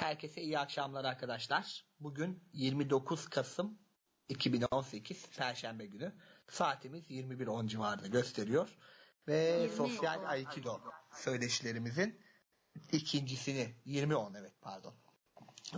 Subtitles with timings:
[0.00, 1.84] Herkese iyi akşamlar arkadaşlar.
[2.00, 3.78] Bugün 29 Kasım
[4.28, 6.12] 2018 Perşembe günü.
[6.50, 8.76] Saatimiz 21.10 civarında gösteriyor.
[9.28, 10.80] Ve sosyal Aikido
[11.14, 12.20] söyleşilerimizin
[12.92, 14.94] ikincisini 20.10 evet pardon.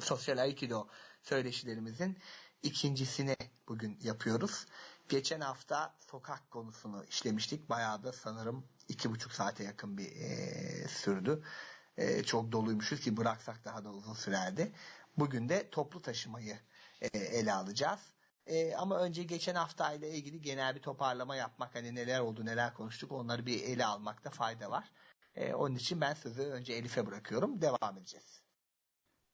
[0.00, 0.88] Sosyal Aikido
[1.22, 2.18] söyleşilerimizin
[2.62, 3.36] ikincisini
[3.68, 4.66] bugün yapıyoruz.
[5.08, 7.70] Geçen hafta sokak konusunu işlemiştik.
[7.70, 11.44] Bayağı da sanırım iki buçuk saate yakın bir e, sürdü.
[11.96, 14.72] E, çok doluymuşuz ki bıraksak daha da uzun sürerdi.
[15.18, 16.58] Bugün de toplu taşımayı
[17.00, 18.00] e, ele alacağız.
[18.46, 22.74] E, ama önce geçen hafta ile ilgili genel bir toparlama yapmak, hani neler oldu, neler
[22.74, 24.92] konuştuk onları bir ele almakta fayda var.
[25.34, 27.62] E, onun için ben sözü önce Elif'e bırakıyorum.
[27.62, 28.42] Devam edeceğiz.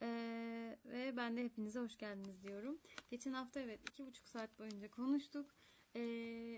[0.02, 2.78] Ee, ve ben de hepinize hoş geldiniz diyorum.
[3.10, 5.54] Geçen hafta evet iki buçuk saat boyunca konuştuk.
[5.94, 6.00] Ee,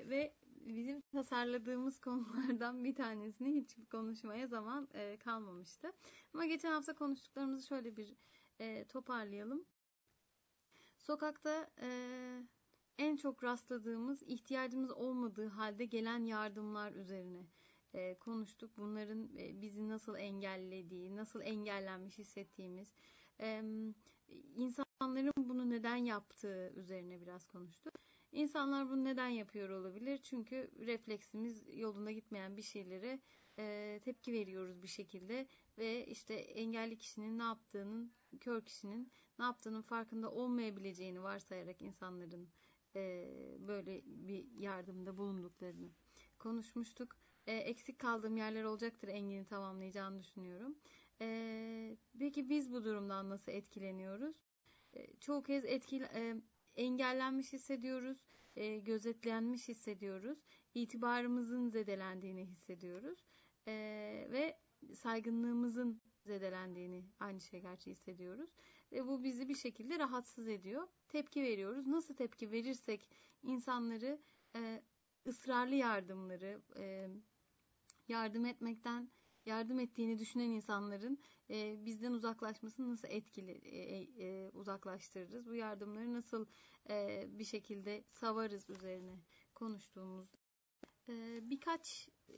[0.09, 5.92] ve bizim tasarladığımız konulardan bir tanesini hiç konuşmaya zaman e, kalmamıştı.
[6.34, 8.16] Ama geçen hafta konuştuklarımızı şöyle bir
[8.59, 9.64] e, toparlayalım.
[10.98, 11.89] Sokakta e,
[12.98, 17.47] en çok rastladığımız ihtiyacımız olmadığı halde gelen yardımlar üzerine
[17.95, 18.70] e, konuştuk.
[18.77, 22.95] Bunların e, bizi nasıl engellediği, nasıl engellenmiş hissettiğimiz,
[23.41, 23.62] e,
[24.55, 28.09] insanların bunu neden yaptığı üzerine biraz konuştuk.
[28.33, 30.19] İnsanlar bunu neden yapıyor olabilir?
[30.19, 33.20] Çünkü refleksimiz yolunda gitmeyen bir şeylere
[33.59, 35.47] e, tepki veriyoruz bir şekilde
[35.78, 42.48] ve işte engelli kişinin ne yaptığının, kör kişinin ne yaptığının farkında olmayabileceğini varsayarak insanların
[42.97, 43.28] e,
[43.69, 45.89] böyle bir yardımda bulunduklarını
[46.39, 47.17] konuşmuştuk.
[47.47, 50.78] E, eksik kaldığım yerler olacaktır Engin'i tamamlayacağını düşünüyorum.
[51.20, 54.36] E, peki biz bu durumdan nasıl etkileniyoruz?
[54.95, 56.36] E, çoğu kez etkil, e,
[56.77, 58.19] engellenmiş hissediyoruz,
[58.57, 60.39] e, gözetlenmiş hissediyoruz,
[60.75, 63.25] itibarımızın zedelendiğini hissediyoruz
[63.67, 63.73] e,
[64.31, 64.59] ve
[64.95, 68.51] saygınlığımızın zedelendiğini aynı şey gerçi hissediyoruz.
[68.93, 70.89] Ve bu bizi bir şekilde rahatsız ediyor.
[71.09, 71.87] Tepki veriyoruz.
[71.87, 73.11] Nasıl tepki verirsek
[73.43, 74.21] insanları
[74.57, 74.83] e,
[75.27, 77.09] ısrarlı yardımları, e,
[78.09, 79.11] yardım etmekten
[79.46, 81.18] yardım ettiğini düşünen insanların
[81.51, 85.48] e, bizden uzaklaşmasını nasıl etkili e, e, uzaklaştırırız?
[85.48, 86.46] Bu yardımları nasıl
[86.90, 89.20] e, bir şekilde savarız üzerine
[89.55, 90.29] konuştuğumuz
[91.08, 92.34] e, birkaç e,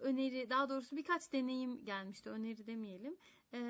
[0.00, 2.30] öneri, daha doğrusu birkaç deneyim gelmişti.
[2.30, 3.16] Öneri demeyelim.
[3.54, 3.60] E,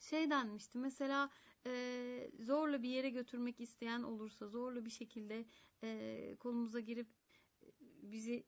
[0.00, 0.78] şey denmişti.
[0.78, 1.30] Mesela
[1.66, 5.46] e, zorla bir yere götürmek isteyen olursa, zorla bir şekilde
[5.82, 7.08] e, kolumuza girip
[7.80, 8.44] bizi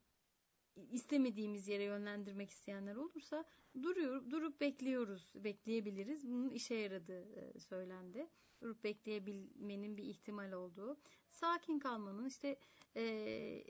[0.91, 3.45] istemediğimiz yere yönlendirmek isteyenler olursa
[3.83, 6.29] duruyor, durup bekliyoruz, bekleyebiliriz.
[6.29, 8.29] Bunun işe yaradığı e, söylendi.
[8.63, 11.01] Durup bekleyebilmenin bir ihtimal olduğu.
[11.31, 12.59] Sakin kalmanın işte
[12.97, 13.03] e,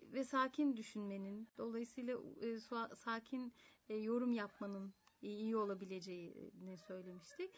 [0.02, 2.58] ve sakin düşünmenin, dolayısıyla e,
[2.94, 3.52] sakin
[3.88, 7.50] e, yorum yapmanın iyi olabileceğini söylemiştik.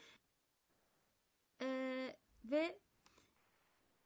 [1.62, 2.78] E, ve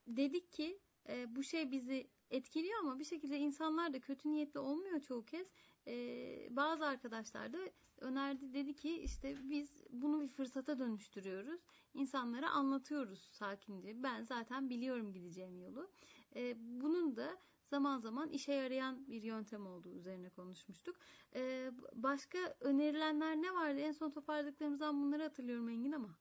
[0.07, 5.01] dedik ki e, bu şey bizi etkiliyor ama bir şekilde insanlar da kötü niyetli olmuyor
[5.01, 5.47] çoğu kez.
[5.87, 7.59] Ee, bazı arkadaşlar da
[7.99, 11.61] önerdi dedi ki işte biz bunu bir fırsata dönüştürüyoruz.
[11.95, 14.03] İnsanlara anlatıyoruz sakince.
[14.03, 15.91] Ben zaten biliyorum gideceğim yolu.
[16.37, 20.97] Ee, bunun da zaman zaman işe yarayan bir yöntem olduğu üzerine konuşmuştuk.
[21.35, 23.81] Ee, başka önerilenler ne vardı?
[23.81, 26.19] En son toparladıklarımızdan bunları hatırlıyorum Engin ama.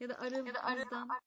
[0.00, 1.23] Ya da aramızdan.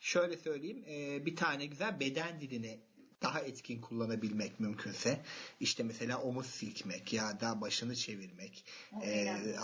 [0.00, 0.84] Şöyle söyleyeyim
[1.26, 2.80] bir tane güzel beden dilini
[3.22, 5.20] daha etkin kullanabilmek mümkünse
[5.60, 8.64] işte mesela omuz silkmek ya da başını çevirmek
[9.02, 9.56] e,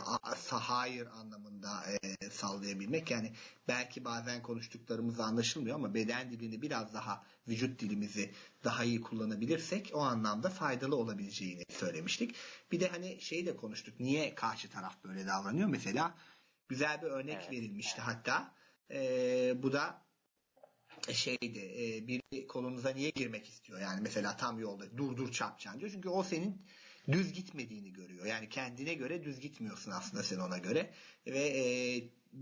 [0.50, 3.10] hayır anlamında e, sallayabilmek.
[3.10, 3.32] Yani
[3.68, 8.32] belki bazen konuştuklarımız anlaşılmıyor ama beden dilini biraz daha vücut dilimizi
[8.64, 12.34] daha iyi kullanabilirsek o anlamda faydalı olabileceğini söylemiştik.
[12.72, 15.68] Bir de hani şeyi de konuştuk niye karşı taraf böyle davranıyor?
[15.68, 16.14] Mesela
[16.68, 18.54] güzel bir örnek evet, verilmişti hatta.
[18.90, 20.05] E, bu da
[21.12, 23.80] şeydi e, bir kolunuza niye girmek istiyor?
[23.80, 25.80] Yani mesela tam yolda dur dur çarpacaksın.
[25.80, 25.92] diyor.
[25.92, 26.62] Çünkü o senin
[27.12, 28.26] düz gitmediğini görüyor.
[28.26, 30.90] Yani kendine göre düz gitmiyorsun aslında sen ona göre.
[31.26, 31.64] Ve e,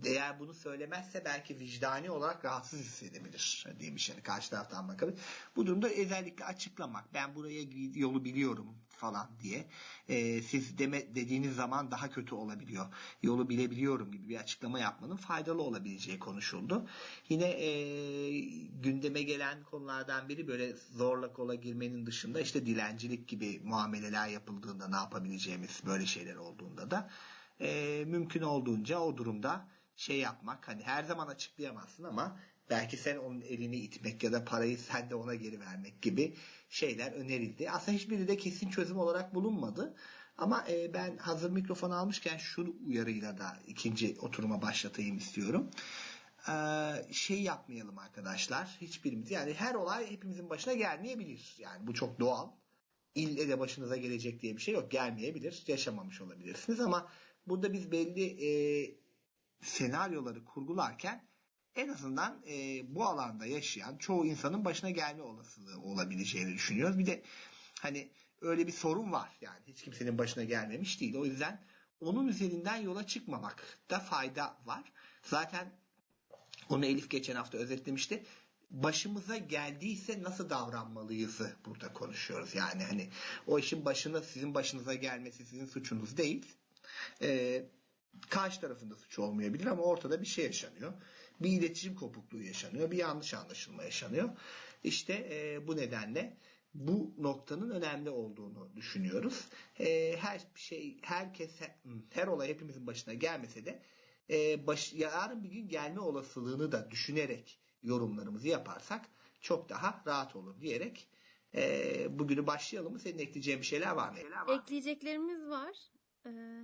[0.05, 5.21] eğer bunu söylemezse belki vicdani olarak rahatsız hissedebilir demiş yani karşı taraftan bakabilir.
[5.57, 7.63] Bu durumda özellikle açıklamak ben buraya
[7.95, 9.67] yolu biliyorum falan diye
[10.09, 12.87] e, siz deme dediğiniz zaman daha kötü olabiliyor.
[13.23, 16.89] Yolu bilebiliyorum gibi bir açıklama yapmanın faydalı olabileceği konuşuldu.
[17.29, 18.41] Yine e,
[18.83, 24.97] gündeme gelen konulardan biri böyle zorla kola girmenin dışında işte dilencilik gibi muameleler yapıldığında ne
[24.97, 27.11] yapabileceğimiz böyle şeyler olduğunda da
[27.61, 33.41] e, mümkün olduğunca o durumda şey yapmak hani her zaman açıklayamazsın ama belki sen onun
[33.41, 36.37] elini itmek ya da parayı sen de ona geri vermek gibi
[36.69, 37.71] şeyler önerildi.
[37.71, 39.95] Aslında hiçbiri de kesin çözüm olarak bulunmadı.
[40.39, 45.71] Ama e, ben hazır mikrofon almışken şu uyarıyla da ikinci oturuma başlatayım istiyorum.
[46.49, 48.77] Ee, şey yapmayalım arkadaşlar.
[48.81, 51.57] Hiçbirimiz yani her olay hepimizin başına gelmeyebilir.
[51.59, 52.51] Yani bu çok doğal.
[53.15, 54.91] İlle de başınıza gelecek diye bir şey yok.
[54.91, 55.65] Gelmeyebilir.
[55.67, 57.11] Yaşamamış olabilirsiniz ama
[57.47, 58.51] burada biz belli e,
[59.63, 61.29] senaryoları kurgularken
[61.77, 66.99] en azından e, bu alanda yaşayan çoğu insanın başına gelme olasılığı olabileceğini düşünüyoruz.
[66.99, 67.23] Bir de
[67.81, 68.09] hani
[68.41, 69.31] öyle bir sorun var.
[69.41, 71.17] Yani hiç kimsenin başına gelmemiş değil.
[71.17, 71.61] O yüzden
[72.01, 74.93] onun üzerinden yola çıkmamakta fayda var.
[75.23, 75.73] Zaten
[76.69, 78.25] onu Elif geçen hafta özetlemişti.
[78.71, 82.55] Başımıza geldiyse nasıl davranmalıyızı burada konuşuyoruz.
[82.55, 83.11] Yani hani
[83.47, 86.47] o işin başına sizin başınıza gelmesi sizin suçunuz değil.
[87.23, 87.65] Ee,
[88.29, 90.93] karşı tarafında suç olmayabilir ama ortada bir şey yaşanıyor.
[91.41, 92.91] Bir iletişim kopukluğu yaşanıyor.
[92.91, 94.29] Bir yanlış anlaşılma yaşanıyor.
[94.85, 96.37] İşte e, bu nedenle
[96.75, 99.49] bu noktanın önemli olduğunu düşünüyoruz.
[99.81, 101.51] E, her şey, herkes,
[102.11, 103.83] her olay hepimizin başına gelmese de
[104.31, 109.07] e, baş, yarın bir gün gelme olasılığını da düşünerek yorumlarımızı yaparsak
[109.41, 111.09] çok daha rahat olur diyerek
[111.55, 112.99] e, bugünü başlayalım mı?
[112.99, 114.19] Senin ekleyeceğin bir şeyler var mı?
[114.53, 115.77] Ekleyeceklerimiz var.
[116.27, 116.63] Ee,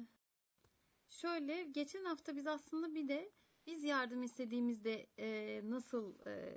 [1.08, 3.30] şöyle geçen hafta biz aslında bir de
[3.70, 6.56] biz yardım istediğimizde e, nasıl e,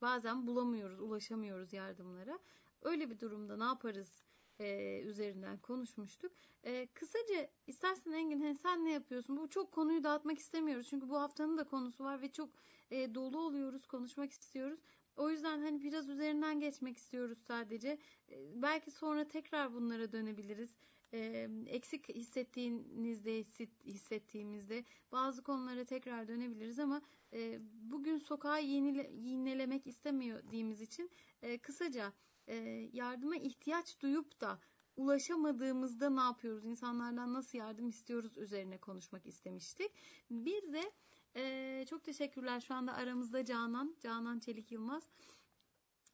[0.00, 2.38] bazen bulamıyoruz, ulaşamıyoruz yardımlara.
[2.82, 4.24] Öyle bir durumda ne yaparız
[4.60, 6.32] e, üzerinden konuşmuştuk.
[6.64, 9.36] E, kısaca istersen Engin hani sen ne yapıyorsun?
[9.36, 10.88] Bu çok konuyu dağıtmak istemiyoruz.
[10.88, 12.50] Çünkü bu haftanın da konusu var ve çok
[12.90, 14.80] e, dolu oluyoruz, konuşmak istiyoruz.
[15.16, 17.98] O yüzden hani biraz üzerinden geçmek istiyoruz sadece.
[18.28, 20.70] E, belki sonra tekrar bunlara dönebiliriz.
[21.12, 23.44] E, eksik hissettiğinizde,
[23.84, 27.02] hissettiğimizde bazı konulara tekrar dönebiliriz ama
[27.32, 31.10] e, bugün sokağı yenile, yinelemek istemediğimiz için
[31.42, 32.12] e, kısaca
[32.46, 32.54] e,
[32.92, 34.58] yardıma ihtiyaç duyup da
[34.96, 36.64] ulaşamadığımızda ne yapıyoruz?
[36.64, 39.92] İnsanlardan nasıl yardım istiyoruz üzerine konuşmak istemiştik.
[40.30, 40.92] Bir de
[41.36, 45.10] e, çok teşekkürler şu anda aramızda Canan, Canan Çelik Yılmaz.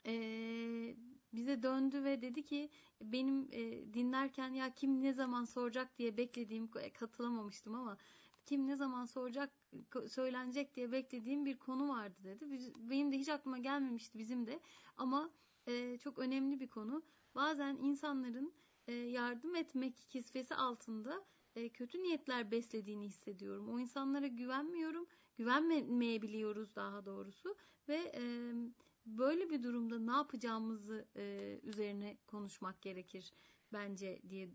[0.06, 0.96] E,
[1.36, 6.70] bize döndü ve dedi ki benim e, dinlerken ya kim ne zaman soracak diye beklediğim
[6.80, 7.96] e, katılamamıştım ama
[8.46, 9.50] kim ne zaman soracak
[10.08, 12.72] söylenecek diye beklediğim bir konu vardı dedi.
[12.76, 14.60] Benim de hiç aklıma gelmemişti bizim de
[14.96, 15.30] ama
[15.66, 17.02] e, çok önemli bir konu.
[17.34, 18.52] Bazen insanların
[18.88, 21.24] e, yardım etmek kisvesi altında
[21.56, 23.68] e, kötü niyetler beslediğini hissediyorum.
[23.68, 25.06] O insanlara güvenmiyorum,
[25.36, 27.56] güvenmeyebiliyoruz daha doğrusu
[27.88, 28.52] ve e,
[29.06, 33.32] böyle bir durumda ne yapacağımızı e, üzerine konuşmak gerekir
[33.72, 34.50] bence diye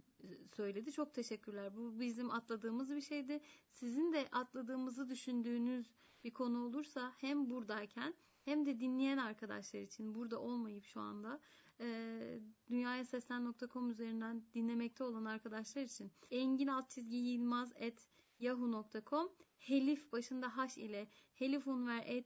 [0.55, 0.91] söyledi.
[0.91, 1.75] Çok teşekkürler.
[1.75, 3.41] Bu bizim atladığımız bir şeydi.
[3.71, 5.85] Sizin de atladığımızı düşündüğünüz
[6.23, 8.13] bir konu olursa hem buradayken
[8.45, 11.39] hem de dinleyen arkadaşlar için burada olmayıp şu anda
[11.79, 12.39] e,
[12.69, 18.09] dünyayaseslen.com üzerinden dinlemekte olan arkadaşlar için engin alt çizgi yılmaz et
[18.39, 22.25] yahoo.com helif başında h ile helifunver et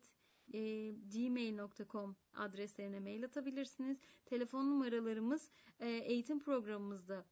[0.54, 3.98] e, gmail.com adreslerine mail atabilirsiniz.
[4.26, 7.26] Telefon numaralarımız e, eğitim programımızda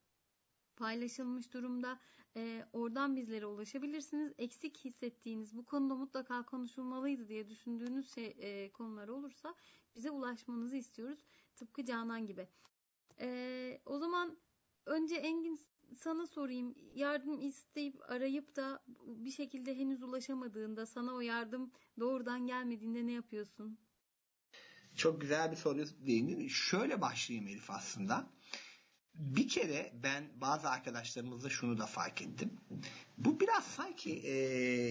[0.75, 1.99] paylaşılmış durumda.
[2.35, 4.33] E, oradan bizlere ulaşabilirsiniz.
[4.37, 9.55] Eksik hissettiğiniz bu konuda mutlaka konuşulmalıydı diye düşündüğünüz şey, e, konular olursa
[9.95, 11.19] bize ulaşmanızı istiyoruz.
[11.55, 12.47] Tıpkı Canan gibi.
[13.19, 14.37] E, o zaman
[14.85, 15.59] önce Engin
[15.95, 16.75] sana sorayım.
[16.95, 23.77] Yardım isteyip arayıp da bir şekilde henüz ulaşamadığında sana o yardım doğrudan gelmediğinde ne yapıyorsun?
[24.95, 26.47] Çok güzel bir soru değindin.
[26.47, 28.29] Şöyle başlayayım Elif aslında.
[29.15, 32.51] Bir kere ben bazı arkadaşlarımızda şunu da fark ettim.
[33.17, 34.33] Bu biraz sanki e,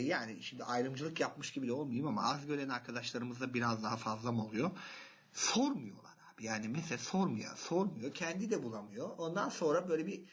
[0.03, 4.45] yani şimdi ayrımcılık yapmış gibi de olmayayım ama az gören arkadaşlarımızda biraz daha fazla mı
[4.47, 4.71] oluyor?
[5.33, 6.45] Sormuyorlar abi.
[6.45, 7.57] Yani mesela sormuyor.
[7.57, 8.15] Sormuyor.
[8.15, 9.11] Kendi de bulamıyor.
[9.19, 10.25] Ondan sonra böyle bir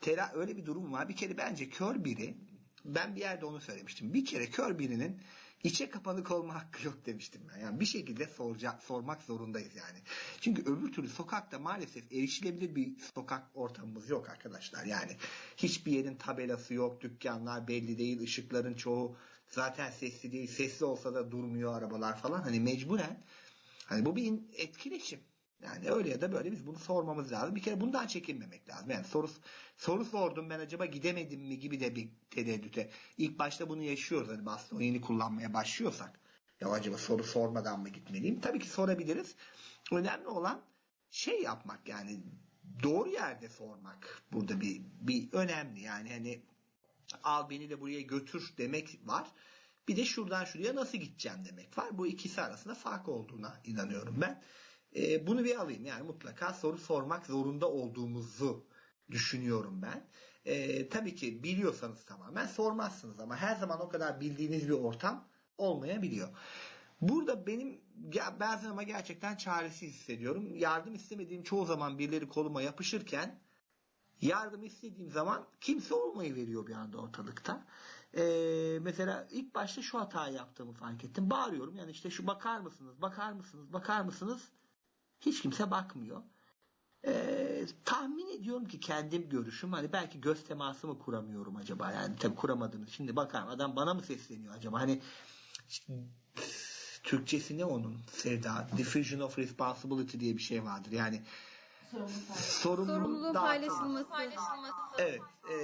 [0.00, 1.08] tera öyle bir durum var.
[1.08, 2.36] Bir kere bence kör biri
[2.84, 4.14] ben bir yerde onu söylemiştim.
[4.14, 5.20] Bir kere kör birinin
[5.64, 7.60] içe kapanık olma hakkı yok demiştim ben.
[7.60, 9.98] Yani bir şekilde soracak, sormak zorundayız yani.
[10.40, 14.84] Çünkü öbür türlü sokakta maalesef erişilebilir bir sokak ortamımız yok arkadaşlar.
[14.84, 15.16] Yani
[15.56, 19.16] hiçbir yerin tabelası yok, dükkanlar belli değil, ışıkların çoğu
[19.48, 20.48] zaten sesli değil.
[20.48, 22.42] Sesli olsa da durmuyor arabalar falan.
[22.42, 23.24] Hani mecburen
[23.84, 25.20] hani bu bir etkileşim.
[25.64, 27.56] Yani öyle ya da böyle biz bunu sormamız lazım.
[27.56, 28.90] Bir kere bundan çekinmemek lazım.
[28.90, 29.30] Yani soru
[29.76, 32.90] soru sordum ben acaba gidemedim mi gibi de bir tereddüte.
[33.18, 34.28] İlk başta bunu yaşıyoruz.
[34.28, 36.20] Hani o yeni kullanmaya başlıyorsak.
[36.60, 38.40] Ya acaba soru sormadan mı gitmeliyim?
[38.40, 39.34] Tabii ki sorabiliriz.
[39.92, 40.60] Önemli olan
[41.10, 42.20] şey yapmak yani
[42.82, 45.80] doğru yerde sormak burada bir bir önemli.
[45.80, 46.42] Yani hani
[47.22, 49.28] al beni de buraya götür demek var.
[49.88, 51.98] Bir de şuradan şuraya nasıl gideceğim demek var.
[51.98, 54.42] Bu ikisi arasında fark olduğuna inanıyorum ben.
[54.96, 55.84] E, bunu bir alayım.
[55.84, 58.64] Yani mutlaka soru sormak zorunda olduğumuzu
[59.10, 60.06] düşünüyorum ben.
[60.44, 66.28] E, tabii ki biliyorsanız tamamen sormazsınız ama her zaman o kadar bildiğiniz bir ortam olmayabiliyor.
[67.00, 67.80] Burada benim
[68.40, 70.56] bazen ama gerçekten çaresiz hissediyorum.
[70.56, 73.40] Yardım istemediğim çoğu zaman birileri koluma yapışırken
[74.20, 77.66] yardım istediğim zaman kimse olmayı veriyor bir anda ortalıkta.
[78.16, 81.30] Ee, mesela ilk başta şu hatayı yaptığımı fark ettim.
[81.30, 84.50] Bağırıyorum yani işte şu bakar mısınız, bakar mısınız, bakar mısınız?
[85.26, 86.22] Hiç kimse bakmıyor.
[87.06, 92.34] Ee, tahmin ediyorum ki kendim görüşüm hani belki göz teması mı kuramıyorum acaba yani tabii
[92.34, 95.00] kuramadığımız şimdi bakarım adam bana mı sesleniyor acaba hani
[97.02, 98.68] Türkçesi ne onun Sevda?
[98.76, 100.92] Diffusion of Responsibility diye bir şey vardır.
[100.92, 101.22] Yani
[102.34, 104.06] sorumluluğun, sorumluluğun paylaşılması.
[104.98, 105.20] Evet.
[105.50, 105.56] E,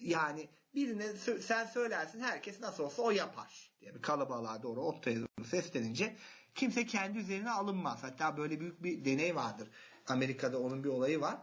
[0.00, 5.18] yani birine sen söylersin herkes nasıl olsa o yapar diye bir kalabalığa doğru ortaya
[5.50, 6.16] seslenince
[6.54, 8.02] kimse kendi üzerine alınmaz.
[8.02, 9.68] Hatta böyle büyük bir deney vardır.
[10.06, 11.38] Amerika'da onun bir olayı var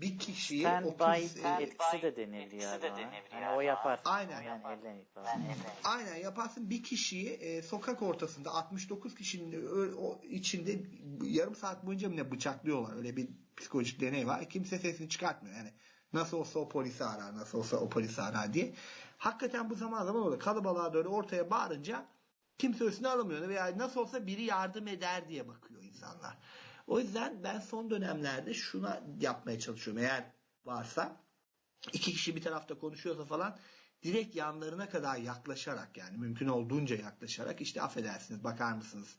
[0.00, 2.82] bir kişiyi Stand 30 by e, etkisi de denildi ya.
[2.82, 2.86] De
[3.32, 4.00] yani o yapar.
[4.04, 4.42] Aynen.
[4.42, 5.04] Yani elden.
[5.84, 10.80] Aynen yaparsın bir kişiyi e, sokak ortasında 69 kişinin o içinde
[11.22, 12.96] yarım saat boyunca ne bıçaklıyorlar.
[12.96, 14.48] Öyle bir psikolojik deney var.
[14.48, 15.56] Kimse sesini çıkartmıyor.
[15.56, 15.72] Yani
[16.12, 18.74] nasıl olsa o polisi arar, nasıl olsa o polisi arar diye.
[19.18, 20.38] Hakikaten bu zaman zaman oldu.
[20.38, 22.06] Kalabalığa doğru ortaya bağırınca
[22.58, 23.48] kimse üstüne alamıyor.
[23.48, 26.38] Veya nasıl olsa biri yardım eder diye bakıyor insanlar.
[26.86, 30.02] O yüzden ben son dönemlerde şuna yapmaya çalışıyorum.
[30.02, 30.24] Eğer
[30.64, 31.24] varsa
[31.92, 33.58] iki kişi bir tarafta konuşuyorsa falan
[34.02, 39.16] direkt yanlarına kadar yaklaşarak yani mümkün olduğunca yaklaşarak işte affedersiniz bakar mısınız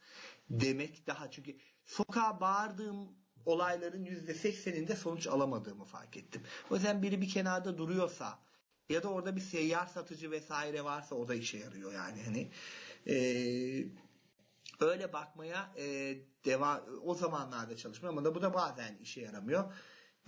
[0.49, 3.09] demek daha çünkü sokağa bağırdığım
[3.45, 6.43] olayların yüzde sekseninde sonuç alamadığımı fark ettim.
[6.69, 8.39] O yüzden biri bir kenarda duruyorsa
[8.89, 12.51] ya da orada bir seyyar satıcı vesaire varsa o da işe yarıyor yani hani
[13.07, 13.85] ee,
[14.79, 16.15] öyle bakmaya e,
[16.45, 19.73] devam o zamanlarda çalışmıyor ama da bu da bazen işe yaramıyor.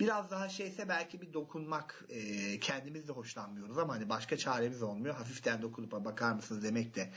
[0.00, 5.14] Biraz daha şeyse belki bir dokunmak e, kendimiz de hoşlanmıyoruz ama hani başka çaremiz olmuyor.
[5.14, 7.12] Hafiften dokunup bakar mısınız demek de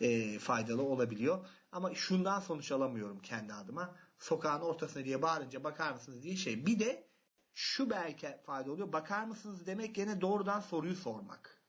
[0.00, 1.46] e, faydalı olabiliyor.
[1.72, 3.96] Ama şundan sonuç alamıyorum kendi adıma.
[4.18, 6.66] Sokağın ortasına diye bağırınca bakar mısınız diye şey.
[6.66, 7.08] Bir de
[7.54, 8.92] şu belki fayda oluyor.
[8.92, 11.62] Bakar mısınız demek gene doğrudan soruyu sormak.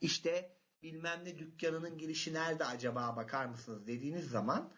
[0.00, 4.72] İşte bilmem ne dükkanının girişi nerede acaba bakar mısınız dediğiniz zaman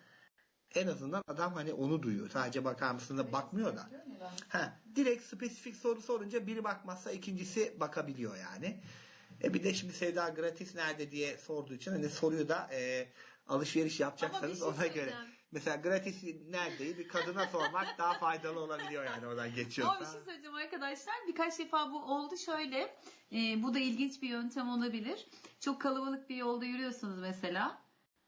[0.74, 2.30] en azından adam hani onu duyuyor.
[2.30, 3.90] Sadece bakar mısınız da bakmıyor da.
[4.48, 8.80] Ha, direkt spesifik soru sorunca biri bakmazsa ikincisi bakabiliyor yani.
[9.44, 13.08] E bir de şimdi Sevda gratis nerede diye sorduğu için hani soruyu da e,
[13.46, 15.14] alışveriş yapacaksanız şey ona göre.
[15.52, 19.94] Mesela gratis neredeyi bir kadına sormak daha faydalı olabiliyor yani oradan geçiyorsa.
[19.96, 21.14] Ama bir şey söyleyeceğim arkadaşlar.
[21.28, 22.96] Birkaç defa bu oldu şöyle.
[23.32, 25.26] E, bu da ilginç bir yöntem olabilir.
[25.60, 27.82] Çok kalabalık bir yolda yürüyorsunuz mesela.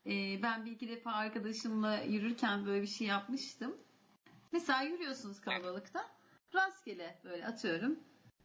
[0.06, 3.76] E, ben bir iki defa arkadaşımla yürürken böyle bir şey yapmıştım.
[4.52, 6.06] Mesela yürüyorsunuz kalabalıkta.
[6.54, 7.98] Rastgele böyle atıyorum.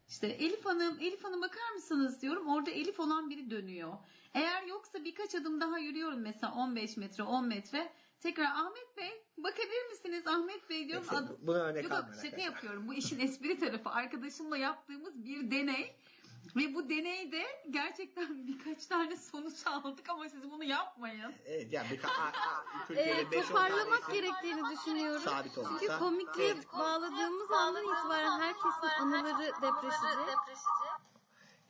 [0.08, 2.46] İşte Elif Hanım, Elif Hanım bakar mısınız diyorum.
[2.48, 3.92] Orada Elif olan biri dönüyor.
[4.34, 7.92] Eğer yoksa birkaç adım daha yürüyorum mesela 15 metre, 10 metre.
[8.20, 11.06] Tekrar Ahmet Bey bakabilir misiniz Ahmet Bey diyorum.
[11.10, 12.88] Peki, buna örnek Yok, şaka yapıyorum.
[12.88, 13.90] Bu işin espri tarafı.
[13.90, 15.96] Arkadaşımla yaptığımız bir deney.
[16.56, 21.32] Ve bu deneyde gerçekten birkaç tane sonuç aldık ama siz bunu yapmayın.
[21.46, 22.10] Evet yani birkaç
[22.96, 25.22] e, toparlamak gerektiğini düşünüyorum.
[25.22, 25.78] Sabit olursa.
[25.80, 30.60] Çünkü komikliğe bağladığımız andan itibaren herkesin anıları depreşici.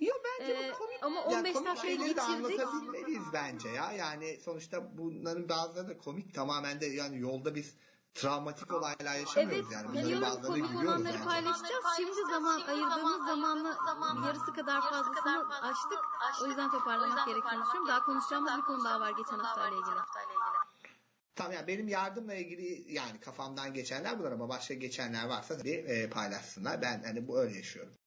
[0.00, 1.02] Yok bence ee, bu komik.
[1.02, 2.60] Ama 15 yani dakikayı şeyleri de geçirdik.
[2.60, 3.92] anlatabilmeliyiz bence ya.
[3.92, 6.34] Yani sonuçta bunların bazıları da komik.
[6.34, 7.74] Tamamen de yani yolda biz
[8.14, 10.06] travmatik olaylar yaşamıyoruz evet, yani.
[10.06, 11.24] Biliyorum komik olanları yani.
[11.24, 11.84] paylaşacağız.
[11.96, 15.98] Şimdi zaman ayırdığımız zamanla yarısı kadar fazlasını açtık.
[16.42, 17.88] O yüzden toparlamak gerektiğini düşünüyorum.
[17.88, 20.00] Daha konuşacağımız bir konu daha var geçen haftayla ilgili.
[21.34, 26.10] Tamam yani benim yardımla ilgili yani kafamdan geçenler bunlar ama başka geçenler varsa tabii e,
[26.10, 26.82] paylaşsınlar.
[26.82, 27.99] Ben hani bu öyle yaşıyorum.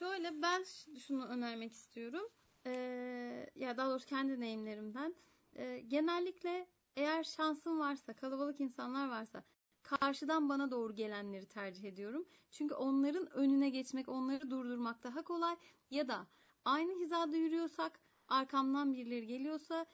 [0.00, 0.62] Şöyle ben
[0.98, 2.28] şunu önermek istiyorum.
[2.66, 5.14] Ee, ya daha doğrusu kendi deneyimlerimden.
[5.56, 9.44] Ee, genellikle eğer şansım varsa, kalabalık insanlar varsa
[9.82, 12.28] karşıdan bana doğru gelenleri tercih ediyorum.
[12.50, 15.56] Çünkü onların önüne geçmek, onları durdurmak daha kolay.
[15.90, 16.28] Ya da
[16.64, 19.86] aynı hizada yürüyorsak, arkamdan birileri geliyorsa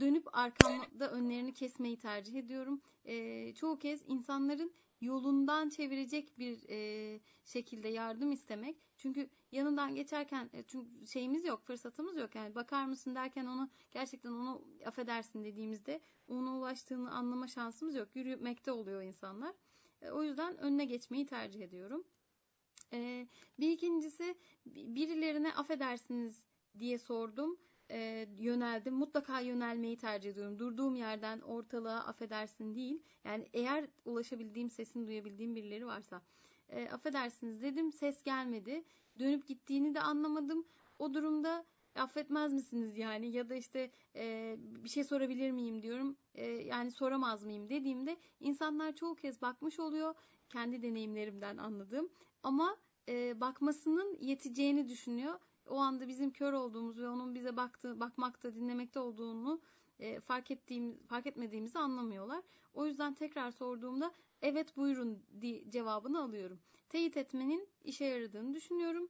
[0.00, 2.82] dönüp arkamda önlerini kesmeyi tercih ediyorum.
[3.04, 8.82] Ee, çoğu kez insanların yolundan çevirecek bir e, şekilde yardım istemek.
[8.96, 12.34] Çünkü yanından geçerken e, çünkü şeyimiz yok, fırsatımız yok.
[12.34, 18.16] Yani bakar mısın derken onu gerçekten onu affedersin dediğimizde ona ulaştığını anlama şansımız yok.
[18.16, 19.54] Yürümekte oluyor insanlar.
[20.02, 22.04] E, o yüzden önüne geçmeyi tercih ediyorum.
[22.92, 23.28] E,
[23.60, 24.34] bir ikincisi
[24.66, 26.42] birilerine affedersiniz
[26.78, 27.58] diye sordum
[27.90, 28.94] e, yöneldim.
[28.94, 30.58] Mutlaka yönelmeyi tercih ediyorum.
[30.58, 33.02] Durduğum yerden ortalığa affedersin değil.
[33.24, 36.22] Yani eğer ulaşabildiğim, sesini duyabildiğim birileri varsa.
[36.68, 38.84] E, affedersiniz dedim ses gelmedi.
[39.18, 40.64] Dönüp gittiğini de anlamadım.
[40.98, 41.64] O durumda
[41.94, 43.30] affetmez misiniz yani?
[43.30, 46.16] Ya da işte e, bir şey sorabilir miyim diyorum.
[46.34, 50.14] E, yani soramaz mıyım dediğimde insanlar çoğu kez bakmış oluyor.
[50.48, 52.08] Kendi deneyimlerimden anladığım.
[52.42, 52.76] Ama
[53.08, 55.38] e, bakmasının yeteceğini düşünüyor.
[55.66, 59.60] O anda bizim kör olduğumuz ve onun bize baktığı bakmakta dinlemekte olduğunu
[59.98, 62.42] e, fark ettiğim fark etmediğimizi anlamıyorlar.
[62.74, 69.08] O yüzden tekrar sorduğumda evet buyurun diye cevabını alıyorum teyit etmenin işe yaradığını düşünüyorum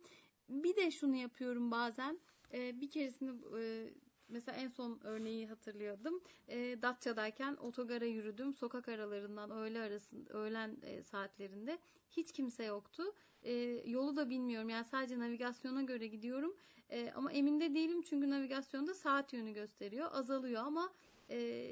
[0.50, 2.18] bir de şunu yapıyorum bazen
[2.52, 3.32] e, bir keresinde
[3.62, 3.92] e,
[4.28, 6.20] mesela en son örneği hatırlıyordum.
[6.48, 8.54] E, Datça'dayken otogara yürüdüm.
[8.54, 11.78] Sokak aralarından öğle arasında, öğlen e, saatlerinde
[12.10, 13.02] hiç kimse yoktu.
[13.42, 13.52] E,
[13.84, 14.68] yolu da bilmiyorum.
[14.68, 16.56] Yani sadece navigasyona göre gidiyorum.
[16.90, 20.08] E, ama emin de değilim çünkü navigasyonda saat yönü gösteriyor.
[20.12, 20.92] Azalıyor ama
[21.30, 21.68] e,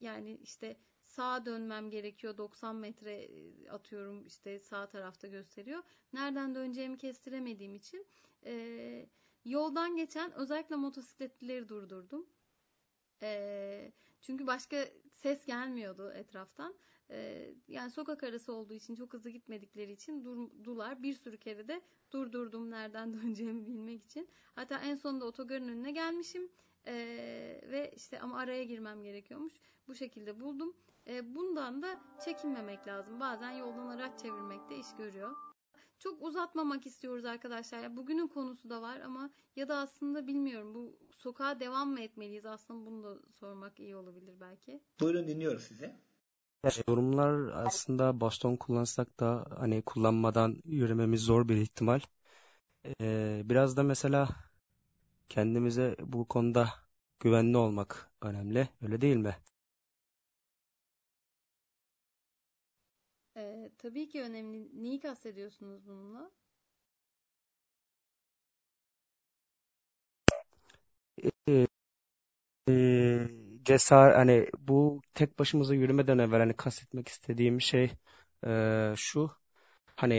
[0.00, 0.76] yani işte
[1.18, 5.82] sağa dönmem gerekiyor 90 metre e, atıyorum işte sağ tarafta gösteriyor.
[6.12, 8.06] Nereden döneceğimi kestiremediğim için
[8.44, 9.06] e,
[9.44, 12.26] Yoldan geçen özellikle motosikletlileri durdurdum.
[13.22, 16.74] E, çünkü başka ses gelmiyordu etraftan.
[17.10, 21.02] E, yani sokak arası olduğu için çok hızlı gitmedikleri için durdular.
[21.02, 24.28] Bir sürü kere de durdurdum nereden döneceğimi bilmek için.
[24.54, 26.48] Hatta en sonunda otogarın önüne gelmişim.
[26.86, 26.94] E,
[27.70, 29.52] ve işte ama araya girmem gerekiyormuş.
[29.88, 30.76] Bu şekilde buldum.
[31.08, 33.20] E, bundan da çekinmemek lazım.
[33.20, 35.36] Bazen yoldan araç çevirmek de iş görüyor
[35.98, 37.96] çok uzatmamak istiyoruz arkadaşlar.
[37.96, 42.46] Bugünün konusu da var ama ya da aslında bilmiyorum bu sokağa devam mı etmeliyiz?
[42.46, 44.80] Aslında bunu da sormak iyi olabilir belki.
[45.00, 45.94] Buyurun dinliyoruz sizi.
[46.88, 52.00] Yorumlar aslında baston kullansak da hani kullanmadan yürümemiz zor bir ihtimal.
[53.00, 54.28] Ee, biraz da mesela
[55.28, 56.68] kendimize bu konuda
[57.20, 58.68] güvenli olmak önemli.
[58.82, 59.36] Öyle değil mi?
[63.78, 64.70] Tabii ki önemli.
[64.82, 66.30] Neyi kastediyorsunuz bununla?
[71.48, 71.66] Ee,
[72.68, 73.28] e,
[73.64, 77.90] cesar hani bu tek başımıza yürümeden evvel hani kastetmek istediğim şey
[78.46, 79.30] e, şu
[79.96, 80.14] hani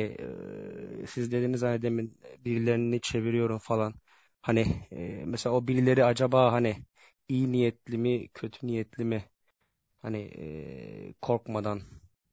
[1.03, 3.93] e, siz dediniz hani demin birilerini çeviriyorum falan
[4.41, 6.85] hani e, mesela o birileri acaba hani
[7.29, 9.25] iyi niyetli mi kötü niyetli mi
[10.01, 11.81] hani e, korkmadan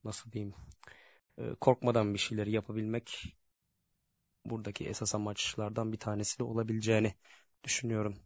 [0.05, 0.76] nasıl diyeyim e,
[1.61, 3.37] korkmadan bir şeyleri yapabilmek
[4.45, 7.15] buradaki esas amaçlardan bir tanesi de olabileceğini
[7.65, 8.17] düşünüyorum.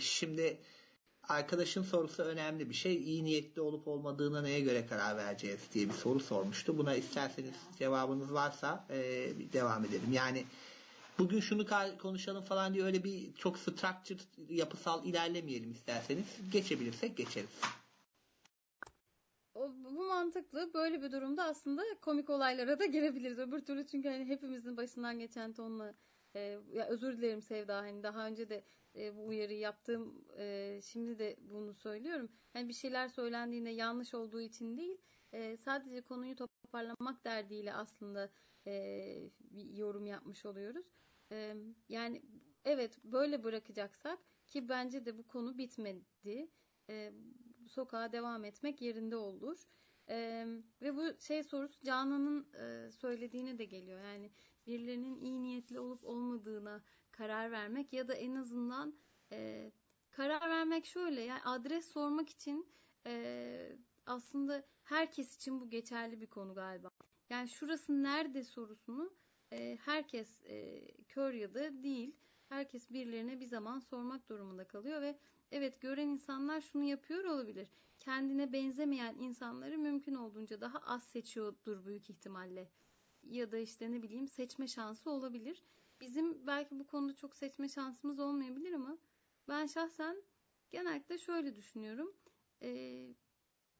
[0.00, 0.60] Şimdi
[1.22, 2.96] arkadaşın sorusu önemli bir şey.
[2.96, 6.78] İyi niyetli olup olmadığına neye göre karar vereceğiz diye bir soru sormuştu.
[6.78, 8.96] Buna isterseniz cevabınız varsa e,
[9.52, 10.12] devam edelim.
[10.12, 10.44] Yani
[11.18, 11.66] bugün şunu
[11.98, 16.26] konuşalım falan diye öyle bir çok structured yapısal ilerlemeyelim isterseniz.
[16.52, 17.50] Geçebilirsek geçeriz
[19.56, 20.74] bu mantıklı.
[20.74, 23.38] Böyle bir durumda aslında komik olaylara da girebiliriz.
[23.38, 25.94] Öbür türlü çünkü hani hepimizin başından geçen tonla
[26.34, 28.64] e, ya özür dilerim Sevda hani daha önce de
[28.96, 30.24] e, bu uyarıyı yaptım.
[30.38, 32.28] E, şimdi de bunu söylüyorum.
[32.52, 34.98] Hani bir şeyler söylendiğinde yanlış olduğu için değil,
[35.32, 38.30] e, sadece konuyu toparlamak derdiyle aslında
[38.66, 40.86] e, bir yorum yapmış oluyoruz.
[41.32, 41.54] E,
[41.88, 42.22] yani
[42.64, 46.50] evet böyle bırakacaksak ki bence de bu konu bitmedi.
[46.90, 47.12] E,
[47.68, 49.58] sokağa devam etmek yerinde olur.
[50.08, 50.46] E,
[50.82, 54.00] ve bu şey sorusu Canan'ın e, söylediğine de geliyor.
[54.00, 54.30] Yani
[54.66, 58.98] birilerinin iyi niyetli olup olmadığına karar vermek ya da en azından
[59.32, 59.72] e,
[60.10, 62.68] karar vermek şöyle yani adres sormak için
[63.06, 63.76] e,
[64.06, 66.90] aslında herkes için bu geçerli bir konu galiba.
[67.30, 69.14] Yani şurası nerede sorusunu
[69.52, 72.16] e, herkes e, kör ya da değil.
[72.48, 75.18] Herkes birilerine bir zaman sormak durumunda kalıyor ve
[75.50, 82.10] evet gören insanlar şunu yapıyor olabilir kendine benzemeyen insanları mümkün olduğunca daha az seçiyordur büyük
[82.10, 82.70] ihtimalle.
[83.22, 85.64] Ya da işte ne bileyim seçme şansı olabilir.
[86.00, 88.98] Bizim belki bu konuda çok seçme şansımız olmayabilir ama
[89.48, 90.22] ben şahsen
[90.70, 92.16] genellikle şöyle düşünüyorum.
[92.62, 93.14] Ee,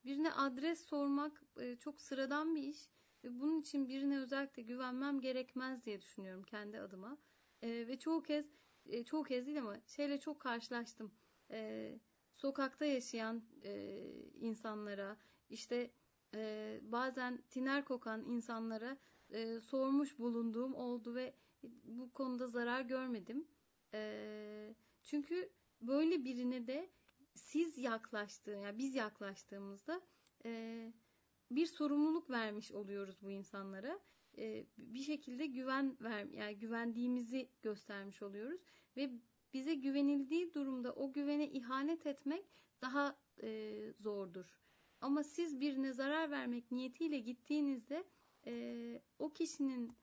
[0.05, 2.89] birine adres sormak e, çok sıradan bir iş
[3.23, 7.17] bunun için birine özellikle güvenmem gerekmez diye düşünüyorum kendi adıma.
[7.61, 8.45] E, ve çoğu kez
[8.85, 11.11] e, çoğu kez değil ama şeyle çok karşılaştım.
[11.51, 11.99] E,
[12.35, 14.03] sokakta yaşayan e,
[14.39, 15.17] insanlara,
[15.49, 15.91] işte
[16.33, 18.97] e, bazen tiner kokan insanlara
[19.29, 21.33] e, sormuş bulunduğum oldu ve
[21.83, 23.47] bu konuda zarar görmedim.
[23.93, 25.49] E, çünkü
[25.81, 26.89] böyle birine de
[27.33, 30.01] siz yaklaştığı, yani biz yaklaştığımızda
[30.45, 30.93] e,
[31.51, 33.99] bir sorumluluk vermiş oluyoruz bu insanlara.
[34.37, 38.61] E, bir şekilde güven ver, yani güvendiğimizi göstermiş oluyoruz
[38.97, 39.11] ve
[39.53, 42.45] bize güvenildiği durumda o güvene ihanet etmek
[42.81, 44.59] daha e, zordur.
[45.01, 48.03] Ama siz birine zarar vermek niyetiyle gittiğinizde
[48.45, 49.97] e, o kişinin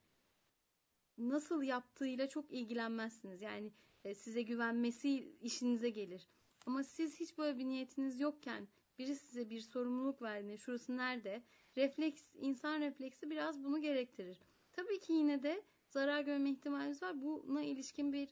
[1.17, 3.41] nasıl yaptığıyla çok ilgilenmezsiniz.
[3.41, 3.71] Yani
[4.03, 6.27] e, size güvenmesi işinize gelir.
[6.65, 8.67] Ama siz hiç böyle bir niyetiniz yokken
[8.99, 11.43] biri size bir sorumluluk verdiğinde şurası nerede?
[11.77, 14.39] Refleks, insan refleksi biraz bunu gerektirir.
[14.73, 17.21] Tabii ki yine de zarar görme ihtimalimiz var.
[17.21, 18.29] Buna ilişkin bir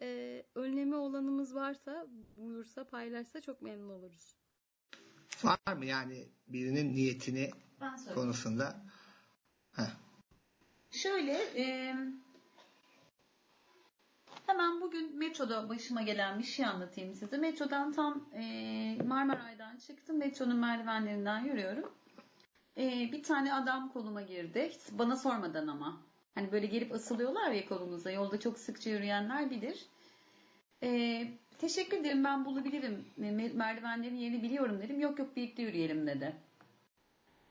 [0.00, 4.34] e, önlemi olanımız varsa, buyursa, paylaşsa çok memnun oluruz.
[5.44, 8.14] Var mı yani birinin niyetini Ben söyleyeyim.
[8.20, 8.82] konusunda?
[9.72, 9.90] Heh.
[10.90, 11.94] Şöyle e,
[14.46, 17.36] hemen bugün metroda başıma gelen bir şey anlatayım size.
[17.36, 18.42] Metrodan tam e,
[19.06, 20.18] Marmaray'dan çıktım.
[20.18, 21.92] Metronun merdivenlerinden yürüyorum.
[22.76, 24.70] E, bir tane adam koluma girdi.
[24.72, 26.02] Hiç bana sormadan ama.
[26.34, 28.10] Hani böyle gelip asılıyorlar ya kolunuza.
[28.10, 29.86] Yolda çok sıkça yürüyenler bilir.
[30.82, 31.20] E,
[31.58, 33.04] teşekkür ederim ben bulabilirim.
[33.20, 35.00] Me- Merdivenlerin yerini biliyorum dedim.
[35.00, 36.36] Yok yok birlikte yürüyelim dedi.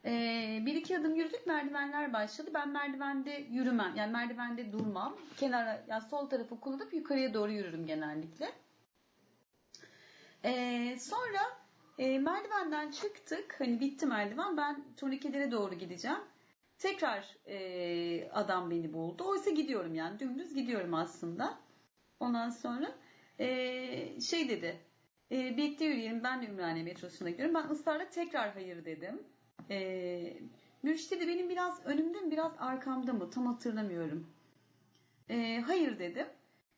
[0.06, 2.50] Ee, bir iki adım yürüdük merdivenler başladı.
[2.54, 3.92] Ben merdivende yürümem.
[3.96, 5.16] Yani merdivende durmam.
[5.36, 8.52] Kenara yani sol tarafı kullanıp yukarıya doğru yürürüm genellikle.
[10.44, 11.40] Ee, sonra
[11.98, 13.54] e, merdivenden çıktık.
[13.60, 14.56] Hani bitti merdiven.
[14.56, 16.18] Ben turnikelere doğru gideceğim.
[16.84, 19.24] Tekrar e, adam beni buldu.
[19.28, 20.18] Oysa gidiyorum yani.
[20.20, 21.58] Dümdüz gidiyorum aslında.
[22.20, 22.92] Ondan sonra
[23.38, 24.80] e, şey dedi.
[25.32, 26.24] E, birlikte yürüyelim.
[26.24, 27.54] Ben de Ümraniye metrosuna gidiyorum.
[27.54, 29.22] Ben ısrarla tekrar hayır dedim.
[29.70, 30.36] E,
[30.82, 34.26] Mürşit'e de benim biraz önümde mi biraz arkamda mı tam hatırlamıyorum.
[35.28, 36.26] E, hayır dedim.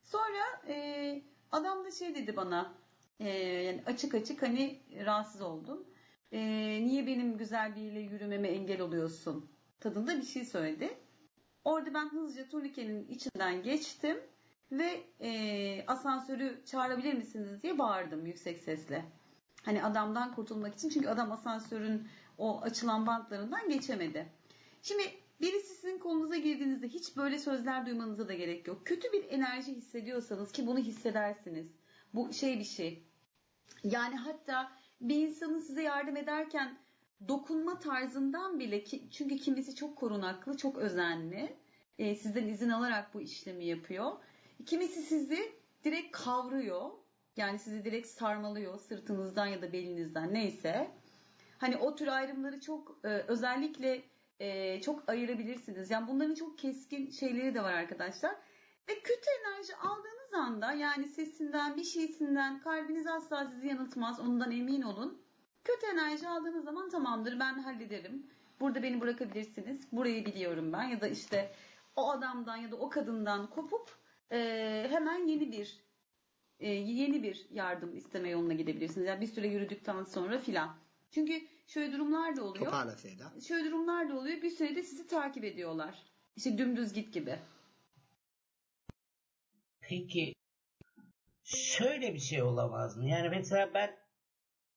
[0.04, 2.74] Sonra e, adam da şey dedi bana
[3.20, 5.84] e, yani açık açık hani rahatsız oldum.
[6.32, 6.40] E,
[6.84, 10.98] niye benim güzel biriyle yürümeme engel oluyorsun tadında bir şey söyledi.
[11.64, 14.16] Orada ben hızlıca turnikenin içinden geçtim
[14.72, 19.04] ve e, asansörü çağırabilir misiniz diye bağırdım yüksek sesle.
[19.62, 22.08] Hani adamdan kurtulmak için çünkü adam asansörün
[22.38, 24.32] o açılan bantlarından geçemedi.
[24.82, 25.02] Şimdi
[25.40, 28.86] birisi sizin kolunuza girdiğinizde hiç böyle sözler duymanıza da gerek yok.
[28.86, 31.66] Kötü bir enerji hissediyorsanız ki bunu hissedersiniz.
[32.14, 33.06] Bu şey bir şey.
[33.84, 36.78] Yani hatta bir insanın size yardım ederken
[37.28, 41.56] dokunma tarzından bile ki, çünkü kimisi çok korunaklı, çok özenli.
[41.98, 44.12] E, sizden izin alarak bu işlemi yapıyor.
[44.66, 45.52] Kimisi sizi
[45.84, 46.90] direkt kavruyor.
[47.36, 50.90] Yani sizi direkt sarmalıyor sırtınızdan ya da belinizden neyse.
[51.58, 54.02] Hani o tür ayrımları çok e, özellikle
[54.40, 55.90] e, çok ayırabilirsiniz.
[55.90, 58.36] Yani bunların çok keskin şeyleri de var arkadaşlar.
[58.88, 64.20] Ve kötü enerji aldığınız anda yani sesinden, bir şeysinden kalbiniz asla sizi yanıltmaz.
[64.20, 65.25] Ondan emin olun.
[65.66, 68.26] Kötü enerji aldığınız zaman tamamdır ben hallederim.
[68.60, 69.92] Burada beni bırakabilirsiniz.
[69.92, 70.82] Burayı biliyorum ben.
[70.82, 71.52] Ya da işte
[71.96, 73.90] o adamdan ya da o kadından kopup
[74.32, 74.38] e,
[74.90, 75.80] hemen yeni bir
[76.60, 79.06] e, yeni bir yardım isteme yoluna gidebilirsiniz.
[79.06, 80.76] Yani bir süre yürüdükten sonra filan.
[81.10, 82.64] Çünkü şöyle durumlar da oluyor.
[82.64, 83.32] Toparla Seyda.
[83.48, 84.42] Şöyle durumlar da oluyor.
[84.42, 86.02] Bir sürede sizi takip ediyorlar.
[86.36, 87.38] İşte dümdüz git gibi.
[89.80, 90.34] Peki
[91.44, 93.08] şöyle bir şey olamaz mı?
[93.08, 94.05] Yani mesela ben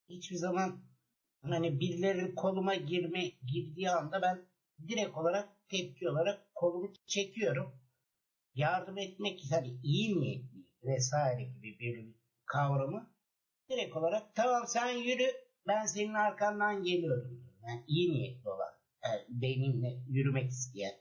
[0.10, 0.80] hiçbir zaman
[1.42, 4.42] hani birilerinin koluma girme girdiği anda ben
[4.88, 7.76] direkt olarak tepki olarak kolumu çekiyorum.
[8.56, 13.10] Yardım etmek hani iyi niyetli vesaire gibi bir kavramı
[13.70, 15.32] direkt olarak tamam sen yürü
[15.68, 17.44] ben senin arkandan geliyorum.
[17.68, 20.94] Yani iyi niyetli olan yani benimle yürümek isteyen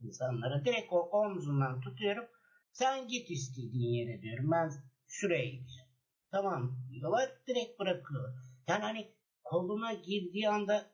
[0.00, 2.24] insanlara direkt o omzundan tutuyorum.
[2.72, 4.50] Sen git istediğin yere diyorum.
[4.50, 4.72] Ben
[5.06, 5.88] şuraya gideceğim.
[6.30, 8.34] Tamam diyorlar direkt bırakıyor.
[8.68, 10.90] Yani hani koluna girdiği anda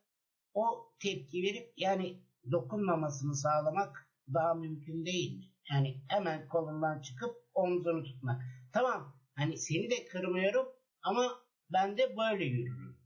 [0.55, 5.45] o tepki verip yani dokunmamasını sağlamak daha mümkün değil mi?
[5.71, 8.43] Yani hemen kolundan çıkıp omzunu tutmak.
[8.73, 10.67] Tamam hani seni de kırmıyorum
[11.03, 12.99] ama ben de böyle yürürüm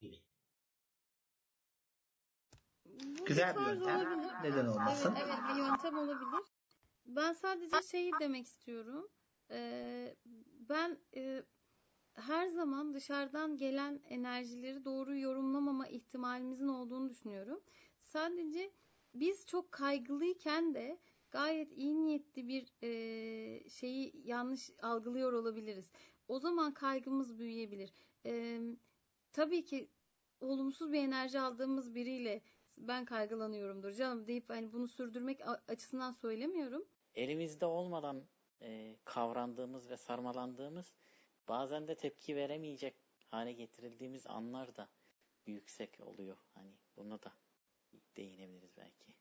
[0.00, 0.16] gibi.
[3.20, 3.96] Bu Güzel bir yöntem.
[3.96, 4.32] olabilir.
[4.42, 5.14] Neden olmasın?
[5.18, 6.44] Evet, evet bir yöntem olabilir.
[7.06, 9.08] Ben sadece şeyi demek istiyorum.
[9.50, 10.16] Ee,
[10.68, 11.42] ben e,
[12.14, 17.60] her zaman dışarıdan gelen enerjileri doğru yorumlamama ihtimalimizin olduğunu düşünüyorum.
[18.04, 18.72] Sadece
[19.14, 20.98] biz çok kaygılıyken de
[21.30, 25.90] gayet iyi niyetli bir e, şeyi yanlış algılıyor olabiliriz.
[26.28, 27.92] O zaman kaygımız büyüyebilir.
[28.26, 28.60] E,
[29.32, 29.88] tabii ki
[30.40, 32.42] olumsuz bir enerji aldığımız biriyle
[32.76, 36.84] ben kaygılanıyorumdur canım deyip hani bunu sürdürmek açısından söylemiyorum.
[37.14, 38.24] Elimizde olmadan
[38.62, 40.92] e, kavrandığımız ve sarmalandığımız
[41.48, 44.88] bazen de tepki veremeyecek hale getirildiğimiz anlar da
[45.46, 46.36] yüksek oluyor.
[46.54, 47.32] Hani buna da
[48.16, 49.14] değinebiliriz belki.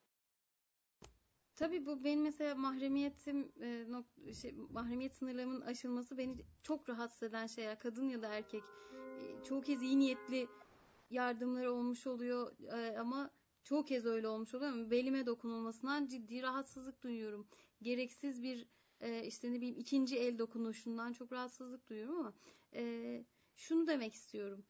[1.56, 7.48] Tabii bu benim mesela mahremiyetim e, nok- şey, mahremiyet sınırlarımın aşılması beni çok rahatsız eden
[7.48, 7.80] şeyler.
[7.80, 8.64] Kadın ya da erkek.
[8.94, 10.48] E, çoğu kez iyi niyetli
[11.10, 13.32] yardımları olmuş oluyor e, ama
[13.64, 17.48] çoğu kez öyle olmuş oluyor belime dokunulmasından ciddi rahatsızlık duyuyorum.
[17.82, 18.68] Gereksiz bir
[19.04, 22.34] e, işte ne bileyim ikinci el dokunuşundan çok rahatsızlık duyuyorum ama
[22.74, 24.66] e, şunu demek istiyorum.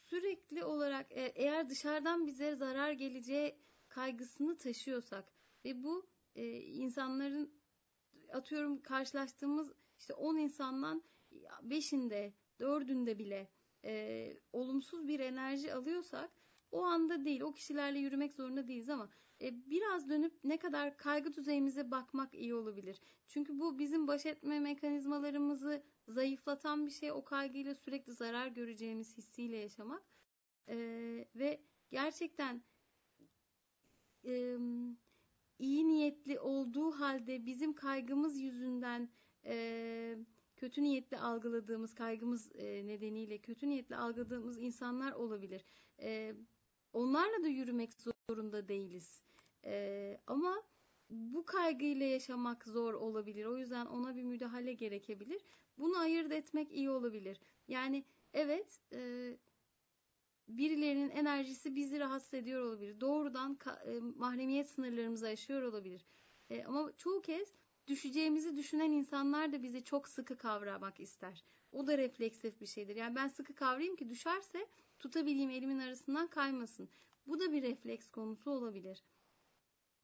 [0.00, 3.58] Sürekli olarak e, eğer dışarıdan bize zarar geleceği
[3.88, 5.32] kaygısını taşıyorsak
[5.64, 7.52] ve bu e, insanların
[8.32, 11.02] atıyorum karşılaştığımız işte 10 insandan
[11.62, 13.50] 5'inde 4'ünde bile
[13.84, 16.30] e, olumsuz bir enerji alıyorsak
[16.70, 19.10] o anda değil o kişilerle yürümek zorunda değiliz ama
[19.40, 23.00] biraz dönüp ne kadar kaygı düzeyimize bakmak iyi olabilir.
[23.26, 29.56] Çünkü bu bizim baş etme mekanizmalarımızı zayıflatan bir şey o kaygıyla sürekli zarar göreceğimiz hissiyle
[29.56, 30.02] yaşamak
[30.68, 30.76] e,
[31.34, 32.62] ve gerçekten
[34.24, 34.58] e,
[35.58, 39.08] iyi niyetli olduğu halde bizim kaygımız yüzünden
[39.44, 40.18] e,
[40.56, 45.64] kötü niyetli algıladığımız kaygımız e, nedeniyle kötü niyetli algıladığımız insanlar olabilir.
[46.00, 46.34] E,
[46.92, 47.90] onlarla da yürümek
[48.28, 49.25] zorunda değiliz.
[49.66, 50.62] E, ama
[51.10, 53.44] bu kaygıyla yaşamak zor olabilir.
[53.44, 55.42] O yüzden ona bir müdahale gerekebilir.
[55.78, 57.40] Bunu ayırt etmek iyi olabilir.
[57.68, 59.32] Yani evet e,
[60.48, 63.00] birilerinin enerjisi bizi rahatsız ediyor olabilir.
[63.00, 66.06] Doğrudan e, mahremiyet sınırlarımızı aşıyor olabilir.
[66.50, 67.54] E, ama çoğu kez
[67.86, 71.44] düşeceğimizi düşünen insanlar da bizi çok sıkı kavramak ister.
[71.72, 72.96] O da refleksif bir şeydir.
[72.96, 74.66] Yani ben sıkı kavrayayım ki düşerse
[74.98, 76.88] tutabileyim elimin arasından kaymasın.
[77.26, 79.02] Bu da bir refleks konusu olabilir.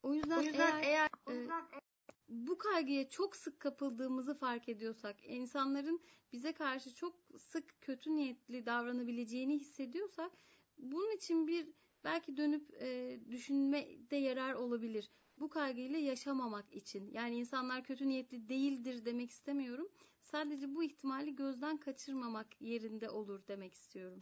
[0.02, 1.80] O yüzden, o yüzden eğer, eğer o yüzden e,
[2.28, 6.00] bu kaygıya çok sık kapıldığımızı fark ediyorsak, insanların
[6.32, 10.32] bize karşı çok sık kötü niyetli davranabileceğini hissediyorsak,
[10.78, 11.68] bunun için bir
[12.04, 15.10] belki dönüp e, düşünmede yarar olabilir.
[15.38, 17.10] Bu kaygıyla yaşamamak için.
[17.10, 19.88] Yani insanlar kötü niyetli değildir demek istemiyorum.
[20.22, 24.20] Sadece bu ihtimali gözden kaçırmamak yerinde olur demek istiyorum.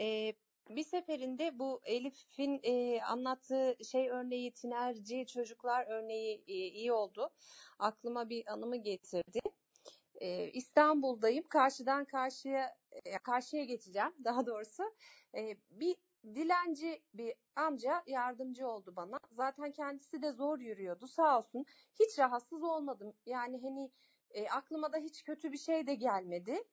[0.00, 0.34] Ee,
[0.68, 7.30] bir seferinde bu Elif'in e, anlattığı şey örneği tinerci çocuklar örneği e, iyi oldu.
[7.78, 9.40] Aklıma bir anımı getirdi.
[10.14, 11.44] E, İstanbul'dayım.
[11.48, 14.82] Karşıdan karşıya e, karşıya geçeceğim daha doğrusu.
[15.34, 19.18] E, bir dilenci bir amca yardımcı oldu bana.
[19.32, 21.64] Zaten kendisi de zor yürüyordu sağ olsun.
[22.00, 23.14] Hiç rahatsız olmadım.
[23.26, 23.90] Yani hani
[24.30, 26.64] e, aklıma da hiç kötü bir şey de gelmedi.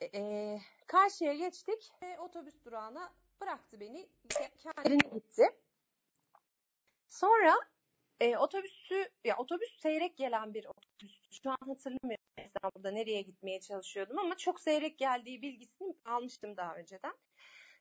[0.00, 3.12] E, e karşıya geçtik ve otobüs durağına
[3.42, 4.08] bıraktı beni.
[4.58, 5.42] Kendine gitti.
[7.08, 7.54] Sonra
[8.20, 11.20] e, otobüsü, ya otobüs seyrek gelen bir otobüs.
[11.42, 17.14] Şu an hatırlamıyorum İstanbul'da nereye gitmeye çalışıyordum ama çok seyrek geldiği bilgisini almıştım daha önceden.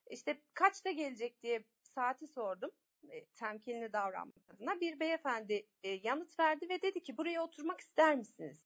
[0.09, 1.63] İşte kaçta gelecek diye
[1.95, 2.71] saati sordum.
[3.09, 8.15] E, temkinli davranmak adına bir beyefendi e, yanıt verdi ve dedi ki buraya oturmak ister
[8.15, 8.65] misiniz?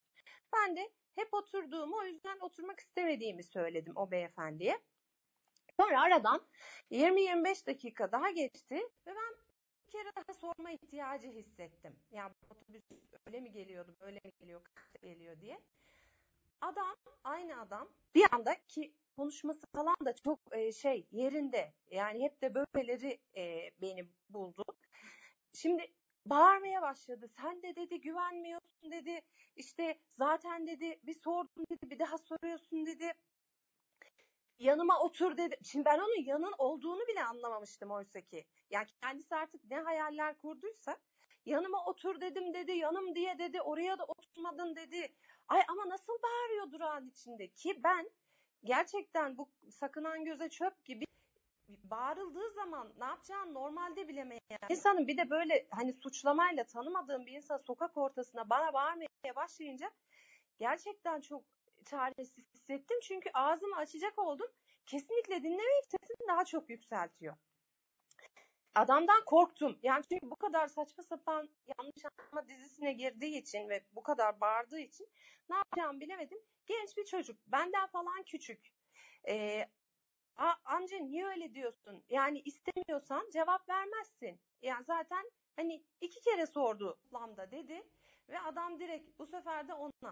[0.55, 4.79] Ben de hep oturduğumu o yüzden oturmak istemediğimi söyledim o beyefendiye.
[5.79, 6.41] Sonra aradan
[6.91, 9.33] 20-25 dakika daha geçti ve ben
[9.87, 11.95] bir kere daha sorma ihtiyacı hissettim.
[12.11, 12.83] Yani otobüs
[13.27, 15.59] öyle mi geliyordu, böyle mi geliyor, kaçta geliyor diye.
[16.61, 21.73] Adam, aynı adam bir anda ki konuşması falan da çok e, şey yerinde.
[21.91, 24.63] Yani hep de böyleleri e, beni buldu.
[25.53, 25.91] Şimdi
[26.25, 27.27] bağırmaya başladı.
[27.41, 29.21] Sen de dedi güvenmiyorsun dedi.
[29.55, 33.13] İşte zaten dedi bir sordum dedi bir daha soruyorsun dedi
[34.59, 35.57] yanıma otur dedi.
[35.63, 38.45] Şimdi ben onun yanın olduğunu bile anlamamıştım oysa ki.
[38.69, 40.97] Yani kendisi artık ne hayaller kurduysa
[41.45, 45.15] yanıma otur dedim dedi, yanım diye dedi, oraya da oturmadın dedi.
[45.47, 48.09] Ay ama nasıl bağırıyor durağın içinde ki ben
[48.63, 51.05] gerçekten bu sakınan göze çöp gibi
[51.67, 54.39] bağırıldığı zaman ne yapacağını normalde bilemeyen
[54.69, 59.91] insanın bir de böyle hani suçlamayla tanımadığım bir insan sokak ortasına bana bağırmaya başlayınca
[60.59, 61.43] gerçekten çok
[61.85, 62.99] çaresiz hissettim.
[63.01, 64.47] Çünkü ağzımı açacak oldum.
[64.85, 67.35] Kesinlikle dinlemeyip sesini daha çok yükseltiyor.
[68.75, 69.79] Adamdan korktum.
[69.83, 74.79] Yani çünkü bu kadar saçma sapan yanlış anlama dizisine girdiği için ve bu kadar bağırdığı
[74.79, 75.07] için
[75.49, 76.37] ne yapacağımı bilemedim.
[76.65, 77.37] Genç bir çocuk.
[77.47, 78.73] Benden falan küçük.
[79.27, 79.65] Ee,
[80.65, 82.03] anca niye öyle diyorsun?
[82.09, 84.39] Yani istemiyorsan cevap vermezsin.
[84.61, 87.83] Yani zaten hani iki kere sordu lambda dedi.
[88.29, 90.11] Ve adam direkt bu sefer de ona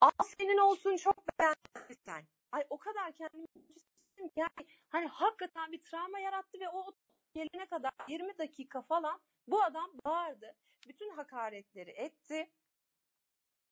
[0.00, 1.59] al senin olsun çok beğendin
[2.04, 2.26] sen.
[2.52, 6.92] Ay o kadar kendimi ki yani hani hakikaten bir travma yarattı ve o
[7.34, 10.56] gelene kadar 20 dakika falan bu adam bağırdı.
[10.88, 12.50] Bütün hakaretleri etti.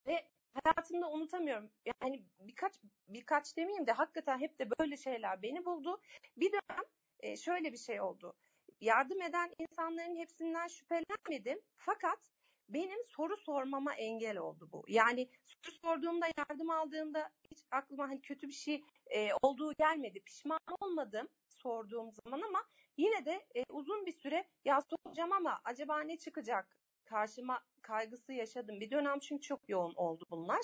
[0.06, 0.28] Ve
[0.64, 1.70] hayatımda unutamıyorum.
[2.02, 2.74] Yani birkaç
[3.08, 6.00] birkaç demeyeyim de hakikaten hep de böyle şeyler beni buldu.
[6.36, 6.84] Bir dönem
[7.20, 8.34] e, şöyle bir şey oldu.
[8.80, 11.60] Yardım eden insanların hepsinden şüphelenmedim.
[11.76, 12.30] Fakat
[12.68, 14.84] benim soru sormama engel oldu bu.
[14.88, 20.20] Yani soru sorduğumda, yardım aldığımda hiç aklıma hani kötü bir şey e, olduğu gelmedi.
[20.20, 22.64] Pişman olmadım sorduğum zaman ama
[22.96, 28.80] yine de e, uzun bir süre ya soracağım ama acaba ne çıkacak karşıma kaygısı yaşadım.
[28.80, 30.62] Bir dönem çünkü çok yoğun oldu bunlar.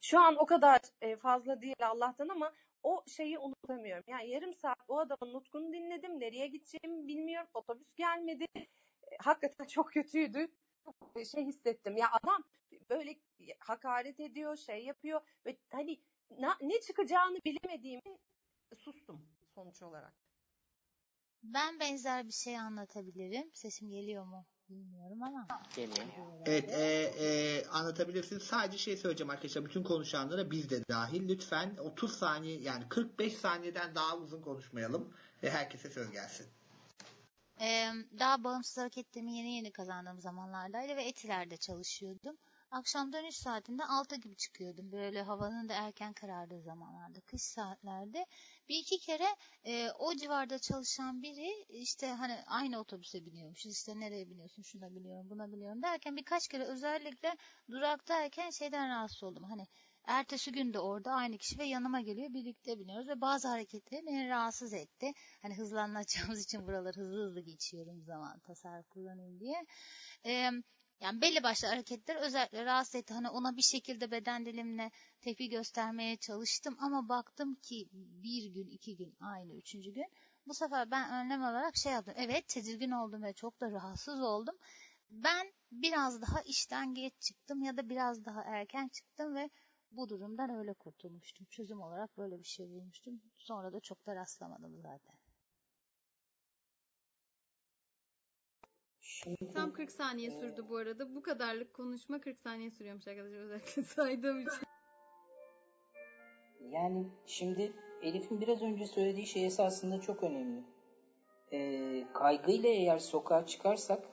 [0.00, 4.04] Şu an o kadar e, fazla değil Allah'tan ama o şeyi unutamıyorum.
[4.08, 6.20] Yani yarım saat o adamın nutkunu dinledim.
[6.20, 7.48] Nereye gideceğimi bilmiyorum.
[7.54, 8.44] Otobüs gelmedi.
[8.56, 8.66] E,
[9.22, 10.48] hakikaten çok kötüydü.
[10.84, 11.96] Çok şey hissettim.
[11.96, 12.44] Ya adam
[12.90, 13.16] böyle
[13.58, 16.00] hakaret ediyor, şey yapıyor ve hani
[16.38, 18.18] ne, ne çıkacağını bilemediğimi
[18.76, 20.14] sustum sonuç olarak.
[21.42, 23.50] Ben benzer bir şey anlatabilirim.
[23.54, 25.46] Sesim geliyor mu bilmiyorum ama.
[25.76, 26.06] Geliyor.
[26.46, 28.42] Evet e, e, anlatabilirsiniz.
[28.42, 29.64] Sadece şey söyleyeceğim arkadaşlar.
[29.64, 31.28] Bütün konuşanlara biz de dahil.
[31.28, 35.14] Lütfen 30 saniye yani 45 saniyeden daha uzun konuşmayalım.
[35.42, 36.46] Ve herkese söz gelsin.
[38.18, 42.36] Daha bağımsız hareketlerimi yeni yeni kazandığım zamanlardaydı ve Etiler'de çalışıyordum.
[42.70, 44.92] Akşam dönüş saatinde 6 gibi çıkıyordum.
[44.92, 48.26] Böyle havanın da erken karardığı zamanlarda, kış saatlerde.
[48.68, 49.26] Bir iki kere
[49.64, 53.72] e, o civarda çalışan biri işte hani aynı otobüse biniyormuşuz.
[53.72, 57.36] İşte nereye biniyorsun, şuna biniyorum, buna biniyorum derken birkaç kere özellikle
[57.70, 59.44] duraktayken şeyden rahatsız oldum.
[59.44, 59.66] Hani
[60.06, 64.28] ertesi gün de orada aynı kişi ve yanıma geliyor birlikte biniyoruz ve bazı hareketleri beni
[64.28, 65.12] rahatsız etti.
[65.42, 69.66] Hani hızlanacağımız için buraları hızlı hızlı geçiyorum zaman tasarruf kullanayım diye.
[70.26, 70.50] Ee,
[71.00, 73.14] yani belli başlı hareketler özellikle rahatsız etti.
[73.14, 74.90] Hani ona bir şekilde beden dilimle
[75.20, 80.06] tepki göstermeye çalıştım ama baktım ki bir gün, iki gün, aynı üçüncü gün
[80.46, 82.14] bu sefer ben önlem olarak şey yaptım.
[82.16, 84.54] Evet tedirgin oldum ve çok da rahatsız oldum.
[85.10, 89.50] Ben biraz daha işten geç çıktım ya da biraz daha erken çıktım ve
[89.96, 91.46] bu durumdan öyle kurtulmuştum.
[91.46, 93.20] Çözüm olarak böyle bir şey bulmuştum.
[93.38, 95.14] Sonra da çok da rastlamadım zaten.
[99.00, 100.40] Şimdi, Tam 40 saniye e...
[100.40, 101.14] sürdü bu arada.
[101.14, 104.66] Bu kadarlık konuşma 40 saniye sürüyormuş arkadaşlar özellikle saydığım için.
[106.60, 110.64] Yani şimdi Elif'in biraz önce söylediği şey esasında çok önemli.
[111.52, 114.04] Ee, kaygıyla eğer sokağa çıkarsak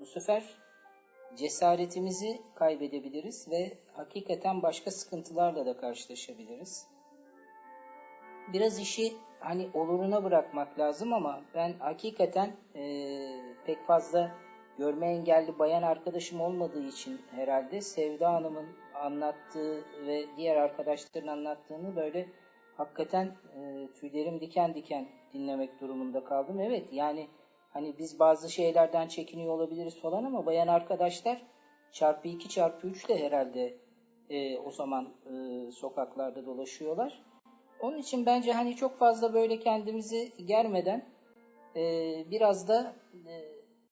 [0.00, 0.67] bu sefer
[1.36, 6.86] cesaretimizi kaybedebiliriz ve hakikaten başka sıkıntılarla da karşılaşabiliriz.
[8.52, 12.82] Biraz işi hani oluruna bırakmak lazım ama ben hakikaten e,
[13.66, 14.30] pek fazla
[14.78, 22.28] görme engelli bayan arkadaşım olmadığı için herhalde Sevda Hanım'ın anlattığı ve diğer arkadaşların anlattığını böyle
[22.76, 26.60] hakikaten e, tüylerim diken diken dinlemek durumunda kaldım.
[26.60, 27.28] Evet yani
[27.78, 31.42] hani biz bazı şeylerden çekiniyor olabiliriz falan ama bayan arkadaşlar
[31.92, 33.74] çarpı 2 çarpı 3 de herhalde
[34.30, 37.22] e, o zaman e, sokaklarda dolaşıyorlar.
[37.80, 41.04] Onun için bence hani çok fazla böyle kendimizi germeden
[41.76, 41.82] e,
[42.30, 42.94] biraz da
[43.26, 43.32] e,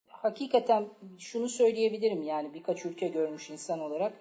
[0.08, 4.12] hakikaten şunu söyleyebilirim yani birkaç ülke görmüş insan olarak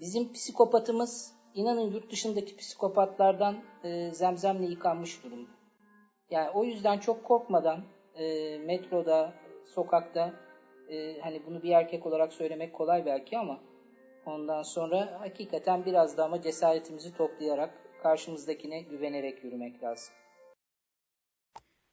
[0.00, 5.50] bizim psikopatımız inanın yurt dışındaki psikopatlardan e, zemzemle yıkanmış durumda.
[6.30, 9.32] Yani o yüzden çok korkmadan e, metroda,
[9.64, 10.34] sokakta
[10.88, 13.60] e, hani bunu bir erkek olarak söylemek kolay belki ama
[14.26, 20.14] ondan sonra hakikaten biraz da ama cesaretimizi toplayarak karşımızdakine güvenerek yürümek lazım.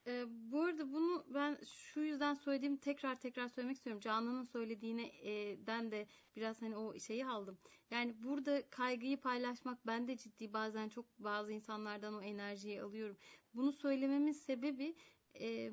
[0.08, 3.99] Ee, bu arada bunu ben şu yüzden söylediğim tekrar tekrar söylemek istiyorum.
[3.99, 7.58] Canan'ın söylediğinden de biraz hani o şeyi aldım.
[7.91, 13.17] Yani burada kaygıyı paylaşmak ben de ciddi bazen çok bazı insanlardan o enerjiyi alıyorum.
[13.53, 14.95] Bunu söylememin sebebi
[15.41, 15.71] e,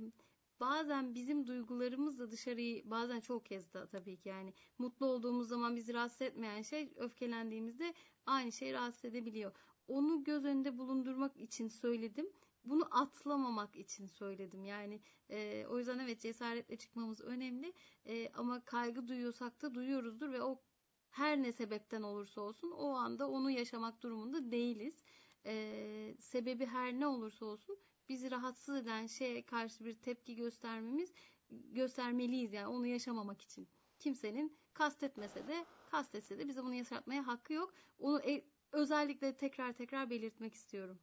[0.60, 5.76] bazen bizim duygularımız da dışarıyı bazen çok kez de tabii ki yani mutlu olduğumuz zaman
[5.76, 7.94] bizi rahatsız etmeyen şey öfkelendiğimizde
[8.26, 9.52] aynı şey rahatsız edebiliyor.
[9.88, 12.32] Onu göz önünde bulundurmak için söyledim
[12.66, 14.64] bunu atlamamak için söyledim.
[14.64, 17.72] Yani e, o yüzden evet cesaretle çıkmamız önemli.
[18.06, 20.62] E, ama kaygı duyuyorsak da duyuyoruzdur ve o
[21.10, 25.04] her ne sebepten olursa olsun o anda onu yaşamak durumunda değiliz.
[25.46, 31.12] E, sebebi her ne olursa olsun bizi rahatsız eden şeye karşı bir tepki göstermemiz
[31.50, 33.68] göstermeliyiz yani onu yaşamamak için.
[33.98, 37.74] Kimsenin kastetmese de kastetse de bize bunu yaşatmaya hakkı yok.
[37.98, 40.98] Onu e, özellikle tekrar tekrar belirtmek istiyorum.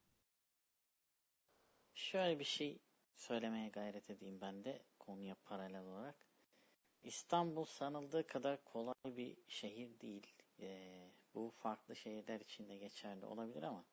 [1.94, 2.80] Şöyle bir şey
[3.16, 6.16] söylemeye gayret edeyim ben de konuya paralel olarak.
[7.04, 10.28] İstanbul sanıldığı kadar kolay bir şehir değil.
[10.60, 13.86] Ee, bu farklı şehirler için de geçerli olabilir ama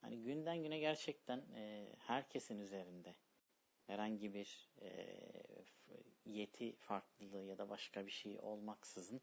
[0.00, 3.14] hani günden güne gerçekten e, herkesin üzerinde
[3.86, 5.18] herhangi bir e,
[6.24, 9.20] yeti farklılığı ya da başka bir şey olmaksızın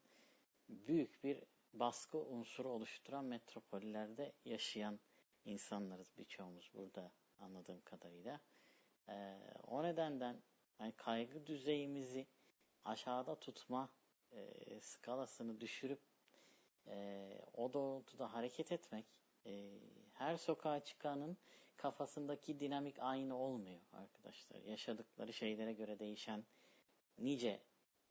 [0.70, 5.00] büyük bir baskı unsuru oluşturan metropollerde yaşayan
[5.46, 8.42] insanlarız birçoğumuz burada anladığım kadarıyla.
[9.10, 10.42] E, o nedenden
[10.80, 12.28] yani kaygı düzeyimizi
[12.86, 13.90] aşağıda tutma
[14.32, 16.02] e, skalasını düşürüp
[16.88, 19.06] e, o doğrultuda hareket etmek
[19.46, 19.80] e,
[20.16, 21.38] her sokağa çıkanın
[21.78, 24.60] kafasındaki dinamik aynı olmuyor arkadaşlar.
[24.60, 26.46] Yaşadıkları şeylere göre değişen
[27.18, 27.60] nice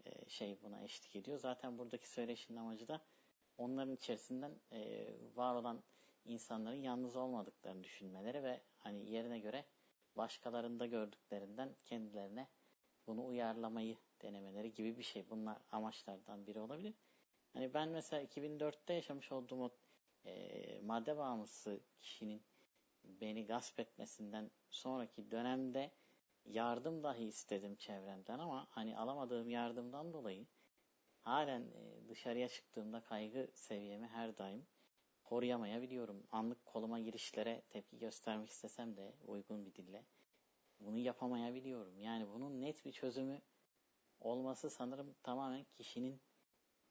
[0.05, 1.39] e, şey buna eşlik ediyor.
[1.39, 3.01] Zaten buradaki söyleşinin amacı da
[3.59, 5.83] onların içerisinden e, var olan
[6.25, 9.65] insanların yalnız olmadıklarını düşünmeleri ve hani yerine göre
[10.17, 12.49] başkalarında gördüklerinden kendilerine
[13.07, 15.31] bunu uyarlamayı denemeleri gibi bir şey.
[15.31, 16.95] Bunlar amaçlardan biri olabilir.
[17.53, 19.71] Hani ben mesela 2004'te yaşamış olduğum o
[20.27, 22.43] e, madde bağımlısı kişinin
[23.05, 25.91] beni gasp etmesinden sonraki dönemde
[26.45, 30.47] yardım dahi istedim çevremden ama hani alamadığım yardımdan dolayı
[31.21, 34.67] halen e, dışarıya çıktığımda kaygı seviyemi her daim
[35.25, 36.27] koruyamayabiliyorum.
[36.31, 40.05] Anlık koluma girişlere tepki göstermek istesem de uygun bir dille
[40.81, 41.99] bunu yapamayabiliyorum.
[41.99, 43.43] Yani bunun net bir çözümü
[44.21, 46.21] olması sanırım tamamen kişinin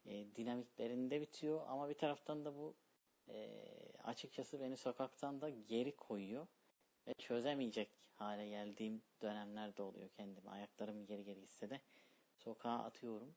[0.06, 2.76] e, dinamiklerinde bitiyor ama bir taraftan da bu
[3.30, 3.50] e,
[4.04, 6.48] açıkçası beni sokaktan da geri koyuyor
[7.08, 10.50] ve çözemeyecek hale geldiğim dönemler de oluyor kendimi.
[10.50, 11.82] Ayaklarım geri geri hissede
[12.36, 13.36] sokağa atıyorum.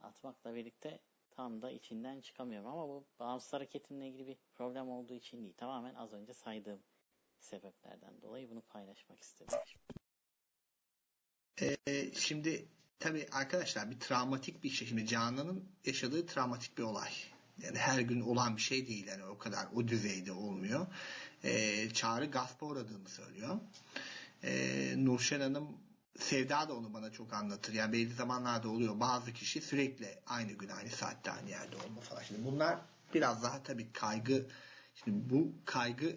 [0.00, 1.00] Atmakla birlikte
[1.30, 5.54] tam da içinden çıkamıyorum ama bu bağımsız hareketimle ilgili bir problem olduğu için değil.
[5.56, 6.82] Tamamen az önce saydığım
[7.38, 9.58] sebeplerden dolayı bunu paylaşmak istedim.
[11.62, 11.76] Ee,
[12.14, 12.68] şimdi
[12.98, 14.88] tabii arkadaşlar bir travmatik bir şey.
[14.88, 17.10] Şimdi Canan'ın yaşadığı travmatik bir olay.
[17.62, 19.06] Yani her gün olan bir şey değil.
[19.06, 20.86] Yani o kadar o düzeyde olmuyor.
[21.44, 23.60] Ee, Çağrı gaspa uğradığını söylüyor.
[24.44, 25.68] Ee, Nurşen Hanım
[26.18, 27.72] Sevda da onu bana çok anlatır.
[27.72, 29.00] Yani belli zamanlarda oluyor.
[29.00, 32.22] Bazı kişi sürekli aynı gün aynı saatte aynı yerde olma falan.
[32.22, 32.78] Şimdi bunlar
[33.14, 34.46] biraz daha tabii kaygı
[34.94, 36.16] şimdi bu kaygı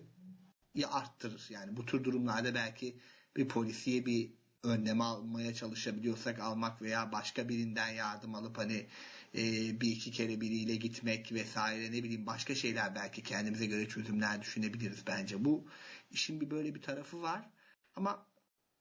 [0.91, 1.47] arttırır.
[1.49, 2.99] Yani bu tür durumlarda belki
[3.35, 4.33] bir polisiye bir
[4.63, 8.87] önlem almaya çalışabiliyorsak almak veya başka birinden yardım alıp hani
[9.35, 9.41] e,
[9.81, 15.07] bir iki kere biriyle gitmek vesaire ne bileyim başka şeyler belki kendimize göre çözümler düşünebiliriz
[15.07, 15.45] bence.
[15.45, 15.67] Bu
[16.11, 17.49] işin bir böyle bir tarafı var.
[17.95, 18.25] Ama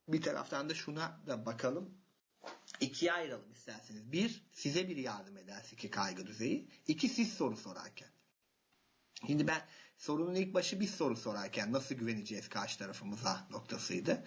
[0.07, 1.89] bir taraftan da şuna da bakalım.
[2.79, 4.11] İkiye ayıralım isterseniz.
[4.11, 6.67] Bir, size bir yardım ederse ki kaygı düzeyi.
[6.87, 8.09] İki, siz soru sorarken.
[9.27, 9.61] Şimdi ben
[9.97, 14.25] sorunun ilk başı bir soru sorarken nasıl güveneceğiz karşı tarafımıza noktasıydı.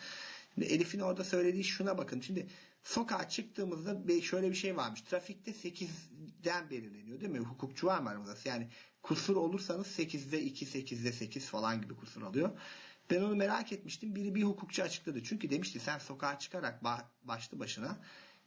[0.55, 2.21] Şimdi Elif'in orada söylediği şuna bakın.
[2.21, 2.47] Şimdi
[2.83, 5.01] sokağa çıktığımızda şöyle bir şey varmış.
[5.01, 7.39] Trafikte 8'den belirleniyor değil mi?
[7.39, 8.35] Hukukçu var mı aramızda?
[8.45, 8.69] Yani
[9.03, 12.51] kusur olursanız 8'de 2, 8'de 8 falan gibi kusur alıyor.
[13.11, 14.15] Ben onu merak etmiştim.
[14.15, 15.23] Biri bir hukukçu açıkladı.
[15.25, 16.85] Çünkü demişti sen sokağa çıkarak
[17.25, 17.99] başlı başına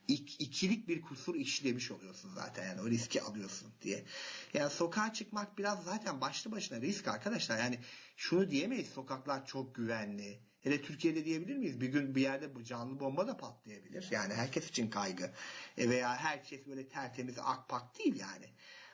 [0.07, 2.67] ik, ikilik bir kusur işlemiş oluyorsun zaten.
[2.67, 4.05] Yani o riski alıyorsun diye.
[4.53, 7.57] Yani sokağa çıkmak biraz zaten başlı başına risk arkadaşlar.
[7.59, 7.79] Yani
[8.17, 10.39] şunu diyemeyiz sokaklar çok güvenli.
[10.65, 11.81] Hele Türkiye'de diyebilir miyiz?
[11.81, 14.07] Bir gün bir yerde bu canlı bomba da patlayabilir.
[14.11, 15.31] Yani herkes için kaygı.
[15.77, 18.45] E veya herkes böyle tertemiz akpak değil yani.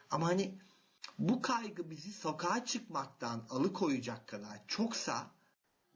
[0.10, 0.60] Ama hani
[1.20, 5.32] bu kaygı bizi sokağa çıkmaktan alıkoyacak kadar çoksa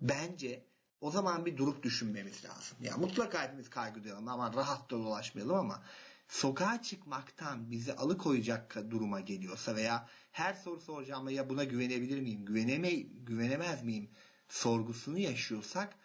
[0.02, 0.66] bence
[1.02, 2.78] o zaman bir durup düşünmemiz lazım.
[2.82, 5.84] Ya mutlaka hepimiz kaygı duyalım ama rahat da dolaşmayalım ama
[6.28, 12.92] sokağa çıkmaktan bizi alıkoyacak duruma geliyorsa veya her soru soracağım ya buna güvenebilir miyim, güveneme,
[13.00, 14.10] güvenemez miyim
[14.48, 15.96] sorgusunu yaşıyorsak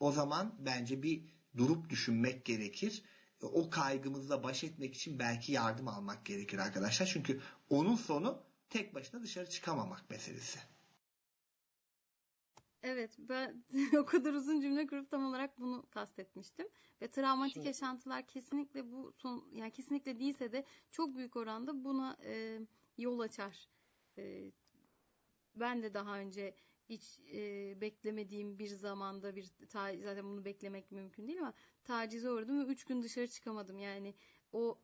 [0.00, 1.24] o zaman bence bir
[1.56, 3.02] durup düşünmek gerekir.
[3.42, 7.06] O kaygımızla baş etmek için belki yardım almak gerekir arkadaşlar.
[7.06, 7.40] Çünkü
[7.70, 10.58] onun sonu tek başına dışarı çıkamamak meselesi.
[12.82, 13.64] Evet ben
[13.98, 16.68] o kadar uzun cümle kurup tam olarak bunu kastetmiştim.
[17.02, 17.66] Ve travmatik Şimdi...
[17.66, 22.60] yaşantılar kesinlikle bu son yani kesinlikle değilse de çok büyük oranda buna e,
[22.98, 23.68] yol açar.
[24.18, 24.52] E,
[25.54, 26.54] ben de daha önce
[26.88, 29.44] hiç e, beklemediğim bir zamanda bir
[30.04, 33.78] zaten bunu beklemek mümkün değil ama tacize uğradım ve üç gün dışarı çıkamadım.
[33.78, 34.14] Yani
[34.52, 34.78] o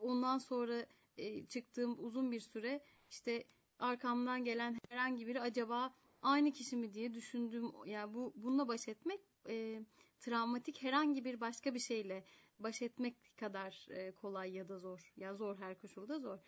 [0.00, 2.80] ondan sonra e, çıktığım uzun bir süre
[3.10, 3.44] işte
[3.78, 9.20] arkamdan gelen herhangi biri acaba aynı kişi mi diye düşündüğüm yani bu bununla baş etmek
[9.48, 9.82] e,
[10.20, 12.24] travmatik herhangi bir başka bir şeyle
[12.58, 15.12] baş etmek kadar e, kolay ya da zor.
[15.16, 16.38] Ya zor her koşulda zor.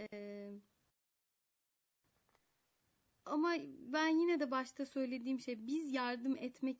[0.00, 0.50] E,
[3.24, 3.54] ama
[3.92, 6.78] ben yine de başta söylediğim şey biz yardım etmek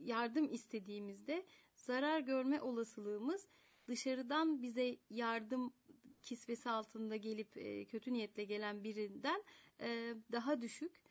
[0.00, 3.48] yardım istediğimizde zarar görme olasılığımız
[3.86, 5.74] dışarıdan bize yardım
[6.22, 9.42] kisvesi altında gelip e, kötü niyetle gelen birinden
[9.80, 11.02] e, daha düşük.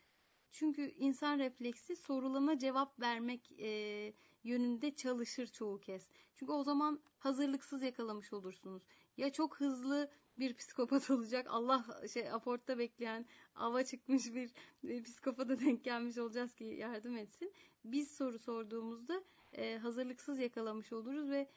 [0.50, 4.12] Çünkü insan refleksi sorulana cevap vermek e,
[4.44, 6.08] yönünde çalışır çoğu kez.
[6.34, 8.82] Çünkü o zaman hazırlıksız yakalamış olursunuz.
[9.16, 11.46] Ya çok hızlı bir psikopat olacak.
[11.50, 14.52] Allah şey aportta bekleyen ava çıkmış bir
[14.88, 17.52] e, psikopata denk gelmiş olacağız ki yardım etsin.
[17.84, 21.48] Biz soru sorduğumuzda e, hazırlıksız yakalamış oluruz ve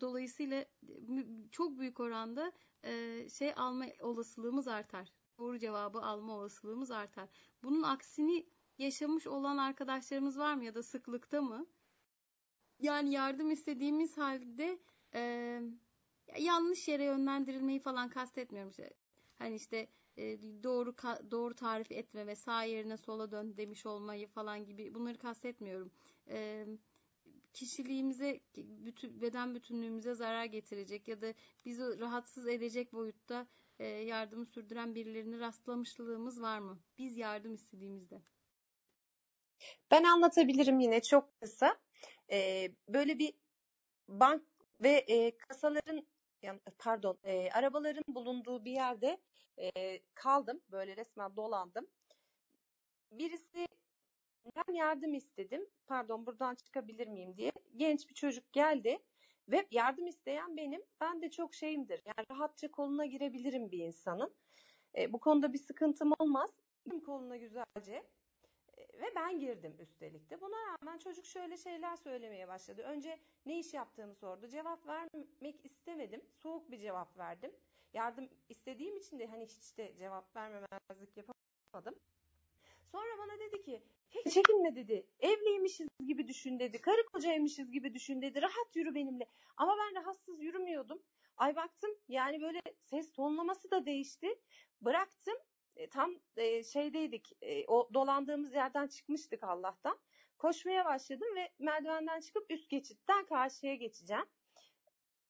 [0.00, 0.64] dolayısıyla
[1.50, 2.52] çok büyük oranda
[2.84, 7.28] e, şey alma olasılığımız artar doğru cevabı alma olasılığımız artar.
[7.62, 8.46] Bunun aksini
[8.78, 11.66] yaşamış olan arkadaşlarımız var mı ya da sıklıkta mı?
[12.78, 14.78] Yani yardım istediğimiz halde
[15.14, 15.62] e,
[16.38, 18.70] yanlış yere yönlendirilmeyi falan kastetmiyorum.
[18.70, 18.90] İşte,
[19.38, 20.94] hani işte e, doğru
[21.30, 25.90] doğru tarif etme ve sağ yerine sola dön demiş olmayı falan gibi bunları kastetmiyorum.
[26.28, 26.66] E,
[27.52, 33.46] kişiliğimize, bütün, beden bütünlüğümüze zarar getirecek ya da bizi rahatsız edecek boyutta
[33.78, 36.78] e, yardımı sürdüren birilerini rastlamışlığımız var mı?
[36.98, 38.22] Biz yardım istediğimizde.
[39.90, 41.78] Ben anlatabilirim yine çok kısa.
[42.30, 43.34] Ee, böyle bir
[44.08, 44.42] bank
[44.80, 46.06] ve e, kasaların
[46.78, 49.18] pardon e, arabaların bulunduğu bir yerde
[49.58, 50.60] e, kaldım.
[50.68, 51.86] Böyle resmen dolandım.
[53.12, 53.66] Birisi
[54.56, 55.66] ben yardım istedim.
[55.86, 57.52] Pardon buradan çıkabilir miyim diye.
[57.76, 58.98] Genç bir çocuk geldi
[59.48, 60.82] ve yardım isteyen benim.
[61.00, 62.02] Ben de çok şeyimdir.
[62.04, 64.34] Yani rahatça koluna girebilirim bir insanın.
[64.98, 66.50] E, bu konuda bir sıkıntım olmaz.
[67.06, 68.02] Koluna güzelce
[69.00, 70.40] ve ben girdim üstelik de.
[70.40, 72.82] Buna rağmen çocuk şöyle şeyler söylemeye başladı.
[72.82, 74.48] Önce ne iş yaptığımı sordu.
[74.48, 76.22] Cevap vermek istemedim.
[76.42, 77.52] Soğuk bir cevap verdim.
[77.92, 81.94] Yardım istediğim için de hani hiç de cevap vermemezlik yapamadım.
[82.92, 85.06] Sonra bana dedi ki hiç çekinme dedi.
[85.20, 86.80] Evliymişiz gibi düşün dedi.
[86.80, 88.42] Karı kocaymışız gibi düşün dedi.
[88.42, 89.26] Rahat yürü benimle.
[89.56, 91.02] Ama ben rahatsız yürümüyordum.
[91.36, 94.40] Ay baktım yani böyle ses tonlaması da değişti.
[94.80, 95.36] Bıraktım
[95.78, 97.32] e, tam e, şeydeydik.
[97.42, 99.98] E, o dolandığımız yerden çıkmıştık Allah'tan.
[100.38, 104.26] Koşmaya başladım ve merdivenden çıkıp üst geçitten karşıya geçeceğim.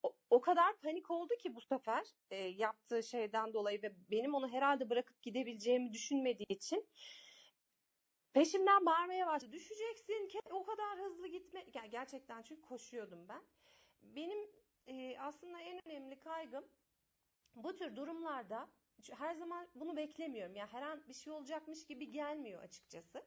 [0.02, 4.48] O, o kadar panik oldu ki bu sefer e, yaptığı şeyden dolayı ve benim onu
[4.48, 6.88] herhalde bırakıp gidebileceğimi düşünmediği için
[8.32, 9.52] peşimden bağırmaya başladı.
[9.52, 11.64] Düşeceksin, o kadar hızlı gitme.
[11.74, 13.42] Yani gerçekten çünkü koşuyordum ben.
[14.02, 14.38] Benim
[14.86, 16.64] e, aslında en önemli kaygım
[17.54, 18.68] bu tür durumlarda
[19.18, 20.56] her zaman bunu beklemiyorum.
[20.56, 23.22] Yani her an bir şey olacakmış gibi gelmiyor açıkçası.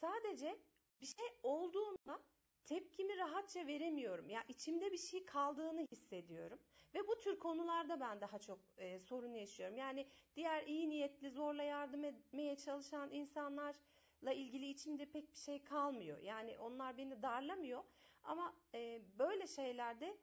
[0.00, 0.58] Sadece
[1.00, 2.20] bir şey olduğunda
[2.64, 4.28] tepkimi rahatça veremiyorum.
[4.28, 6.58] Ya yani içimde bir şey kaldığını hissediyorum.
[6.94, 9.76] Ve bu tür konularda ben daha çok e, sorun yaşıyorum.
[9.76, 16.18] Yani diğer iyi niyetli zorla yardım etmeye çalışan insanlarla ilgili içimde pek bir şey kalmıyor.
[16.18, 17.84] Yani onlar beni darlamıyor.
[18.22, 20.16] Ama e, böyle şeylerde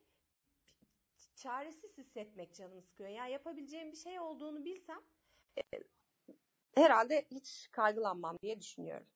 [1.36, 3.10] çaresiz hissetmek canımı sıkıyor.
[3.10, 5.02] Yani yapabileceğim bir şey olduğunu bilsem
[5.58, 5.62] e,
[6.76, 9.08] herhalde hiç kaygılanmam diye düşünüyorum.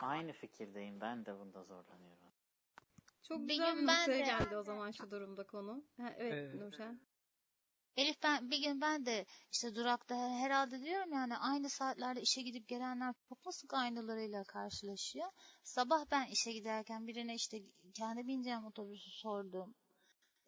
[0.00, 1.00] Aynı fikirdeyim.
[1.00, 2.32] Ben de bunda zorlanıyorum.
[3.28, 4.22] Çok bir güzel bir noktaya de...
[4.22, 5.84] geldi o zaman şu durumda konu.
[5.96, 6.58] Ha, evet ee...
[6.58, 7.00] Nurşen.
[7.96, 12.68] Elif ben bir gün ben de işte durakta herhalde diyorum yani aynı saatlerde işe gidip
[12.68, 15.28] gelenler çok mu sık aynılarıyla karşılaşıyor.
[15.62, 17.62] Sabah ben işe giderken birine işte
[17.94, 19.74] kendi bineceğim otobüsü sordum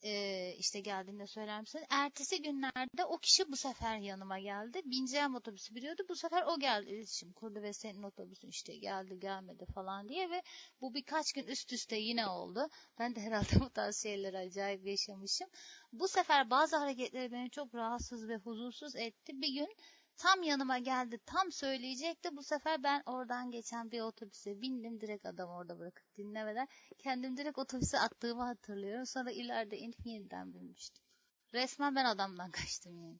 [0.06, 1.80] e, işte geldiğinde söyler misin?
[1.90, 4.80] Ertesi günlerde o kişi bu sefer yanıma geldi.
[4.84, 6.02] Bineceğim otobüsü biliyordu.
[6.08, 10.42] Bu sefer o geldi iletişim kurdu ve senin otobüsün işte geldi gelmedi falan diye ve
[10.80, 12.68] bu birkaç gün üst üste yine oldu.
[12.98, 15.48] Ben de herhalde bu tarz şeyleri acayip yaşamışım.
[15.92, 19.32] Bu sefer bazı hareketleri beni çok rahatsız ve huzursuz etti.
[19.42, 19.68] Bir gün
[20.16, 21.18] Tam yanıma geldi.
[21.26, 22.36] Tam söyleyecekti.
[22.36, 25.00] Bu sefer ben oradan geçen bir otobüse bindim.
[25.00, 26.68] Direkt adam orada bırakıp dinlemeden.
[26.98, 29.06] Kendim direkt otobüse attığımı hatırlıyorum.
[29.06, 31.04] Sonra ileride inip yeniden binmiştim.
[31.54, 33.18] Resmen ben adamdan kaçtım yani.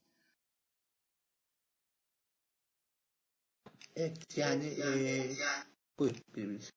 [3.97, 5.37] Evet yani, e, yani.
[5.99, 6.73] buyur birbiriniz.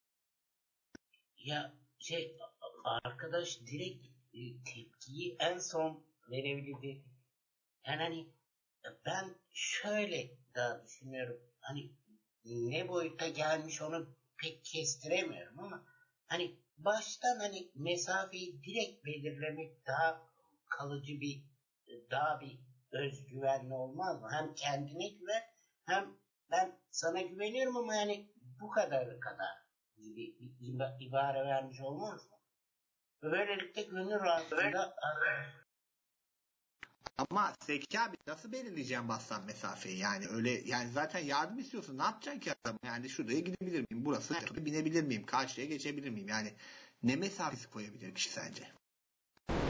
[1.37, 2.37] Ya şey
[2.83, 7.03] arkadaş direkt e, tepkiyi en son verebilirdi.
[7.85, 8.27] Yani hani
[9.05, 11.41] ben şöyle da düşünüyorum.
[11.59, 11.91] Hani
[12.45, 15.85] ne boyuta gelmiş onu pek kestiremiyorum ama
[16.29, 20.21] hani baştan hani mesafeyi direkt belirlemek daha
[20.69, 21.43] kalıcı bir
[22.11, 22.59] daha bir
[22.91, 24.29] özgüvenli olmaz mı?
[24.31, 25.43] Hem kendine güven
[25.85, 26.15] hem
[26.51, 28.29] ben sana güveniyorum ama yani
[28.61, 29.57] bu kadar kadar
[29.97, 30.35] gibi
[30.99, 32.37] ibare vermiş olmaz mı?
[33.23, 34.95] Böylelikle gönül rahatlığında
[37.29, 42.39] ama Zeki abi nasıl belirleyeceğim bassan mesafeyi yani öyle yani zaten yardım istiyorsun ne yapacaksın
[42.39, 46.53] ki adam yani şuraya gidebilir miyim burası binebilir miyim karşıya geçebilir miyim yani
[47.03, 48.63] ne mesafesi koyabilir kişi sence?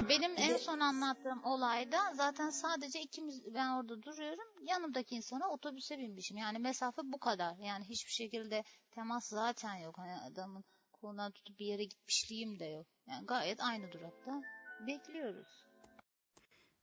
[0.10, 4.46] Benim en son anlattığım olayda zaten sadece ikimiz ben orada duruyorum.
[4.62, 6.38] Yanımdaki insana otobüse binmişim.
[6.38, 7.56] Yani mesafe bu kadar.
[7.58, 9.98] Yani hiçbir şekilde temas zaten yok.
[9.98, 12.88] Hani adamın kolundan tutup bir yere gitmişliğim de yok.
[13.08, 14.42] Yani gayet aynı durakta
[14.88, 15.69] bekliyoruz.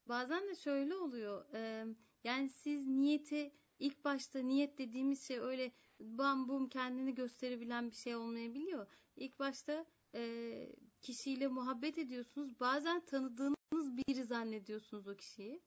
[0.09, 1.44] Bazen de şöyle oluyor.
[1.54, 1.86] E,
[2.24, 8.16] yani siz niyeti ilk başta niyet dediğimiz şey öyle bam bum kendini gösterebilen bir şey
[8.16, 8.86] olmayabiliyor.
[9.16, 12.61] İlk başta e, kişiyle muhabbet ediyorsunuz.
[12.61, 15.62] Bazen tanıdığınız biri zannediyorsunuz o kişiyi.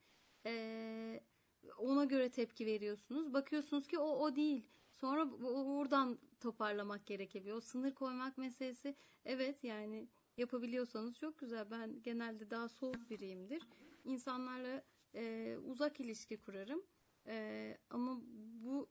[0.45, 1.23] E,
[1.77, 3.33] ona göre tepki veriyorsunuz.
[3.33, 4.65] Bakıyorsunuz ki o o değil.
[4.91, 7.57] sonra buradan toparlamak gerekebiliyor.
[7.57, 11.71] O sınır koymak meselesi evet yani yapabiliyorsanız çok güzel.
[11.71, 13.63] Ben genelde daha soğuk biriyimdir.
[14.09, 14.83] İnsanlarla
[15.15, 16.83] e, uzak ilişki kurarım.
[17.27, 18.21] E, ama
[18.63, 18.89] bu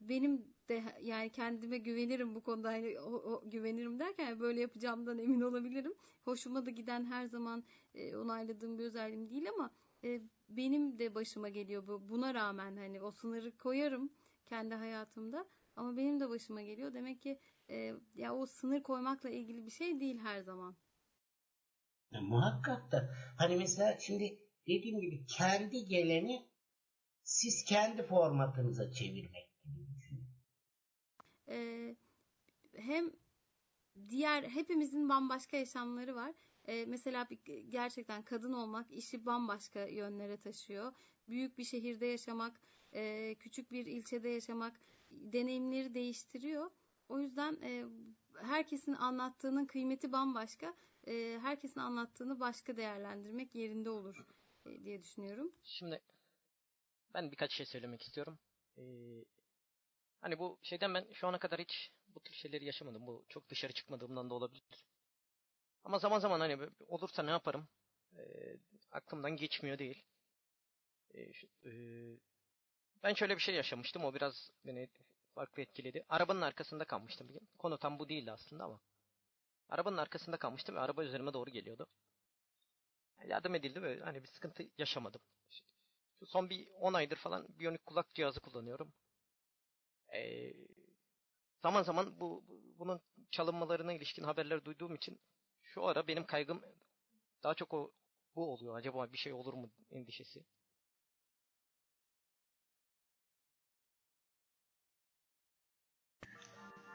[0.00, 5.18] benim de yani kendime güvenirim bu konuda yani o, o, güvenirim derken yani böyle yapacağımdan
[5.18, 5.94] emin olabilirim.
[6.24, 9.70] Hoşuma da giden her zaman e, onayladığım bir özelliğim değil ama
[10.04, 12.08] e, benim de başıma geliyor bu.
[12.08, 14.12] Buna rağmen hani o sınırı koyarım
[14.46, 16.94] kendi hayatımda ama benim de başıma geliyor.
[16.94, 17.38] Demek ki
[17.70, 20.76] e, ya o sınır koymakla ilgili bir şey değil her zaman.
[22.10, 26.48] Ya, muhakkak da hani mesela şimdi dediğim gibi kendi geleni
[27.22, 30.28] siz kendi formatınıza çevirmek gibi düşünün.
[31.48, 31.96] Ee,
[32.76, 33.12] hem
[34.08, 36.34] diğer hepimizin bambaşka yaşamları var.
[36.68, 40.92] Ee, mesela bir, gerçekten kadın olmak işi bambaşka yönlere taşıyor.
[41.28, 42.60] Büyük bir şehirde yaşamak,
[42.94, 46.70] e, küçük bir ilçede yaşamak deneyimleri değiştiriyor.
[47.08, 47.84] O yüzden e,
[48.42, 50.74] herkesin anlattığının kıymeti bambaşka.
[51.06, 54.26] E, herkesin anlattığını başka değerlendirmek yerinde olur
[54.84, 55.52] diye düşünüyorum.
[55.64, 56.00] Şimdi
[57.14, 58.38] ben birkaç şey söylemek istiyorum.
[58.78, 58.82] Ee,
[60.20, 63.06] hani bu şeyden ben şu ana kadar hiç bu tür şeyleri yaşamadım.
[63.06, 64.86] Bu çok dışarı çıkmadığımdan da olabilir.
[65.84, 66.58] Ama zaman zaman hani
[66.88, 67.68] olursa ne yaparım?
[68.18, 68.56] Ee,
[68.92, 70.04] aklımdan geçmiyor değil.
[71.32, 71.70] Şu, e,
[73.02, 74.04] ben şöyle bir şey yaşamıştım.
[74.04, 74.88] O biraz beni
[75.34, 76.04] farklı etkiledi.
[76.08, 77.48] Arabanın arkasında kalmıştım bir gün.
[77.58, 78.80] Konu tam bu değildi aslında ama.
[79.68, 81.86] Arabanın arkasında kalmıştım ve araba üzerime doğru geliyordu.
[83.28, 85.20] Yardım edildi ve hani bir sıkıntı yaşamadım.
[86.18, 88.92] Şu son bir 10 aydır falan biyonik kulak cihazı kullanıyorum.
[90.14, 90.52] Ee,
[91.62, 92.44] zaman zaman bu
[92.78, 93.00] bunun
[93.30, 95.20] çalınmalarına ilişkin haberler duyduğum için
[95.62, 96.62] şu ara benim kaygım
[97.42, 97.92] daha çok o
[98.34, 98.76] bu oluyor.
[98.76, 100.44] Acaba bir şey olur mu endişesi.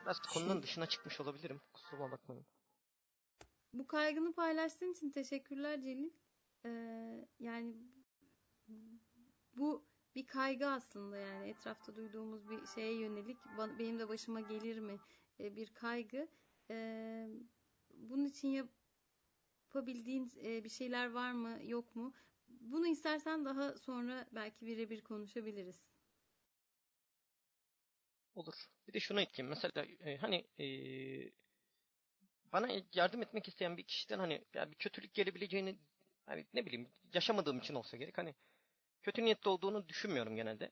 [0.05, 1.61] Biraz konunun dışına çıkmış olabilirim.
[1.73, 2.45] Kusura bakmayın.
[3.73, 6.09] Bu kaygını paylaştığın için teşekkürler Celil.
[6.65, 7.73] Ee, yani
[9.57, 13.37] bu bir kaygı aslında yani etrafta duyduğumuz bir şeye yönelik
[13.79, 14.99] benim de başıma gelir mi
[15.39, 16.27] ee, bir kaygı.
[16.69, 17.27] Ee,
[17.93, 18.69] bunun için
[19.67, 22.13] yapabildiğin e, bir şeyler var mı yok mu?
[22.47, 25.81] Bunu istersen daha sonra belki birebir konuşabiliriz.
[28.35, 28.69] Olur.
[28.87, 29.49] Bir de şunu ekleyeyim.
[29.49, 30.65] Mesela e, hani e,
[32.53, 35.77] bana yardım etmek isteyen bir kişiden hani ya bir kötülük gelebileceğini
[36.25, 38.35] hani ne bileyim yaşamadığım için olsa gerek hani
[39.03, 40.71] kötü niyetli olduğunu düşünmüyorum genelde.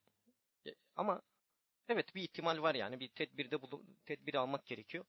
[0.67, 1.21] E, ama
[1.89, 5.05] evet bir ihtimal var yani bir tedbirde bulu tedbir almak gerekiyor.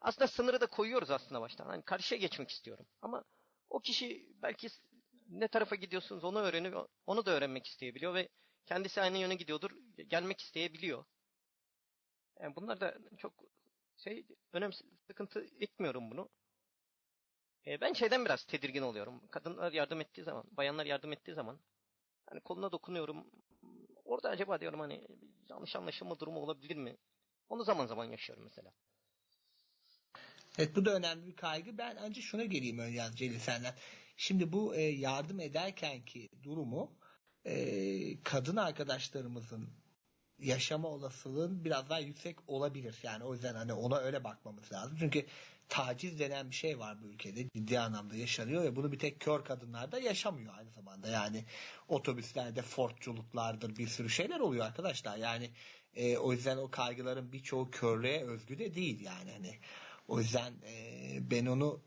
[0.00, 1.66] Aslında sınırı da koyuyoruz aslında baştan.
[1.66, 2.86] Hani karşıya geçmek istiyorum.
[3.02, 3.24] Ama
[3.70, 4.68] o kişi belki
[5.28, 6.88] ne tarafa gidiyorsunuz onu öğreniyor.
[7.06, 8.28] Onu da öğrenmek isteyebiliyor ve
[8.66, 9.70] kendisi aynı yöne gidiyordur.
[10.08, 11.04] Gelmek isteyebiliyor.
[12.40, 13.32] Yani bunlar da çok
[13.96, 14.74] şey önemli
[15.06, 16.28] sıkıntı etmiyorum bunu.
[17.66, 19.28] E, ben şeyden biraz tedirgin oluyorum.
[19.30, 21.60] Kadınlar yardım ettiği zaman, bayanlar yardım ettiği zaman
[22.26, 23.26] hani koluna dokunuyorum.
[24.04, 25.06] Orada acaba diyorum hani
[25.48, 26.96] yanlış anlaşılma durumu olabilir mi?
[27.48, 28.72] Onu zaman zaman yaşıyorum mesela.
[30.58, 31.78] Evet bu da önemli bir kaygı.
[31.78, 33.74] Ben önce şuna geleyim ön yaz Celil senden.
[34.16, 36.98] Şimdi bu e, yardım ederken ki durumu
[37.44, 39.83] e, kadın arkadaşlarımızın
[40.38, 42.96] yaşama olasılığın biraz daha yüksek olabilir.
[43.02, 44.96] Yani o yüzden hani ona öyle bakmamız lazım.
[45.00, 45.26] Çünkü
[45.68, 47.48] taciz denen bir şey var bu ülkede.
[47.56, 51.08] Ciddi anlamda yaşanıyor ve bunu bir tek kör kadınlar da yaşamıyor aynı zamanda.
[51.08, 51.44] Yani
[51.88, 55.16] otobüslerde fortçuluklardır bir sürü şeyler oluyor arkadaşlar.
[55.16, 55.50] Yani
[55.94, 59.32] e, o yüzden o kaygıların birçoğu körlüğe özgü de değil yani.
[59.32, 59.58] Hani
[60.08, 61.80] o yüzden e, ben onu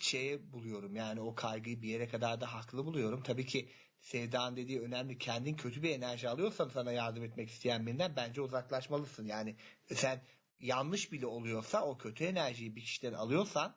[0.00, 0.96] şeye buluyorum.
[0.96, 3.22] Yani o kaygıyı bir yere kadar da haklı buluyorum.
[3.22, 3.68] Tabii ki
[4.04, 5.18] Sevda'nın dediği önemli.
[5.18, 9.26] Kendin kötü bir enerji alıyorsan sana yardım etmek isteyen birinden bence uzaklaşmalısın.
[9.26, 9.56] Yani
[9.94, 10.22] sen
[10.60, 13.76] yanlış bile oluyorsa o kötü enerjiyi bir kişiden alıyorsan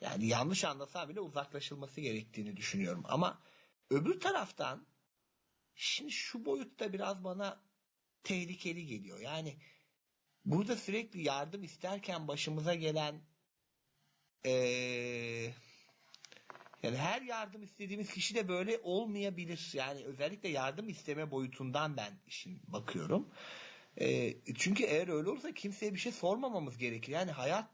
[0.00, 3.02] yani yanlış anlasa bile uzaklaşılması gerektiğini düşünüyorum.
[3.06, 3.42] Ama
[3.90, 4.86] öbür taraftan
[5.74, 7.62] şimdi şu boyutta biraz bana
[8.22, 9.20] tehlikeli geliyor.
[9.20, 9.56] Yani
[10.44, 13.22] burada sürekli yardım isterken başımıza gelen
[14.46, 15.54] ee,
[16.82, 19.70] yani her yardım istediğimiz kişi de böyle olmayabilir.
[19.74, 23.28] Yani özellikle yardım isteme boyutundan ben işin bakıyorum.
[24.00, 27.12] E, çünkü eğer öyle olursa kimseye bir şey sormamamız gerekir.
[27.12, 27.70] Yani hayat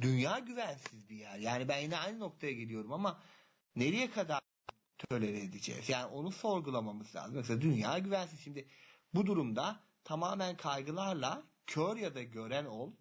[0.00, 1.38] dünya güvensiz bir yer.
[1.38, 3.22] Yani ben yine aynı noktaya geliyorum ama
[3.76, 4.40] nereye kadar
[4.98, 5.88] tölere edeceğiz?
[5.88, 7.36] Yani onu sorgulamamız lazım.
[7.36, 8.40] Mesela dünya güvensiz.
[8.40, 8.68] Şimdi
[9.14, 12.92] bu durumda tamamen kaygılarla kör ya da gören ol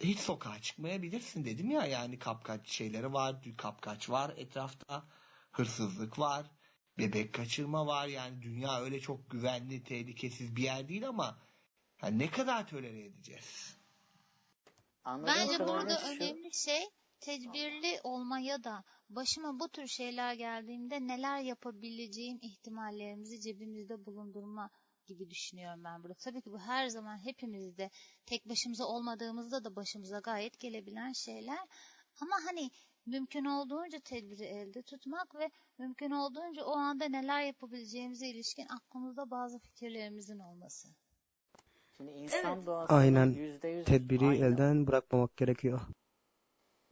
[0.00, 5.04] hiç sokağa çıkmayabilirsin dedim ya yani kapkaç şeyleri var, kapkaç var etrafta,
[5.52, 6.46] hırsızlık var,
[6.98, 11.38] bebek kaçırma var yani dünya öyle çok güvenli, tehlikesiz bir yer değil ama
[12.02, 13.76] Yani ne kadar tolere edeceğiz?
[15.04, 16.82] Anladığım Bence burada şu önemli şey
[17.20, 24.70] tedbirli olmaya da başıma bu tür şeyler geldiğimde neler yapabileceğim ihtimallerimizi cebimizde bulundurma
[25.10, 26.14] gibi düşünüyorum ben burada.
[26.14, 27.90] Tabii ki bu her zaman hepimizde
[28.26, 31.58] tek başımıza olmadığımızda da başımıza gayet gelebilen şeyler.
[32.20, 32.70] Ama hani
[33.06, 39.58] mümkün olduğunca tedbiri elde tutmak ve mümkün olduğunca o anda neler yapabileceğimize ilişkin aklımızda bazı
[39.58, 40.88] fikirlerimizin olması.
[41.96, 42.66] şimdi insan Evet.
[42.66, 43.32] doğasının Aynen.
[43.34, 45.80] %100 Tedbiri aynı elden bırakmamak gerekiyor.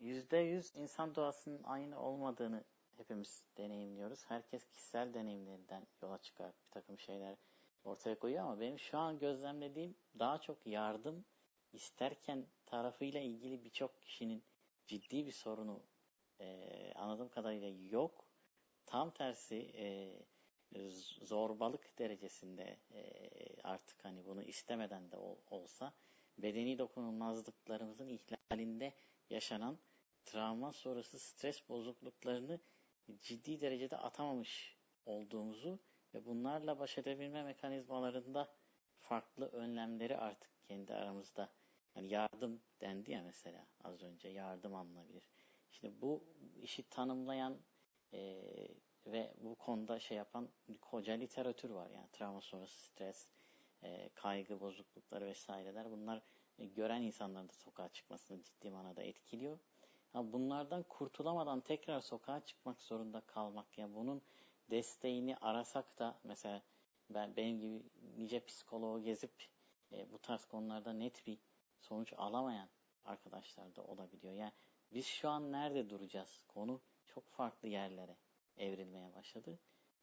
[0.01, 2.65] %100 insan doğasının aynı olmadığını
[2.97, 4.25] hepimiz deneyimliyoruz.
[4.29, 7.37] Herkes kişisel deneyimlerinden yola çıkar bir takım şeyler
[7.85, 11.25] ortaya koyuyor ama benim şu an gözlemlediğim daha çok yardım
[11.73, 14.45] isterken tarafıyla ilgili birçok kişinin
[14.87, 15.83] ciddi bir sorunu
[16.41, 18.25] eee, anladığım kadarıyla yok.
[18.87, 19.73] Tam tersi
[20.75, 25.93] z- zorbalık derecesinde eee, artık hani bunu istemeden de ol- olsa
[26.39, 28.95] bedeni dokunulmazlıklarımızın ihlalinde
[29.31, 29.79] yaşanan
[30.25, 32.61] travma sonrası stres bozukluklarını
[33.23, 35.79] ciddi derecede atamamış olduğumuzu
[36.15, 38.49] ve bunlarla baş edebilme mekanizmalarında
[38.99, 41.49] farklı önlemleri artık kendi aramızda
[41.97, 45.29] yani yardım dendi ya mesela az önce yardım alınabilir.
[45.71, 46.25] Şimdi bu
[46.63, 47.59] işi tanımlayan
[48.13, 48.69] eee,
[49.07, 50.49] ve bu konuda şey yapan
[50.81, 53.33] koca literatür var yani travma sonrası stres,
[53.83, 56.23] eee, kaygı bozuklukları vesaireler bunlar
[56.59, 59.59] e, gören insanların da sokağa çıkmasını ciddi manada etkiliyor.
[60.13, 64.23] Ha, bunlardan kurtulamadan tekrar sokağa çıkmak zorunda kalmak yani bunun
[64.71, 66.63] desteğini arasak da mesela
[67.11, 67.83] ben benim gibi
[68.17, 69.49] nice psikoloğu gezip
[69.93, 71.39] e, bu tarz konularda net bir
[71.79, 72.69] sonuç alamayan
[73.05, 74.35] arkadaşlar da olabiliyor.
[74.35, 74.53] Yani
[74.93, 76.45] biz şu an nerede duracağız?
[76.49, 78.17] Konu çok farklı yerlere
[78.57, 79.59] evrilmeye başladı.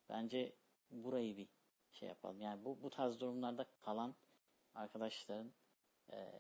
[0.10, 0.56] Bence
[0.92, 1.48] burayı bir
[1.92, 2.42] şey yapalım.
[2.42, 4.16] Yani bu bu tarz durumlarda kalan
[4.76, 5.52] arkadaşların
[6.12, 6.32] e,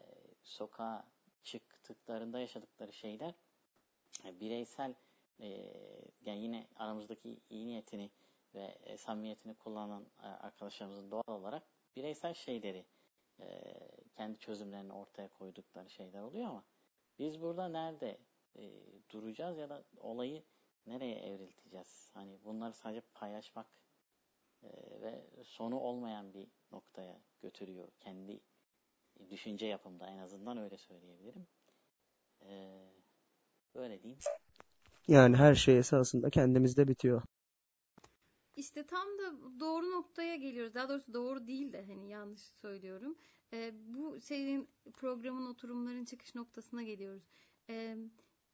[0.44, 1.08] sokağa
[1.44, 3.34] çıktıklarında yaşadıkları şeyler
[4.26, 4.94] e, bireysel
[5.40, 5.74] e,
[6.22, 8.12] yani yine aramızdaki iyi niyetini
[8.56, 11.64] ve e, samimiyetini kullanan e, arkadaşlarımızın doğal olarak
[11.96, 12.86] bireysel şeyleri
[13.40, 13.74] e,
[14.16, 16.64] kendi çözümlerini ortaya koydukları şeyler oluyor ama
[17.20, 18.18] biz burada nerede
[19.10, 20.44] duracağız ya da olayı
[20.86, 22.12] nereye evrilteceğiz?
[22.14, 23.68] Hani bunları sadece paylaşmak
[25.02, 28.40] ve sonu olmayan bir noktaya götürüyor kendi
[29.30, 31.48] düşünce yapımda en azından öyle söyleyebilirim.
[33.76, 34.20] Böyle diyeyim.
[35.08, 37.22] Yani her şey esasında kendimizde bitiyor.
[38.56, 40.74] İşte tam da doğru noktaya geliyoruz.
[40.76, 43.16] Daha doğrusu doğru değil de hani yanlış söylüyorum.
[43.54, 47.24] Ee, bu şeyin programın oturumların çıkış noktasına geliyoruz.
[47.70, 47.98] Ee,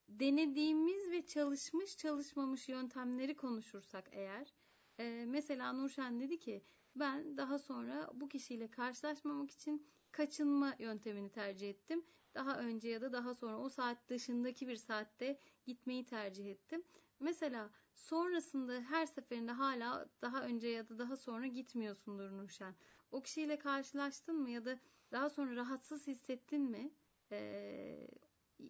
[0.10, 4.54] denediğimiz ve çalışmış çalışmamış yöntemleri konuşursak eğer
[5.00, 6.64] e, mesela Nurşen dedi ki
[6.96, 12.06] ben daha sonra bu kişiyle karşılaşmamak için kaçınma yöntemini tercih ettim.
[12.36, 16.84] Daha önce ya da daha sonra o saat dışındaki bir saatte gitmeyi tercih ettim.
[17.20, 22.76] Mesela sonrasında her seferinde hala daha önce ya da daha sonra gitmiyorsundur Nurşen.
[23.12, 24.80] O kişiyle karşılaştın mı ya da
[25.12, 26.92] daha sonra rahatsız hissettin mi?
[27.32, 28.08] Ee,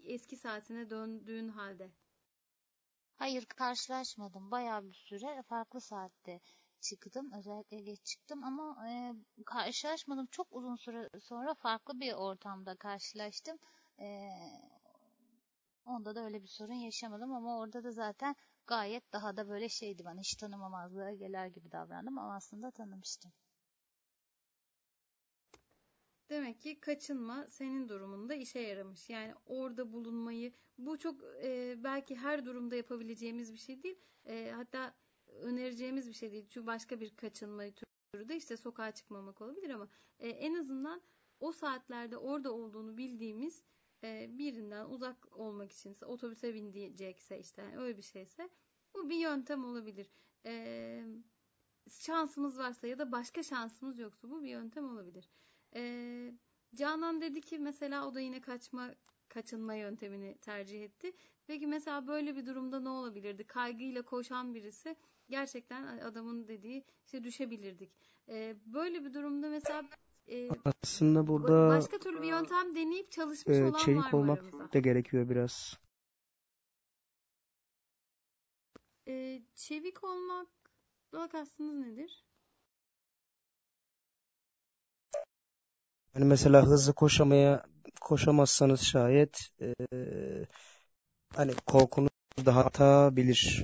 [0.04, 1.92] eski saatine döndüğün halde.
[3.16, 4.52] Hayır karşılaşmadım.
[4.52, 6.40] Bayağı bir süre farklı saatte
[6.82, 7.32] çıktım.
[7.38, 9.14] Özellikle geç çıktım ama e,
[9.46, 10.26] karşılaşmadım.
[10.32, 13.58] Çok uzun süre sonra farklı bir ortamda karşılaştım.
[14.00, 14.30] E,
[15.86, 18.36] onda da öyle bir sorun yaşamadım ama orada da zaten
[18.68, 23.32] gayet daha da böyle şeydi bana hiç tanımamazlığa gelir gibi davrandım ama aslında tanımıştım.
[26.30, 29.10] Demek ki kaçınma senin durumunda işe yaramış.
[29.10, 34.00] Yani orada bulunmayı bu çok e, belki her durumda yapabileceğimiz bir şey değil.
[34.26, 34.94] E, hatta
[35.40, 36.48] önereceğimiz bir şey değil.
[36.50, 37.64] Çünkü başka bir kaçınma
[38.14, 41.02] türü de işte sokağa çıkmamak olabilir ama e, en azından
[41.40, 43.64] o saatlerde orada olduğunu bildiğimiz
[44.04, 48.50] e, birinden uzak olmak içinse otobüse binecekse işte yani öyle bir şeyse
[48.96, 50.12] bu bir yöntem olabilir.
[50.46, 51.06] E,
[51.90, 55.30] şansımız varsa ya da başka şansımız yoksa bu bir yöntem olabilir.
[55.76, 56.34] Ee,
[56.76, 58.96] Canan dedi ki mesela o da yine kaçma
[59.30, 61.12] kaçınma yöntemini tercih etti.
[61.48, 63.44] Peki mesela böyle bir durumda ne olabilirdi?
[63.48, 64.96] Kaygıyla koşan birisi
[65.32, 67.92] gerçekten adamın dediği işte düşebilirdik.
[68.30, 69.84] Ee, böyle bir durumda mesela
[70.30, 70.50] e,
[70.84, 74.74] Aslında burada başka türlü bir yöntem deneyip çalışmış e, olan var çevik mı olmak aramızda?
[74.74, 75.80] da gerekiyor biraz.
[79.08, 82.26] Ee, çevik olmakla kastınız nedir?
[86.14, 87.66] Hani mesela hızlı koşamaya
[88.02, 89.74] koşamazsanız şayet e,
[91.36, 92.10] hani korkunuz
[92.46, 93.64] daha hızlı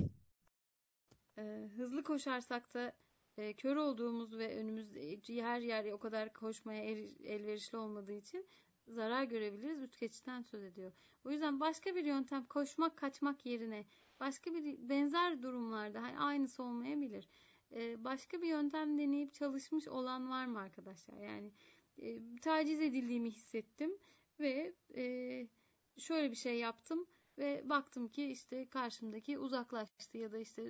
[2.07, 2.93] koşarsak da
[3.37, 8.45] e, kör olduğumuz ve önümüzde her yer o kadar koşmaya el, elverişli olmadığı için
[8.87, 9.81] zarar görebiliriz.
[9.81, 10.91] Ütkeçten söz ediyor.
[11.25, 13.85] O yüzden başka bir yöntem koşmak kaçmak yerine
[14.19, 17.29] başka bir benzer durumlarda hani aynısı olmayabilir.
[17.71, 21.17] E, başka bir yöntem deneyip çalışmış olan var mı arkadaşlar?
[21.17, 21.51] Yani
[21.97, 23.97] e, taciz edildiğimi hissettim
[24.39, 25.03] ve e,
[25.97, 27.07] şöyle bir şey yaptım
[27.38, 30.63] ve baktım ki işte karşımdaki uzaklaştı ya da işte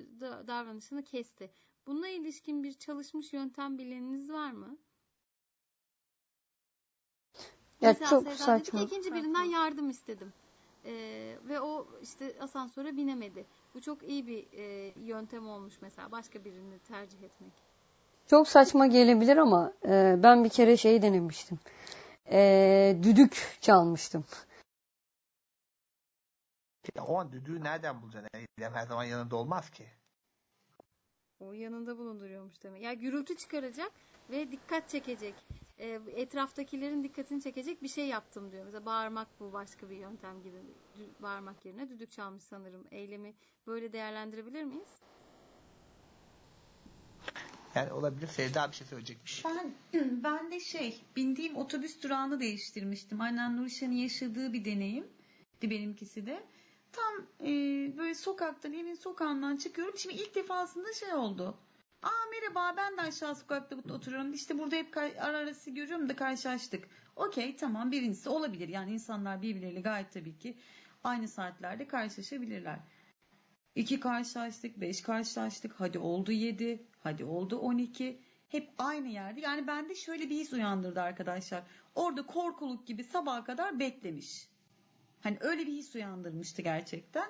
[0.47, 1.51] davranışını kesti.
[1.87, 4.77] Bununla ilişkin bir çalışmış yöntem bileniniz var mı?
[7.81, 8.79] Ya Mesela çok saçma.
[8.79, 10.33] ki ikinci birinden yardım istedim.
[10.85, 13.45] Ee, ve o işte asansöre binemedi.
[13.73, 17.51] Bu çok iyi bir e, yöntem olmuş mesela başka birini tercih etmek.
[18.27, 21.59] Çok saçma gelebilir ama e, ben bir kere şey denemiştim.
[22.31, 24.25] E, düdük çalmıştım.
[26.95, 28.29] Ya o an düdüğü nereden bulacaksın?
[28.33, 29.85] Eylem her zaman yanında olmaz ki.
[31.39, 32.83] O yanında bulunduruyormuş demek.
[32.83, 33.91] Ya gürültü çıkaracak
[34.29, 35.47] ve dikkat çekecek.
[35.77, 38.65] E, etraftakilerin dikkatini çekecek bir şey yaptım diyor.
[38.65, 40.57] Mesela bağırmak bu başka bir yöntem gibi.
[40.99, 42.87] Dü- bağırmak yerine düdük çalmış sanırım.
[42.91, 43.33] Eylemi
[43.67, 45.01] böyle değerlendirebilir miyiz?
[47.75, 48.27] Yani olabilir.
[48.27, 49.45] Sevda bir şey söyleyecekmiş.
[49.45, 49.73] Ben,
[50.23, 53.21] ben de şey bindiğim otobüs durağını değiştirmiştim.
[53.21, 55.09] Aynen Nurşen'in yaşadığı bir deneyimdi
[55.63, 56.43] benimkisi de.
[56.97, 57.51] Tam e,
[57.97, 59.97] böyle sokaktan evin sokağından çıkıyorum.
[59.97, 61.57] Şimdi ilk defasında şey oldu.
[62.03, 64.33] Aa merhaba ben de aşağı sokakta oturuyorum.
[64.33, 66.87] İşte burada hep kar- ara arası görüyorum da karşılaştık.
[67.15, 68.67] Okey tamam birincisi olabilir.
[68.67, 70.57] Yani insanlar birbirleriyle gayet tabii ki
[71.03, 72.79] aynı saatlerde karşılaşabilirler.
[73.75, 75.73] İki karşılaştık, beş karşılaştık.
[75.77, 78.21] Hadi oldu yedi, hadi oldu on iki.
[78.49, 79.41] Hep aynı yerde.
[79.41, 81.63] Yani bende şöyle bir his uyandırdı arkadaşlar.
[81.95, 84.49] Orada korkuluk gibi sabaha kadar beklemiş.
[85.27, 87.27] Hani öyle bir his uyandırmıştı gerçekten.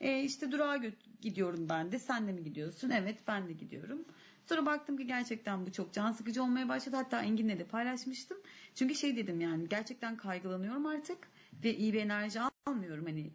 [0.00, 0.80] E, işte durağa
[1.20, 1.98] gidiyorum ben de.
[1.98, 2.90] Sen de mi gidiyorsun?
[2.90, 4.04] Evet ben de gidiyorum.
[4.46, 6.96] Sonra baktım ki gerçekten bu çok can sıkıcı olmaya başladı.
[6.96, 8.38] Hatta Engin'le de paylaşmıştım.
[8.74, 11.18] Çünkü şey dedim yani gerçekten kaygılanıyorum artık.
[11.64, 13.06] Ve iyi bir enerji almıyorum.
[13.06, 13.30] Hani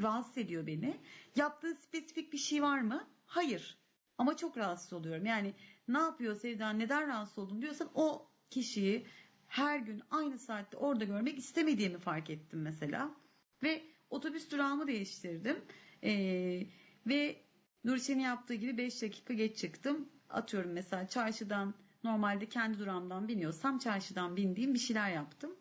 [0.00, 0.96] rahatsız ediyor beni.
[1.36, 3.08] Yaptığı spesifik bir şey var mı?
[3.26, 3.78] Hayır.
[4.18, 5.26] Ama çok rahatsız oluyorum.
[5.26, 5.54] Yani
[5.88, 9.06] ne yapıyor Sevda neden rahatsız oldun diyorsan o kişiyi
[9.46, 13.23] her gün aynı saatte orada görmek istemediğimi fark ettim mesela.
[13.64, 15.56] Ve otobüs durağımı değiştirdim.
[16.04, 16.66] Ee,
[17.06, 17.36] ve
[17.84, 20.08] Nurşen'in yaptığı gibi 5 dakika geç çıktım.
[20.30, 25.56] Atıyorum mesela çarşıdan normalde kendi durağımdan biniyorsam çarşıdan bindiğim bir şeyler yaptım.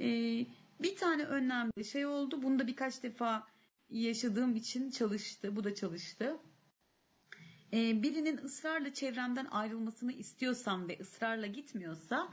[0.00, 0.46] Ee,
[0.80, 2.42] bir tane önemli şey oldu.
[2.42, 3.46] Bunu da birkaç defa
[3.90, 5.56] yaşadığım için çalıştı.
[5.56, 6.36] Bu da çalıştı.
[7.72, 12.28] Ee, birinin ısrarla çevremden ayrılmasını istiyorsam ve ısrarla gitmiyorsa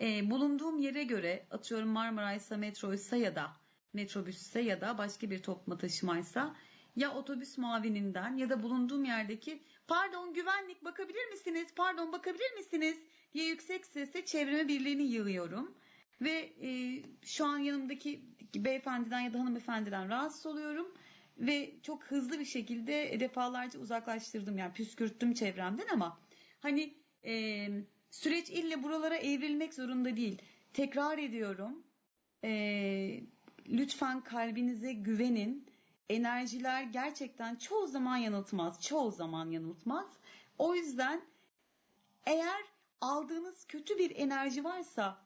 [0.00, 3.52] e, bulunduğum yere göre atıyorum Marmaray'sa metroysa ya da
[3.92, 6.56] metrobüsse ya da başka bir toplu taşımaysa
[6.96, 12.98] ya otobüs muavininden ya da bulunduğum yerdeki pardon güvenlik bakabilir misiniz pardon bakabilir misiniz
[13.32, 15.74] diye yüksek sesle çevreme birilerini yığıyorum.
[16.20, 18.24] Ve e, şu an yanımdaki
[18.54, 20.94] beyefendiden ya da hanımefendiden rahatsız oluyorum.
[21.38, 26.20] Ve çok hızlı bir şekilde defalarca uzaklaştırdım yani püskürttüm çevremden ama
[26.60, 27.68] hani e,
[28.10, 30.42] süreç ille buralara evrilmek zorunda değil.
[30.72, 31.86] Tekrar ediyorum.
[32.44, 33.20] E,
[33.68, 35.66] lütfen kalbinize güvenin.
[36.08, 38.82] Enerjiler gerçekten çoğu zaman yanıltmaz.
[38.82, 40.06] Çoğu zaman yanıltmaz.
[40.58, 41.20] O yüzden
[42.26, 42.62] eğer
[43.00, 45.18] aldığınız kötü bir enerji varsa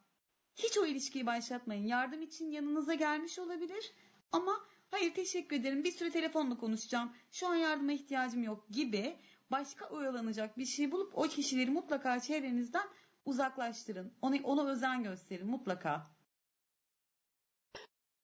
[0.56, 1.86] hiç o ilişkiyi başlatmayın.
[1.86, 3.92] Yardım için yanınıza gelmiş olabilir
[4.32, 7.12] ama hayır teşekkür ederim bir süre telefonla konuşacağım.
[7.30, 9.16] Şu an yardıma ihtiyacım yok gibi
[9.50, 12.86] başka oyalanacak bir şey bulup o kişileri mutlaka çevrenizden
[13.24, 14.12] uzaklaştırın.
[14.22, 16.06] Ona, ona özen gösterin mutlaka.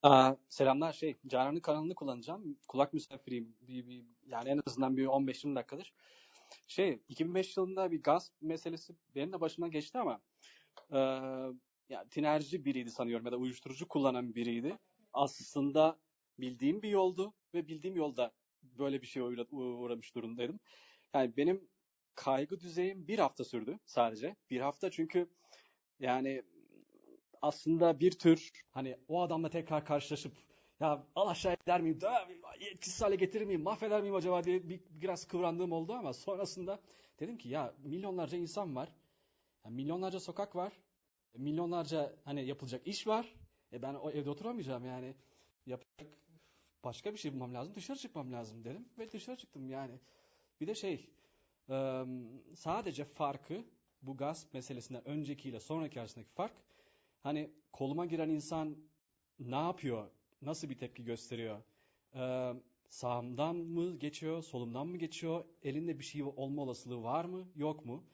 [0.03, 2.59] Aa, selamlar şey Canan'ın kanalını kullanacağım.
[2.69, 3.57] Kulak misafiriyim.
[3.61, 5.93] Bir, bir, yani en azından bir 15-20 dakikadır.
[6.67, 10.21] Şey 2005 yılında bir gaz meselesi benim de başımdan geçti ama
[10.93, 10.99] e,
[11.89, 14.79] ya tinerci biriydi sanıyorum ya da uyuşturucu kullanan biriydi.
[15.13, 15.99] Aslında
[16.39, 18.33] bildiğim bir yoldu ve bildiğim yolda
[18.63, 20.61] böyle bir şeye uğra- uğramış durumdaydım.
[21.15, 21.69] Yani benim
[22.15, 24.37] kaygı düzeyim bir hafta sürdü sadece.
[24.51, 25.29] Bir hafta çünkü
[26.01, 26.43] yani
[27.43, 30.33] aslında bir tür hani o adamla tekrar karşılaşıp
[30.81, 31.99] ya al aşağı eder miyim,
[32.61, 34.45] etkisiz hale getirir miyim, mahveder miyim acaba?
[34.45, 36.81] diye bir, biraz kıvrandığım oldu ama sonrasında
[37.21, 38.93] dedim ki ya milyonlarca insan var,
[39.65, 40.73] ya milyonlarca sokak var,
[41.35, 43.35] milyonlarca hani yapılacak iş var.
[43.73, 45.15] E ben o evde oturamayacağım yani.
[45.67, 46.19] Yapacak
[46.85, 48.65] başka bir şey bulmam lazım, dışarı çıkmam lazım.
[48.65, 50.01] dedim ve dışarı çıktım yani.
[50.61, 51.11] Bir de şey
[52.55, 53.65] sadece farkı
[54.03, 56.53] bu gasp meselesinden öncekiyle sonraki arasındaki fark
[57.23, 58.77] hani koluma giren insan
[59.41, 60.11] ne yapıyor?
[60.43, 61.63] Nasıl bir tepki gösteriyor?
[62.15, 62.53] Ee,
[62.89, 64.43] sağımdan mı geçiyor?
[64.43, 65.45] Solumdan mı geçiyor?
[65.63, 67.49] Elinde bir şey olma olasılığı var mı?
[67.57, 68.05] Yok mu?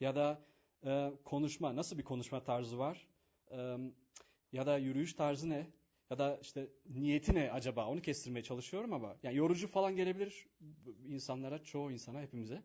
[0.00, 0.42] Ya da
[0.84, 3.06] e, konuşma, nasıl bir konuşma tarzı var?
[3.50, 3.76] E,
[4.52, 5.66] ya da yürüyüş tarzı ne?
[6.10, 7.86] Ya da işte niyeti ne acaba?
[7.86, 10.46] Onu kestirmeye çalışıyorum ama yani yorucu falan gelebilir
[11.06, 12.62] insanlara, çoğu insana, hepimize.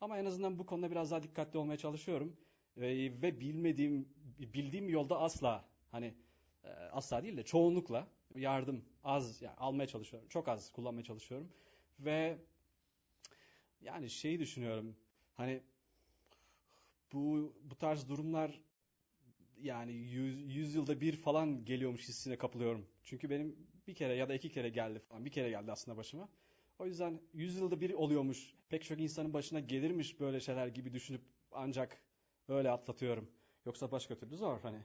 [0.00, 2.36] Ama en azından bu konuda biraz daha dikkatli olmaya çalışıyorum.
[2.76, 4.08] Ve, ve bilmediğim,
[4.38, 6.14] bildiğim yolda asla hani
[6.64, 10.28] e, asla değil de çoğunlukla yardım az yani almaya çalışıyorum.
[10.28, 11.48] Çok az kullanmaya çalışıyorum.
[12.00, 12.38] Ve
[13.80, 14.96] yani şeyi düşünüyorum.
[15.34, 15.62] Hani
[17.12, 18.60] bu bu tarz durumlar
[19.62, 22.86] yani yüz, yüz yılda bir falan geliyormuş hissine kapılıyorum.
[23.04, 25.24] Çünkü benim bir kere ya da iki kere geldi falan.
[25.24, 26.28] Bir kere geldi aslında başıma.
[26.78, 28.54] O yüzden yüz yılda bir oluyormuş.
[28.68, 31.22] Pek çok insanın başına gelirmiş böyle şeyler gibi düşünüp
[31.52, 32.02] ancak
[32.48, 33.28] öyle atlatıyorum.
[33.68, 34.78] Yoksa başka türlü zor hani.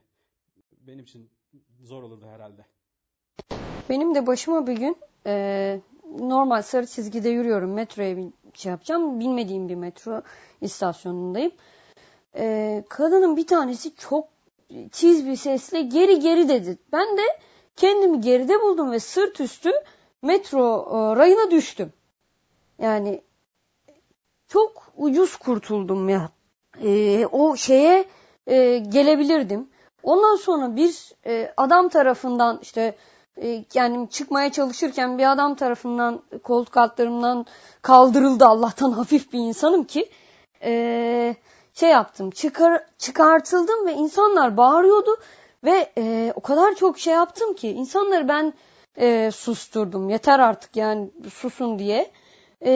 [0.86, 1.30] Benim için
[1.82, 2.64] zor olurdu herhalde.
[3.90, 5.80] Benim de başıma bir gün e,
[6.18, 7.72] normal sarı çizgide yürüyorum.
[7.72, 8.16] Metroya
[8.54, 9.20] şey yapacağım.
[9.20, 10.22] Bilmediğim bir metro
[10.60, 11.52] istasyonundayım.
[12.36, 14.28] E, kadının bir tanesi çok
[14.92, 16.78] tiz bir sesle geri geri dedi.
[16.92, 17.22] Ben de
[17.76, 19.72] kendimi geride buldum ve sırt üstü
[20.22, 21.92] metro e, rayına düştüm.
[22.78, 23.22] Yani
[24.48, 26.30] çok ucuz kurtuldum ya.
[26.82, 28.08] E, o şeye
[28.46, 29.68] e, gelebilirdim.
[30.02, 32.96] Ondan sonra bir e, adam tarafından işte
[33.42, 37.46] e, yani çıkmaya çalışırken bir adam tarafından koltuk altlarımdan
[37.82, 38.46] kaldırıldı.
[38.46, 40.10] Allah'tan hafif bir insanım ki
[40.62, 41.36] e,
[41.74, 45.16] şey yaptım çıkar, çıkartıldım ve insanlar bağırıyordu
[45.64, 48.52] ve e, o kadar çok şey yaptım ki insanları ben
[48.96, 52.10] e, susturdum yeter artık yani susun diye
[52.64, 52.72] e,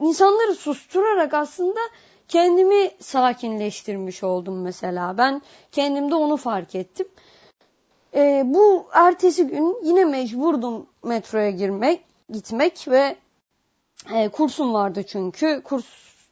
[0.00, 1.80] insanları susturarak aslında
[2.30, 7.08] kendimi sakinleştirmiş oldum mesela ben kendimde onu fark ettim
[8.14, 12.00] e, bu ertesi gün yine mecburdum metroya girmek
[12.30, 13.16] gitmek ve
[14.14, 15.84] e, kursum vardı çünkü kurs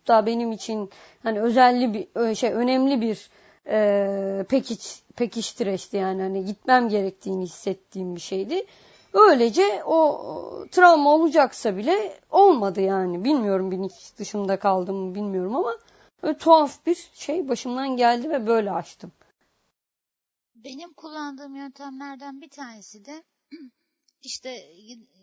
[0.08, 0.90] da benim için
[1.22, 3.30] hani özelli bir şey önemli bir
[3.66, 8.66] e, pekiç pekiştireçti yani hani gitmem gerektiğini hissettiğim bir şeydi.
[9.12, 10.24] Öylece o
[10.70, 13.24] travma olacaksa bile olmadı yani.
[13.24, 15.74] Bilmiyorum bilinç dışında kaldım bilmiyorum ama
[16.22, 19.12] böyle tuhaf bir şey başımdan geldi ve böyle açtım.
[20.54, 23.24] Benim kullandığım yöntemlerden bir tanesi de
[24.22, 24.66] işte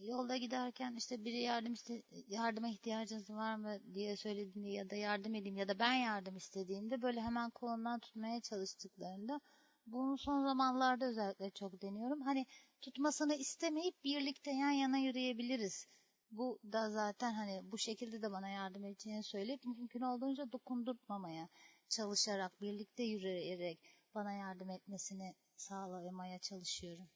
[0.01, 5.35] yolda giderken işte biri yardım iste yardıma ihtiyacınız var mı diye söylediğinde ya da yardım
[5.35, 9.41] edeyim ya da ben yardım istediğimde böyle hemen kolundan tutmaya çalıştıklarında
[9.87, 12.21] bunu son zamanlarda özellikle çok deniyorum.
[12.21, 12.45] Hani
[12.81, 15.87] tutmasını istemeyip birlikte yan yana yürüyebiliriz.
[16.37, 21.47] Bu da zaten hani bu şekilde de bana yardım edeceğini söyleyip mümkün olduğunca dokundurtmamaya
[21.89, 23.79] çalışarak birlikte yürüyerek
[24.15, 27.07] bana yardım etmesini sağlamaya çalışıyorum.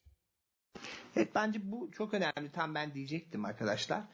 [1.16, 2.52] Evet bence bu çok önemli.
[2.52, 4.04] Tam ben diyecektim arkadaşlar.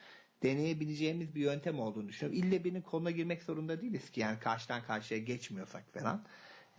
[0.43, 2.45] Deneyebileceğimiz bir yöntem olduğunu düşünüyorum.
[2.45, 4.21] İlle birinin koluna girmek zorunda değiliz ki.
[4.21, 6.25] Yani karşıdan karşıya geçmiyorsak falan.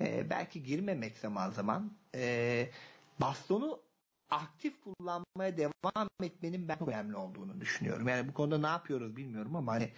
[0.01, 1.97] Ee, belki girmemek zaman zaman.
[2.15, 2.69] Ee,
[3.19, 3.86] bastonu
[4.30, 8.07] aktif kullanmaya devam etmenin ben çok önemli olduğunu düşünüyorum.
[8.07, 9.89] Yani bu konuda ne yapıyoruz bilmiyorum ama hani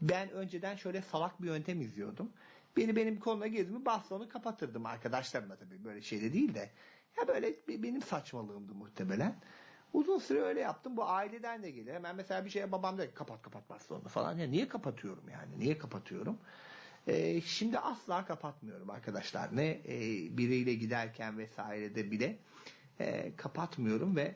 [0.00, 2.32] ben önceden şöyle salak bir yöntem izliyordum.
[2.76, 6.70] Beni benim koluna girdi mi bastonu kapatırdım arkadaşlarımla tabii böyle şeyde değil de.
[7.18, 9.40] Ya böyle benim saçmalığımdı muhtemelen.
[9.92, 10.96] Uzun süre öyle yaptım.
[10.96, 11.94] Bu aileden de gelir.
[11.94, 14.38] Hemen mesela bir şeye babam der kapat kapat bastonu falan.
[14.38, 15.58] Ya niye kapatıyorum yani?
[15.58, 16.38] Niye kapatıyorum?
[17.06, 19.56] Ee, şimdi asla kapatmıyorum arkadaşlar.
[19.56, 19.90] Ne e,
[20.38, 22.38] biriyle giderken vesairede bile
[23.00, 24.34] e, kapatmıyorum ve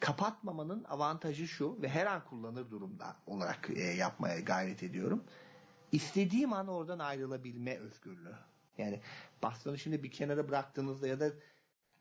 [0.00, 5.24] kapatmamanın avantajı şu ve her an kullanır durumda olarak e, yapmaya gayret ediyorum.
[5.92, 8.36] İstediğim an oradan ayrılabilme özgürlüğü.
[8.78, 9.00] Yani
[9.42, 11.30] bastonu şimdi bir kenara bıraktığınızda ya da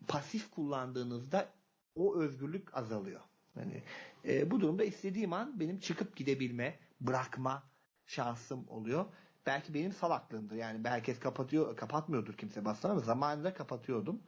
[0.08, 1.50] pasif kullandığınızda
[1.96, 3.22] o özgürlük azalıyor.
[3.56, 3.84] Yani
[4.26, 7.64] e, bu durumda istediğim an benim çıkıp gidebilme, bırakma
[8.06, 9.06] şansım oluyor.
[9.46, 10.56] Belki benim salaklığımdır.
[10.56, 14.22] Yani herkes kapatıyor, kapatmıyordur kimse bastonu ama zamanında kapatıyordum.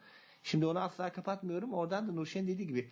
[0.43, 1.73] Şimdi onu asla kapatmıyorum.
[1.73, 2.91] Oradan da Nurşen dediği gibi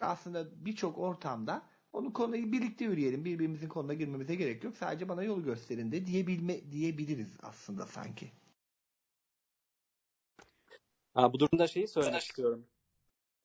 [0.00, 3.24] aslında birçok ortamda onu konuyu birlikte yürüyelim.
[3.24, 4.76] Birbirimizin konuna girmemize gerek yok.
[4.76, 8.32] Sadece bana yol gösterin de diyebilme diyebiliriz aslında sanki.
[11.14, 12.66] Ha, bu durumda şeyi söylemek istiyorum.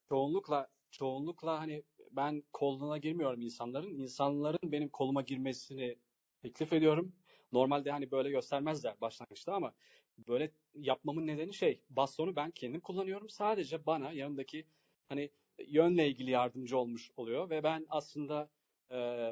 [0.09, 3.99] Çoğunlukla çoğunlukla hani ben koluna girmiyorum insanların.
[3.99, 5.95] İnsanların benim koluma girmesini
[6.41, 7.13] teklif ediyorum.
[7.51, 9.73] Normalde hani böyle göstermezler başlangıçta ama
[10.17, 13.29] böyle yapmamın nedeni şey bastonu ben kendim kullanıyorum.
[13.29, 14.65] Sadece bana yanındaki
[15.09, 15.29] hani
[15.67, 18.49] yönle ilgili yardımcı olmuş oluyor ve ben aslında
[18.91, 19.31] e,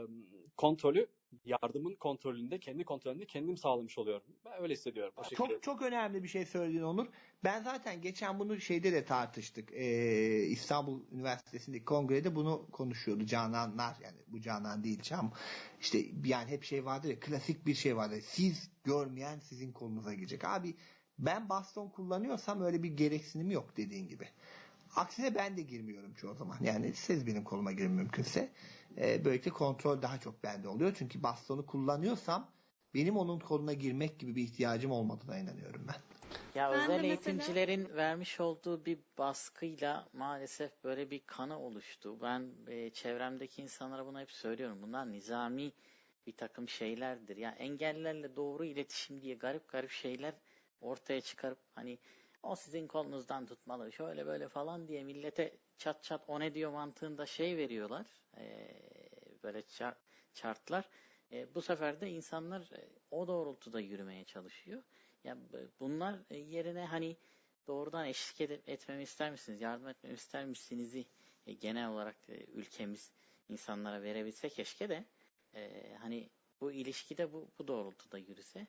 [0.58, 1.08] kontrolü
[1.46, 4.24] yardımın kontrolünde kendi kontrolünde kendim sağlamış oluyorum.
[4.46, 5.14] Ben öyle hissediyorum.
[5.18, 7.08] O çok çok önemli bir şey söyledin Onur.
[7.44, 9.72] Ben zaten geçen bunu şeyde de tartıştık.
[9.74, 15.34] Ee, İstanbul Üniversitesi'ndeki kongrede bunu konuşuyordu Cananlar yani bu Canan değil Cam.
[15.82, 18.22] İşte yani hep şey vardır ya klasik bir şey vardır.
[18.22, 20.46] Siz görmeyen sizin kolunuza girecek.
[20.46, 20.76] Abi
[21.20, 24.28] Ben baston kullanıyorsam öyle bir gereksinim yok dediğin gibi.
[24.96, 26.58] Aksine ben de girmiyorum çoğu zaman.
[26.62, 28.50] Yani siz benim koluma girin mümkünse.
[28.98, 30.96] E, böylelikle kontrol daha çok bende oluyor.
[30.98, 32.52] Çünkü bastonu kullanıyorsam
[32.94, 35.96] benim onun koluna girmek gibi bir ihtiyacım olmadığına inanıyorum ben.
[36.56, 42.22] Ya Ben özel mesela- eğitimcilerin vermiş olduğu bir baskıyla maalesef böyle bir kanı oluştu.
[42.22, 44.78] Ben e, çevremdeki insanlara bunu hep söylüyorum.
[44.82, 45.72] Bunlar nizami
[46.28, 47.38] bir takım şeylerdir.
[47.38, 50.34] Ya engellerle doğru iletişim diye garip garip şeyler
[50.82, 52.00] ortaya çıkarıp hani
[52.44, 57.26] o sizin kolunuzdan tutmalı şöyle böyle falan diye millete çat çat o ne diyor mantığında
[57.26, 58.06] şey veriyorlar.
[58.38, 58.68] E,
[59.44, 59.96] böyle ça-
[60.34, 60.90] chartlar.
[61.32, 64.84] E, bu sefer de insanlar e, o doğrultuda yürümeye çalışıyor.
[65.24, 65.38] Ya
[65.80, 67.18] bunlar e, yerine hani
[67.68, 70.96] doğrudan eşlik edip, etmemi ister misiniz, yardım etmemi ister misiniz
[71.60, 73.12] genel olarak e, ülkemiz
[73.50, 75.06] insanlara verebilse keşke de
[75.56, 76.30] e, hani
[76.62, 78.68] bu ilişkide bu, bu doğrultuda yürüse.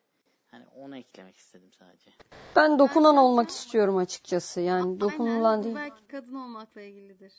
[0.55, 2.11] Hani onu eklemek istedim sadece.
[2.57, 4.61] Ben dokunan olmak istiyorum açıkçası.
[4.61, 5.65] Yani dokunulan Aynen.
[5.65, 5.75] Değil.
[5.75, 7.33] belki kadın olmakla ilgilidir.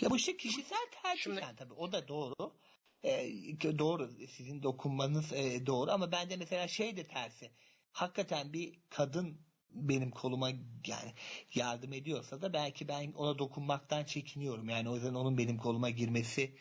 [0.00, 2.34] Ya bu işte kişisel tercih yani tabii o da doğru.
[3.04, 7.50] Ee, doğru sizin dokunmanız e, doğru ama bende mesela şey de tersi.
[7.92, 9.40] Hakikaten bir kadın
[9.70, 10.48] benim koluma
[10.86, 11.14] yani
[11.54, 14.68] yardım ediyorsa da belki ben ona dokunmaktan çekiniyorum.
[14.68, 16.56] Yani o yüzden onun benim koluma girmesi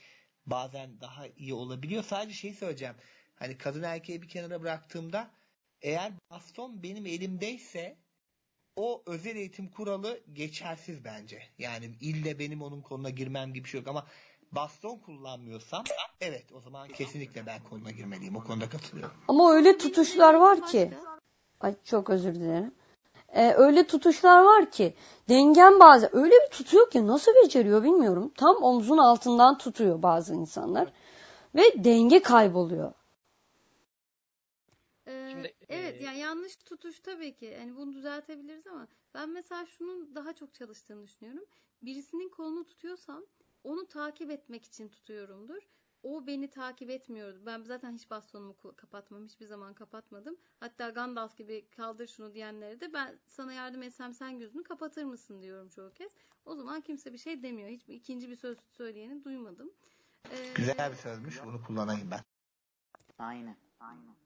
[0.46, 2.04] bazen daha iyi olabiliyor.
[2.04, 2.96] Sadece şey söyleyeceğim.
[3.40, 5.32] Hani kadın erkeği bir kenara bıraktığımda
[5.82, 7.98] eğer baston benim elimdeyse
[8.76, 11.44] o özel eğitim kuralı geçersiz bence.
[11.58, 14.06] Yani ille benim onun koluna girmem gibi bir şey yok ama
[14.52, 15.84] baston kullanmıyorsam
[16.22, 18.36] evet o zaman kesinlikle ben koluna girmeliyim.
[18.36, 19.16] O konuda katılıyorum.
[19.28, 20.92] Ama öyle tutuşlar var ki.
[21.60, 22.72] Ay çok özür dilerim.
[23.34, 24.94] Ee, öyle tutuşlar var ki
[25.30, 28.32] dengen bazen öyle bir tutuyor ki nasıl beceriyor bilmiyorum.
[28.38, 30.94] Tam omzun altından tutuyor bazı insanlar
[31.56, 32.94] ve denge kayboluyor.
[35.70, 37.46] Ee, evet e, yani yanlış tutuş tabii ki.
[37.46, 41.46] Yani bunu düzeltebiliriz ama ben mesela şunun daha çok çalıştığını düşünüyorum.
[41.82, 43.26] Birisinin kolunu tutuyorsam
[43.64, 45.62] onu takip etmek için tutuyorumdur.
[46.04, 47.42] O beni takip etmiyordu.
[47.46, 49.26] Ben zaten hiç bastonumu kapatmam.
[49.26, 50.38] Hiçbir zaman kapatmadım.
[50.60, 55.42] Hatta Gandalf gibi kaldır şunu diyenlere de ben sana yardım etsem sen gözünü kapatır mısın
[55.42, 56.12] diyorum çoğu kez.
[56.46, 57.70] O zaman kimse bir şey demiyor.
[57.70, 59.72] Hiç ikinci bir söz söyleyeni duymadım.
[60.32, 61.44] Ee, Güzel bir sözmüş.
[61.46, 62.20] Bunu kullanayım ben.
[63.20, 63.58] Aynen.
[63.80, 64.19] Aynen.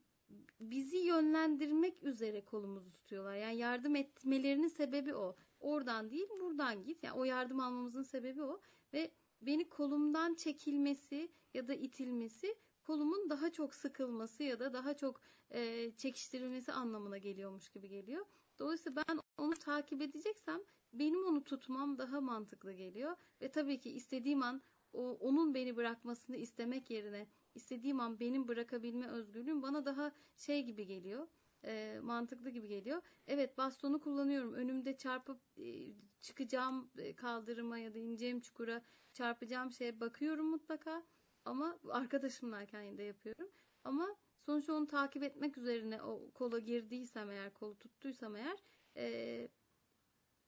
[0.60, 3.36] Bizi yönlendirmek üzere kolumuzu tutuyorlar.
[3.36, 5.36] Yani yardım etmelerinin sebebi o.
[5.60, 7.04] Oradan değil buradan git.
[7.04, 8.62] Yani o yardım almamızın sebebi o.
[8.94, 15.22] Ve beni kolumdan çekilmesi ya da itilmesi kolumun daha çok sıkılması ya da daha çok
[15.52, 18.26] e, çekiştirilmesi anlamına geliyormuş gibi geliyor.
[18.60, 20.62] Dolayısıyla ben onu takip edeceksem
[20.94, 23.16] benim onu tutmam daha mantıklı geliyor.
[23.42, 24.62] Ve tabii ki istediğim an
[24.94, 30.86] o, onun beni bırakmasını istemek yerine istediğim an benim bırakabilme özgürlüğüm bana daha şey gibi
[30.86, 31.28] geliyor.
[31.66, 33.02] e, mantıklı gibi geliyor.
[33.28, 34.54] Evet bastonu kullanıyorum.
[34.54, 38.82] Önümde çarpıp e, çıkacağım e, kaldırıma ya da ineceğim çukura
[39.14, 41.04] çarpacağım şeye bakıyorum mutlaka.
[41.46, 43.48] Ama arkadaşımlayken de yapıyorum.
[43.84, 48.58] Ama sonuçta onu takip etmek üzerine o kola girdiysem eğer kolu tuttuysam eğer
[48.98, 49.48] e,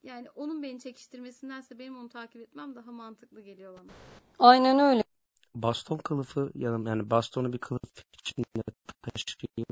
[0.03, 3.91] yani onun beni çekiştirmesindense benim onu takip etmem daha mantıklı geliyor bana.
[4.39, 5.03] Aynen öyle.
[5.55, 7.81] Baston kılıfı yani yani bastonu bir kılıf
[8.13, 8.63] içinde
[9.01, 9.69] taşıyıp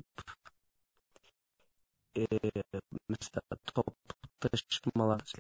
[2.16, 2.28] e,
[3.10, 3.96] mesela top
[4.40, 5.34] taşımalar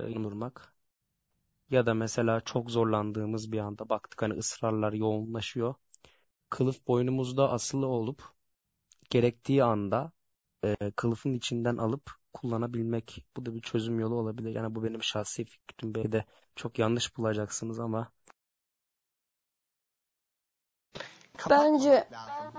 [0.00, 0.74] durmak
[1.70, 5.74] ya da mesela çok zorlandığımız bir anda baktık hani ısrarlar yoğunlaşıyor.
[6.50, 8.22] Kılıf boynumuzda asılı olup
[9.10, 10.12] gerektiği anda
[10.64, 13.26] e, kılıfın içinden alıp kullanabilmek.
[13.36, 14.54] Bu da bir çözüm yolu olabilir.
[14.56, 15.94] Yani bu benim şahsi fikrim.
[15.94, 16.24] Belki de
[16.56, 18.12] çok yanlış bulacaksınız ama
[21.50, 22.04] Bence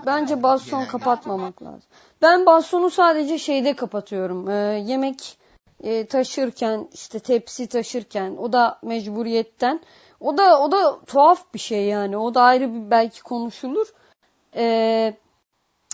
[0.06, 1.90] bence baston kapatmamak lazım.
[2.22, 4.50] Ben bastonu sadece şeyde kapatıyorum.
[4.50, 4.54] Ee,
[4.86, 5.38] yemek
[5.82, 9.80] e, taşırken işte tepsi taşırken o da mecburiyetten.
[10.20, 12.16] O da o da tuhaf bir şey yani.
[12.16, 13.86] O da ayrı bir belki konuşulur.
[14.56, 15.14] Ee,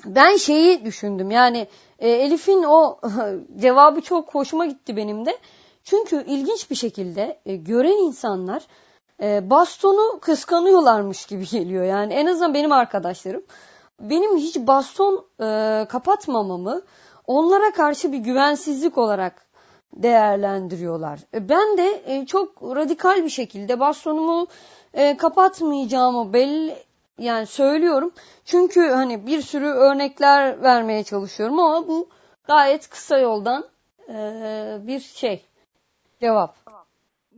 [0.05, 1.31] ben şeyi düşündüm.
[1.31, 1.69] Yani
[1.99, 3.01] e, Elif'in o
[3.61, 5.39] cevabı çok hoşuma gitti benim de.
[5.85, 8.67] Çünkü ilginç bir şekilde e, gören insanlar
[9.23, 11.85] e, bastonu kıskanıyorlarmış gibi geliyor.
[11.85, 13.43] Yani en azından benim arkadaşlarım
[14.01, 16.83] benim hiç baston e, kapatmamamı
[17.27, 19.47] onlara karşı bir güvensizlik olarak
[19.93, 21.21] değerlendiriyorlar.
[21.35, 24.47] E, ben de e, çok radikal bir şekilde bastonumu
[24.95, 26.77] e, kapatmayacağımı belli
[27.19, 28.13] yani söylüyorum.
[28.45, 32.09] Çünkü hani bir sürü örnekler vermeye çalışıyorum ama bu
[32.45, 33.65] gayet kısa yoldan
[34.09, 35.45] e, bir şey
[36.21, 36.86] cevap.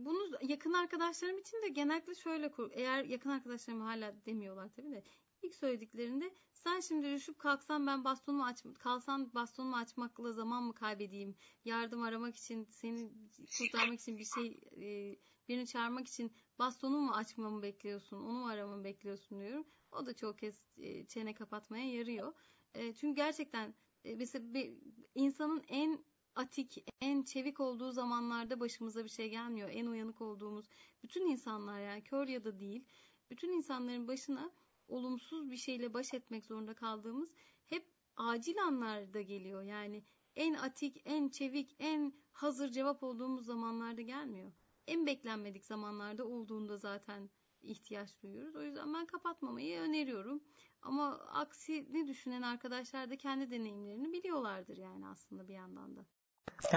[0.05, 2.69] Bunu yakın arkadaşlarım için de genellikle şöyle kur.
[2.73, 5.03] Eğer yakın arkadaşlarım hala demiyorlar tabii de.
[5.41, 11.35] ilk söylediklerinde sen şimdi düşüp kalksan ben bastonumu aç kalsan bastonumu açmakla zaman mı kaybedeyim?
[11.65, 13.11] Yardım aramak için seni
[13.57, 15.15] kurtarmak için bir şey e,
[15.47, 18.17] birini çağırmak için bastonumu mu açmamı bekliyorsun?
[18.17, 19.67] Onu mu aramamı bekliyorsun diyorum.
[19.91, 22.33] O da çok kez e, çene kapatmaya yarıyor.
[22.73, 23.73] E, çünkü gerçekten
[24.03, 24.77] mesela bir,
[25.15, 25.99] insanın en
[26.39, 29.69] atik, en çevik olduğu zamanlarda başımıza bir şey gelmiyor.
[29.73, 30.65] En uyanık olduğumuz
[31.03, 32.85] bütün insanlar yani kör ya da değil.
[33.31, 34.51] Bütün insanların başına
[34.87, 37.29] olumsuz bir şeyle baş etmek zorunda kaldığımız
[37.65, 39.63] hep acil anlarda geliyor.
[39.63, 40.03] Yani
[40.35, 44.51] en atik, en çevik, en hazır cevap olduğumuz zamanlarda gelmiyor.
[44.87, 47.29] En beklenmedik zamanlarda olduğunda zaten
[47.61, 48.55] ihtiyaç duyuyoruz.
[48.55, 50.43] O yüzden ben kapatmamayı öneriyorum.
[50.81, 56.05] Ama aksini düşünen arkadaşlar da kendi deneyimlerini biliyorlardır yani aslında bir yandan da.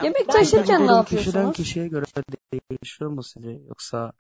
[0.03, 1.57] Yemek Bu taşırken ne durum kişiden yapıyorsunuz?
[1.57, 2.05] kişiye göre
[2.71, 3.51] değişiyor mu sizce?
[3.51, 4.13] Yoksa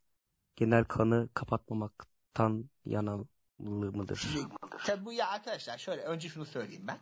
[0.56, 3.26] genel kanı kapatmamaktan yanalı
[3.58, 4.28] mıdır?
[4.86, 6.98] Tabii bu ya arkadaşlar şöyle önce şunu söyleyeyim ben.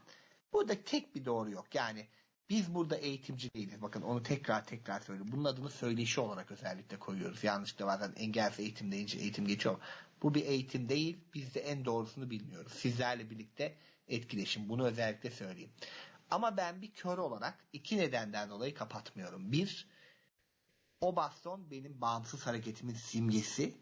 [0.52, 1.74] Burada tek bir doğru yok.
[1.74, 2.06] Yani
[2.50, 3.82] biz burada eğitimci değiliz.
[3.82, 5.32] Bakın onu tekrar tekrar söylüyorum.
[5.32, 7.44] Bunun adını söyleşi olarak özellikle koyuyoruz.
[7.44, 9.76] Yanlışlıkla bazen engelsiz eğitim deyince eğitim geçiyor.
[10.22, 11.18] Bu bir eğitim değil.
[11.34, 12.72] Biz de en doğrusunu bilmiyoruz.
[12.72, 13.74] Sizlerle birlikte
[14.08, 14.68] etkileşim.
[14.68, 15.70] Bunu özellikle söyleyeyim.
[16.30, 19.52] Ama ben bir kör olarak iki nedenden dolayı kapatmıyorum.
[19.52, 19.88] Bir,
[21.00, 23.74] o baston benim bağımsız hareketimin simgesi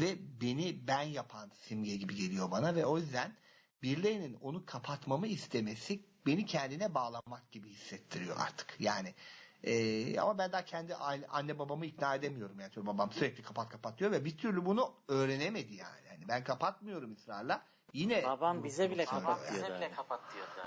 [0.00, 3.36] ve beni ben yapan simge gibi geliyor bana ve o yüzden
[3.82, 8.76] birilerinin onu kapatmamı istemesi beni kendine bağlamak gibi hissettiriyor artık.
[8.80, 9.14] Yani
[9.62, 12.60] e, ama ben daha kendi aile, anne babamı ikna edemiyorum.
[12.60, 16.06] Yani babam sürekli kapat kapat diyor ve bir türlü bunu öğrenemedi yani.
[16.10, 17.73] yani ben kapatmıyorum ısrarla.
[17.94, 19.76] Yine Babam bize bile Babam kapat bize diyordu.
[19.76, 19.92] bile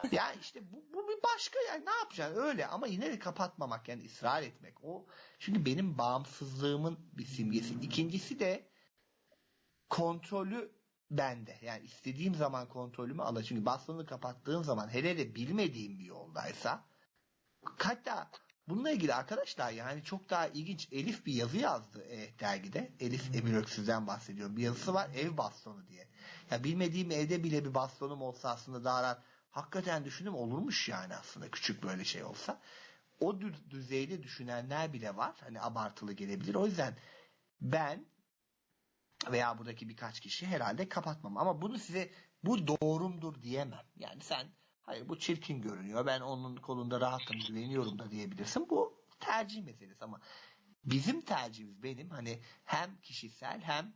[0.03, 0.15] abi.
[0.15, 4.05] ya işte bu, bu bir başka yani ne yapacaksın öyle ama yine de kapatmamak yani
[4.05, 5.05] ısrar etmek o
[5.39, 7.73] çünkü benim bağımsızlığımın bir simgesi.
[7.73, 8.69] İkincisi de
[9.89, 10.71] kontrolü
[11.11, 11.57] bende.
[11.61, 13.43] Yani istediğim zaman kontrolümü alır.
[13.43, 16.85] Çünkü bastonu kapattığım zaman hele de bilmediğim bir yoldaysa
[17.77, 18.31] hatta
[18.67, 22.91] bununla ilgili arkadaşlar yani çok daha ilginç Elif bir yazı yazdı e, dergide.
[22.99, 24.57] Elif Emir Öksüz'den bahsediyorum.
[24.57, 26.07] Bir yazısı var ev bastonu diye.
[26.51, 29.23] Ya bilmediğim evde bile bir bastonum olsa aslında daha rahat.
[29.51, 32.61] Hakikaten düşündüm olurmuş yani aslında küçük böyle şey olsa.
[33.19, 35.35] O dü- düzeyde düşünenler bile var.
[35.39, 36.55] Hani abartılı gelebilir.
[36.55, 36.97] O yüzden
[37.61, 38.05] ben
[39.31, 41.37] veya buradaki birkaç kişi herhalde kapatmam.
[41.37, 42.11] Ama bunu size
[42.43, 43.85] bu doğrumdur diyemem.
[43.95, 44.47] Yani sen
[44.81, 46.05] hayır bu çirkin görünüyor.
[46.05, 48.69] Ben onun kolunda rahatım güveniyorum da diyebilirsin.
[48.69, 50.21] Bu tercih meselesi ama
[50.85, 53.93] bizim tercihimiz benim hani hem kişisel hem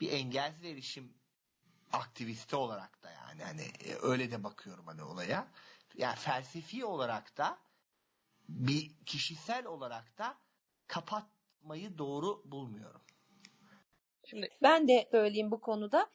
[0.00, 1.14] bir engelsiz erişim
[1.92, 5.46] aktivisti olarak da yani hani e, öyle de bakıyorum hani olaya.
[5.96, 7.58] Yani felsefi olarak da
[8.48, 10.38] bir kişisel olarak da
[10.86, 13.00] kapatmayı doğru bulmuyorum.
[14.24, 16.10] Şimdi Ben de söyleyeyim bu konuda.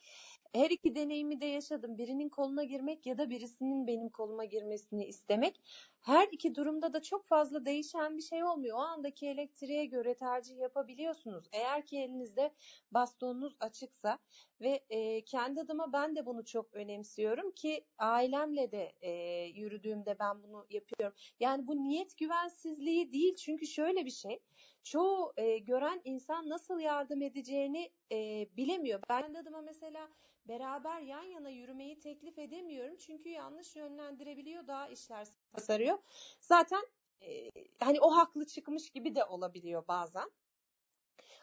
[0.54, 1.98] Her iki deneyimi de yaşadım.
[1.98, 5.62] Birinin koluna girmek ya da birisinin benim koluma girmesini istemek.
[6.08, 8.78] Her iki durumda da çok fazla değişen bir şey olmuyor.
[8.78, 11.46] O andaki elektriğe göre tercih yapabiliyorsunuz.
[11.52, 12.54] Eğer ki elinizde
[12.92, 14.20] bastonunuz açıksa
[14.62, 19.12] ve e, kendi adıma ben de bunu çok önemsiyorum ki ailemle de e,
[19.44, 21.18] yürüdüğümde ben bunu yapıyorum.
[21.40, 24.40] Yani bu niyet güvensizliği değil çünkü şöyle bir şey.
[24.84, 29.00] Çoğu e, gören insan nasıl yardım edeceğini e, bilemiyor.
[29.10, 30.10] Ben kendi adıma mesela
[30.48, 32.98] beraber yan yana yürümeyi teklif edemiyorum.
[32.98, 35.28] Çünkü yanlış yönlendirebiliyor, daha işler
[35.58, 35.97] sarıyor.
[36.40, 36.88] Zaten
[37.22, 40.32] e, hani o haklı çıkmış gibi de olabiliyor bazen.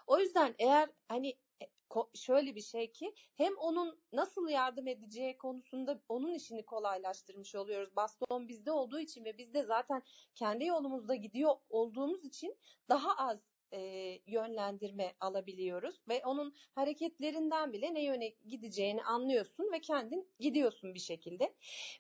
[0.06, 1.66] O yüzden eğer hani e,
[2.14, 7.96] şöyle bir şey ki hem onun nasıl yardım edeceği konusunda onun işini kolaylaştırmış oluyoruz.
[7.96, 10.02] Baston bizde olduğu için ve biz de zaten
[10.34, 12.56] kendi yolumuzda gidiyor olduğumuz için
[12.88, 13.78] daha az e,
[14.26, 21.54] yönlendirme alabiliyoruz ve onun hareketlerinden bile ne yöne gideceğini anlıyorsun ve kendin gidiyorsun bir şekilde.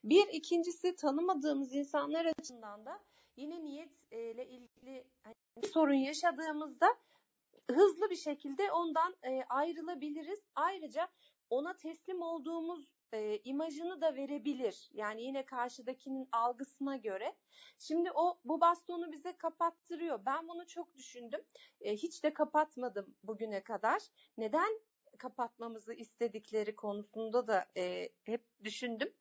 [0.04, 3.00] Bir ikincisi tanımadığımız insanlar açısından da
[3.36, 6.86] yine niyetle ilgili hani bir sorun yaşadığımızda
[7.70, 10.40] hızlı bir şekilde ondan e, ayrılabiliriz.
[10.54, 11.08] Ayrıca
[11.50, 14.90] ona teslim olduğumuz e, imajını da verebilir.
[14.92, 17.36] Yani yine karşıdakinin algısına göre.
[17.78, 20.26] Şimdi o bu bastonu bize kapattırıyor.
[20.26, 21.40] Ben bunu çok düşündüm.
[21.80, 24.02] E, hiç de kapatmadım bugüne kadar.
[24.38, 24.80] Neden
[25.18, 29.14] kapatmamızı istedikleri konusunda da e, hep düşündüm.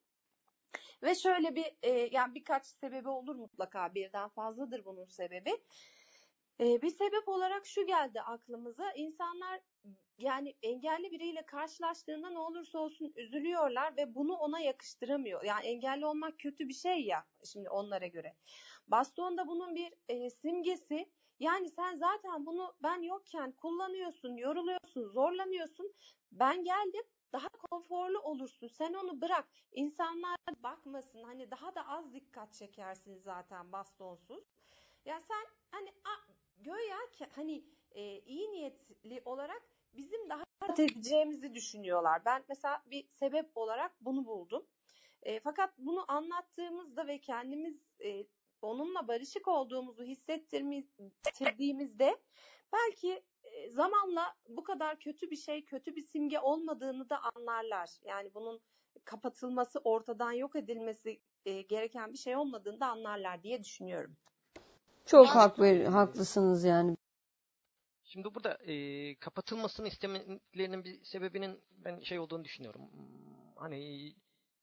[1.04, 5.52] Ve şöyle bir e, yani birkaç sebebi olur mutlaka birden fazladır bunun sebebi.
[6.60, 8.92] E, bir sebep olarak şu geldi aklımıza.
[8.92, 9.62] İnsanlar
[10.18, 15.44] yani engelli biriyle karşılaştığında ne olursa olsun üzülüyorlar ve bunu ona yakıştıramıyor.
[15.44, 18.36] Yani engelli olmak kötü bir şey ya şimdi onlara göre.
[18.88, 21.12] Baston da bunun bir e, simgesi.
[21.40, 25.94] Yani sen zaten bunu ben yokken kullanıyorsun, yoruluyorsun, zorlanıyorsun.
[26.32, 27.04] Ben geldim
[27.34, 28.68] daha konforlu olursun.
[28.68, 29.48] Sen onu bırak.
[29.72, 31.24] İnsanlar bakmasın.
[31.24, 34.44] Hani daha da az dikkat çekersin zaten bastonsuz.
[35.06, 35.94] Ya sen hani
[36.64, 39.62] göya ki hani e, iyi niyetli olarak
[39.94, 42.26] bizim daha rahat edeceğimizi düşünüyorlar.
[42.26, 44.66] Ben mesela bir sebep olarak bunu buldum.
[45.24, 48.26] E, fakat bunu anlattığımızda ve kendimiz e,
[48.62, 52.18] onunla barışık olduğumuzu hissettirdiğimizde
[52.74, 57.90] belki e, zamanla bu kadar kötü bir şey, kötü bir simge olmadığını da anlarlar.
[58.04, 58.62] Yani bunun
[59.06, 64.18] kapatılması, ortadan yok edilmesi e, gereken bir şey olmadığını da anlarlar diye düşünüyorum.
[65.06, 66.98] Çok hak ver, haklısınız yani.
[68.04, 72.82] Şimdi burada e, kapatılmasını istemelerinin bir sebebinin ben şey olduğunu düşünüyorum.
[73.56, 74.14] Hani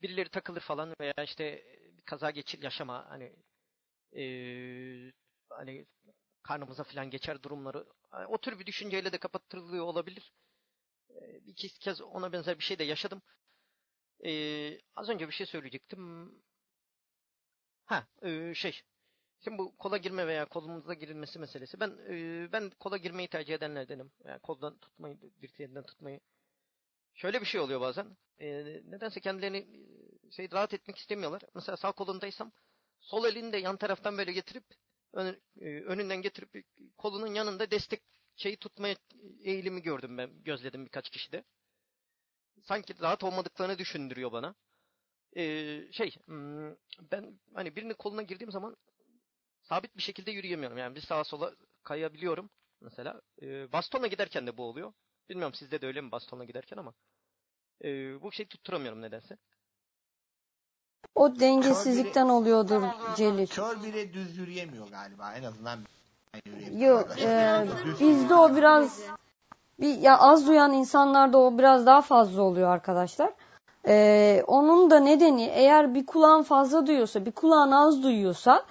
[0.03, 1.65] birileri takılır falan veya işte
[1.97, 3.33] bir kaza geçir yaşama hani
[4.17, 4.25] e,
[5.49, 5.87] hani
[6.43, 10.33] karnımıza falan geçer durumları hani o tür bir düşünceyle de kapatılıyor olabilir.
[11.11, 13.23] E, bir iki kez ona benzer bir şey de yaşadım.
[14.25, 14.31] E,
[14.97, 16.33] az önce bir şey söyleyecektim.
[17.85, 18.83] Ha e, şey
[19.45, 21.81] Şimdi bu kola girme veya kolumuza girilmesi meselesi.
[21.81, 24.13] Ben e, ben kola girmeyi tercih edenlerdenim.
[24.25, 26.21] Yani koldan tutmayı, dirseğinden tutmayı.
[27.15, 28.17] Şöyle bir şey oluyor bazen.
[28.39, 28.49] E,
[28.85, 31.43] nedense kendilerini e, şey rahat etmek istemiyorlar.
[31.55, 32.53] Mesela sağ kolundaysam
[33.01, 34.65] sol elini de yan taraftan böyle getirip
[35.13, 36.65] ön, e, önünden getirip
[36.99, 38.03] kolunun yanında destek
[38.37, 38.97] şeyi tutmaya
[39.43, 40.43] eğilimi gördüm ben.
[40.45, 41.45] Gözledim birkaç kişide.
[42.63, 44.55] Sanki rahat olmadıklarını düşündürüyor bana.
[45.37, 46.71] Ee, şey hmm,
[47.13, 48.77] ben hani birinin koluna girdiğim zaman
[49.71, 50.79] sabit bir şekilde yürüyemiyorum.
[50.79, 51.53] Yani bir sağa sola
[51.83, 53.21] kayabiliyorum mesela.
[53.43, 54.93] E, bastonla giderken de bu oluyor.
[55.29, 56.93] Bilmiyorum sizde de öyle mi bastonla giderken ama.
[57.85, 57.89] E,
[58.23, 59.37] bu şeyi tutturamıyorum nedense.
[61.15, 62.83] O dengesizlikten biri- oluyordur
[63.17, 63.47] Celil.
[63.47, 65.35] Kör bile düz yürüyemiyor galiba.
[65.35, 65.79] En azından.
[66.73, 67.67] Yok, e,
[68.01, 69.03] bizde o biraz
[69.81, 73.33] bir ya az duyan insanlarda o biraz daha fazla oluyor arkadaşlar.
[73.87, 78.67] E, onun da nedeni eğer bir kulağın fazla duyuyorsa, bir kulağın az duyuyorsa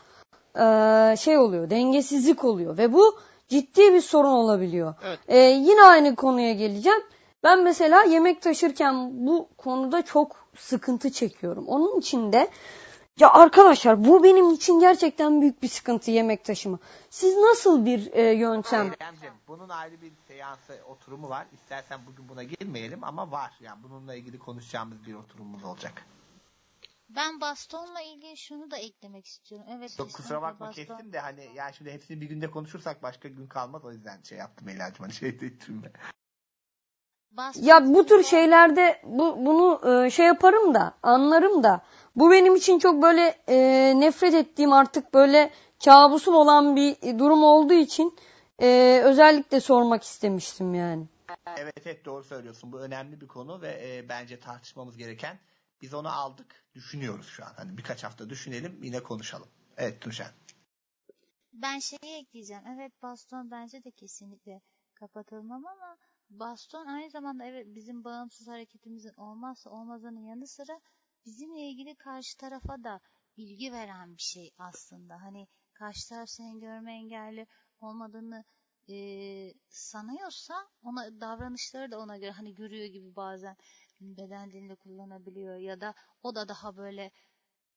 [0.56, 4.94] e, şey oluyor, dengesizlik oluyor ve bu ciddi bir sorun olabiliyor.
[5.04, 5.20] Evet.
[5.28, 7.02] E, yine aynı konuya geleceğim.
[7.44, 11.68] Ben mesela yemek taşırken bu konuda çok sıkıntı çekiyorum.
[11.68, 12.50] Onun için de
[13.20, 16.80] ya arkadaşlar bu benim için gerçekten büyük bir sıkıntı yemek taşıma.
[17.10, 18.92] Siz nasıl bir e, yöntem?
[19.00, 21.46] Eylemcim, bunun ayrı bir seansı oturumu var.
[21.54, 23.52] İstersen bugün buna girmeyelim ama var.
[23.60, 26.06] Yani bununla ilgili konuşacağımız bir oturumumuz olacak.
[27.10, 29.68] Ben bastonla ilgili şunu da eklemek istiyorum.
[29.70, 30.84] Evet kesinlikle kusura bakma baston.
[30.86, 34.38] kestim de hani yani şimdi hepsini bir günde konuşursak başka gün kalmaz o yüzden şey
[34.38, 35.92] yaptım Eyla'cığım hani şey ettim ben.
[37.32, 41.82] Baston Ya bu tür şeylerde bu bunu e, şey yaparım da anlarım da
[42.16, 43.56] bu benim için çok böyle e,
[44.00, 45.52] nefret ettiğim artık böyle
[45.86, 48.18] kabusum olan bir durum olduğu için
[48.62, 51.06] e, özellikle sormak istemiştim yani.
[51.58, 52.72] Evet evet doğru söylüyorsun.
[52.72, 55.40] Bu önemli bir konu ve e, bence tartışmamız gereken.
[55.82, 56.66] Biz onu aldık.
[56.74, 57.54] Düşünüyoruz şu an.
[57.56, 59.48] Hani birkaç hafta düşünelim yine konuşalım.
[59.78, 60.32] Evet Tunçen.
[61.54, 62.64] Ben şeyi ekleyeceğim.
[62.68, 64.62] Evet baston bence de kesinlikle
[64.94, 65.98] kapatılmamalı ama
[66.30, 70.80] baston aynı zamanda evet bizim bağımsız hareketimizin olmazsa olmazının yanı sıra
[71.26, 73.00] bizimle ilgili karşı tarafa da
[73.38, 75.22] bilgi veren bir şey aslında.
[75.22, 77.48] Hani karşı taraf senin görme engelli
[77.82, 78.44] olmadığını
[78.90, 78.96] e,
[79.70, 83.58] sanıyorsa ona davranışları da ona göre hani görüyor gibi bazen
[84.00, 85.94] beden dilini kullanabiliyor ya da
[86.24, 87.12] o da daha böyle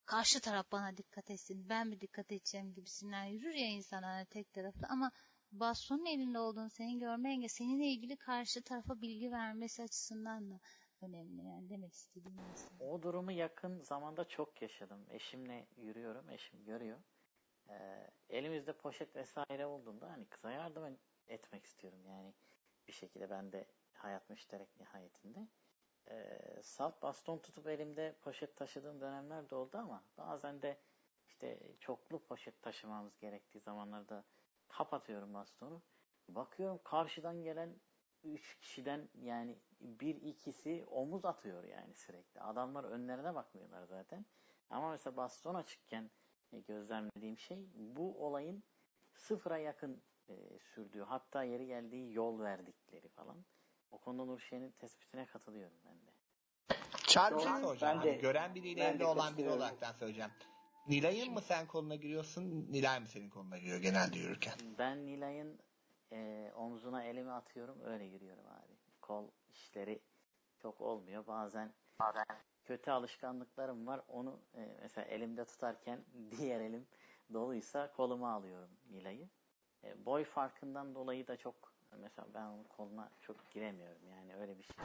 [0.06, 4.52] karşı taraf bana dikkat etsin, ben mi dikkat edeceğim gibisinden yürür ya insan hani tek
[4.52, 5.12] taraflı ama
[5.52, 10.60] bastonun elinde olduğunu senin görme engel, seninle ilgili karşı tarafa bilgi vermesi açısından da
[11.02, 12.84] önemli yani demek istediğim aslında.
[12.84, 15.06] O durumu yakın zamanda çok yaşadım.
[15.10, 16.98] Eşimle yürüyorum, eşim görüyor.
[17.68, 22.34] Ee, elimizde poşet vesaire olduğunda hani kıza yardım etmek istiyorum yani
[22.88, 25.48] bir şekilde ben de hayat müşterek nihayetinde.
[26.10, 30.78] Ee, salt baston tutup elimde poşet taşıdığım dönemler de oldu ama bazen de
[31.26, 34.24] işte çoklu poşet taşımamız gerektiği zamanlarda
[34.68, 35.82] kapatıyorum bastonu.
[36.28, 37.76] Bakıyorum karşıdan gelen
[38.24, 42.40] üç kişiden yani bir ikisi omuz atıyor yani sürekli.
[42.40, 44.26] Adamlar önlerine bakmıyorlar zaten.
[44.70, 46.10] Ama mesela baston açıkken
[46.52, 48.62] e, gözlemlediğim şey bu olayın
[49.14, 53.44] sıfıra yakın e, sürdüğü hatta yeri geldiği yol verdikleri falan.
[53.92, 56.12] O konuda Nurşen'in tespitine katılıyorum ben de.
[57.08, 57.98] Bir şey soracağım.
[57.98, 60.30] Ben de- Hani gören biriyle ben de evli olan biri olaraktan söyleyeceğim.
[60.86, 64.54] Nilay'ın mı sen koluna giriyorsun, Nilay mı senin koluna giriyor genelde yürürken?
[64.78, 65.58] Ben Nilay'ın
[66.12, 68.72] e, omzuna elimi atıyorum öyle yürüyorum abi.
[69.00, 70.00] Kol işleri
[70.58, 71.26] çok olmuyor.
[71.26, 71.72] Bazen
[72.64, 74.00] kötü alışkanlıklarım var.
[74.08, 76.04] Onu e, mesela elimde tutarken
[76.38, 76.86] diğer elim
[77.32, 79.28] doluysa koluma alıyorum Nilay'ı.
[79.84, 84.62] E, boy farkından dolayı da çok mesela ben onun koluna çok giremiyorum yani öyle bir
[84.62, 84.76] şey.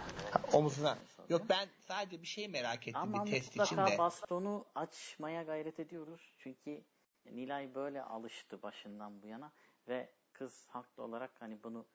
[0.54, 0.98] Omuzuna.
[1.30, 3.98] Yok ben sadece bir şey merak ettim Ama bir test için de.
[3.98, 6.34] bastonu açmaya gayret ediyoruz.
[6.38, 6.84] Çünkü
[7.26, 9.52] Nilay böyle alıştı başından bu yana
[9.88, 11.86] ve kız haklı olarak hani bunu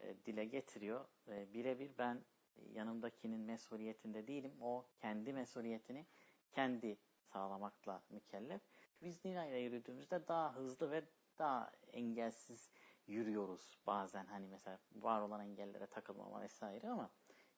[0.00, 1.04] e, dile getiriyor.
[1.28, 2.24] E, birebir ben
[2.72, 4.52] yanımdakinin mesuliyetinde değilim.
[4.60, 6.06] O kendi mesuliyetini
[6.52, 6.96] kendi
[7.32, 8.60] sağlamakla mükellef.
[9.02, 11.02] Biz Nilay'la yürüdüğümüzde daha hızlı ve
[11.38, 12.70] daha engelsiz
[13.06, 14.26] yürüyoruz bazen.
[14.26, 17.10] Hani mesela var olan engellere takılmama vesaire ama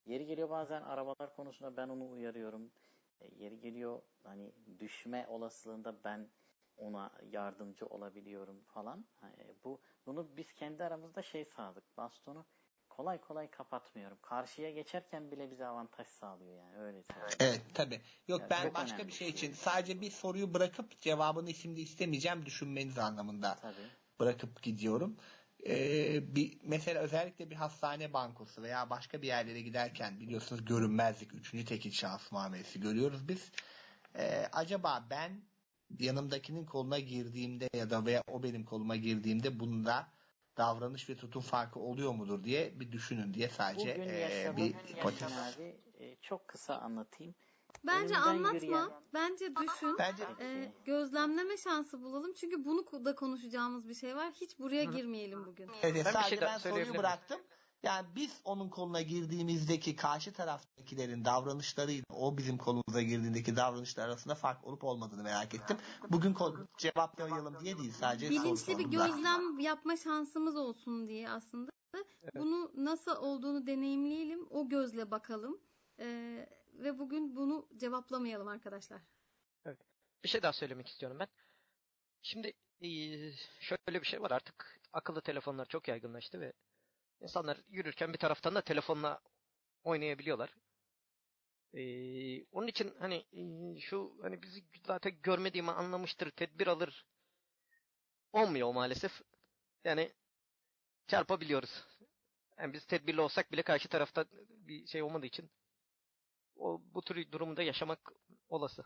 [0.06, 2.72] yeri geliyor bazen arabalar konusunda ben onu uyarıyorum.
[3.20, 6.28] E, yeri geliyor hani düşme olasılığında ben
[6.76, 9.06] ona yardımcı olabiliyorum falan.
[9.22, 11.96] E, bu bunu biz kendi aramızda şey sağladık.
[11.96, 12.46] Bastonu
[12.88, 14.18] kolay kolay kapatmıyorum.
[14.22, 17.36] Karşıya geçerken bile bize avantaj sağlıyor yani öyle söyleyeyim.
[17.40, 18.00] Evet tabi.
[18.28, 19.48] Yok Yani ben başka bir şey bir şey.
[19.48, 24.03] için sadece bir soruyu bırakıp cevabını şimdi istemeyeceğim düşünmeniz anlamında Tabii.
[24.20, 25.16] Bırakıp gidiyorum.
[25.66, 31.64] Ee, bir mesela özellikle bir hastane bankosu veya başka bir yerlere giderken biliyorsunuz görünmezlik, üçüncü
[31.64, 33.50] tekil şahıs muamelesi görüyoruz biz.
[34.18, 35.42] Ee, acaba ben
[36.00, 40.08] yanımdakinin koluna girdiğimde ya da veya o benim koluma girdiğimde bunda
[40.56, 45.32] davranış ve tutum farkı oluyor mudur diye bir düşünün diye sadece Bugün yaşadığım bir hipotez.
[45.32, 47.34] abi e, çok kısa anlatayım.
[47.86, 48.58] Bence Önümden anlatma.
[48.58, 49.96] yürüyen- Bence düşün.
[49.98, 52.32] Bence Ee, gözlemleme şansı bulalım.
[52.32, 54.32] Çünkü bunu da konuşacağımız bir şey var.
[54.32, 55.70] Hiç buraya Hı girmeyelim bugün.
[55.82, 57.40] Evet, Ben sadece şey ben soruyu bıraktım.
[57.82, 64.64] Yani biz onun koluna girdiğimizdeki karşı taraftakilerin davranışlarıyla o bizim kolumuza girdiğindeki davranışlar arasında fark
[64.64, 65.76] olup olmadığını merak ettim.
[66.10, 66.36] Bugün
[66.78, 71.70] cevaplayalım diye değil sadece Bilinçli bir gözlem yapma şansımız olsun diye aslında.
[72.34, 74.46] Bunu nasıl olduğunu deneyimleyelim.
[74.50, 75.60] O gözle bakalım.
[75.98, 79.02] Ee, ve bugün bunu cevaplamayalım arkadaşlar.
[80.24, 81.28] Bir şey daha söylemek istiyorum ben.
[82.22, 86.52] Şimdi eee, şöyle bir şey var artık akıllı telefonlar çok yaygınlaştı ve
[87.20, 89.20] insanlar yürürken bir taraftan da telefonla
[89.84, 90.54] oynayabiliyorlar.
[91.72, 97.06] Eee, onun için hani eee, şu hani bizi zaten görmediğimi anlamıştır, tedbir alır
[98.32, 99.22] olmuyor maalesef.
[99.84, 100.12] Yani
[101.08, 101.84] çarpabiliyoruz.
[102.58, 105.50] Yani biz tedbirli olsak bile karşı tarafta bir şey olmadığı için
[106.56, 108.12] o bu tür durumda yaşamak
[108.48, 108.84] olası.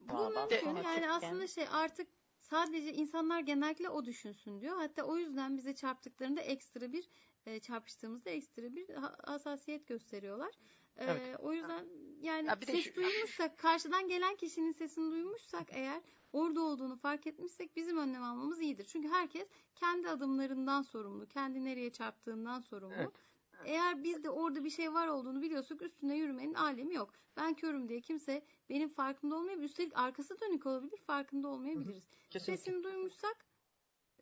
[0.00, 0.66] Bu mümkün.
[0.84, 2.08] Yani aslında şey artık
[2.40, 4.76] sadece insanlar genellikle o düşünsün diyor.
[4.76, 7.08] Hatta o yüzden bize çarptıklarında ekstra bir
[7.46, 10.54] e, çarpıştığımızda ekstra bir ha- hassasiyet gösteriyorlar.
[10.96, 11.40] E, Evet.
[11.40, 11.86] O yüzden
[12.20, 16.02] yani Ya ses şu- duymuşsak, karşıdan gelen kişinin sesini duymuşsak eğer
[16.32, 18.84] orada olduğunu fark etmişsek bizim önlem almamız iyidir.
[18.84, 22.94] Çünkü herkes kendi adımlarından sorumlu, kendi nereye çarptığından sorumlu.
[22.94, 23.27] Evet.
[23.64, 27.10] Eğer biz de orada bir şey var olduğunu biliyorsak üstüne yürümenin alemi yok.
[27.36, 29.66] Ben körüm diye kimse benim farkında olmayabilir.
[29.68, 32.08] Üstelik arkası dönük olabilir, farkında olmayabiliriz.
[32.30, 32.56] Kesinlikle.
[32.56, 33.46] Sesini duymuşsak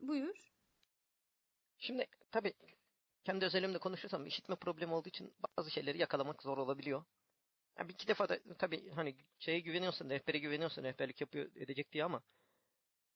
[0.02, 0.52] buyur.
[1.78, 2.54] Şimdi tabii
[3.24, 7.04] kendi özelimde konuşursam işitme problemi olduğu için bazı şeyleri yakalamak zor olabiliyor.
[7.78, 12.04] Yani bir iki defa da tabii hani şeye güveniyorsun, rehbere güveniyorsun, rehberlik yapıyor edecek diye
[12.04, 12.22] ama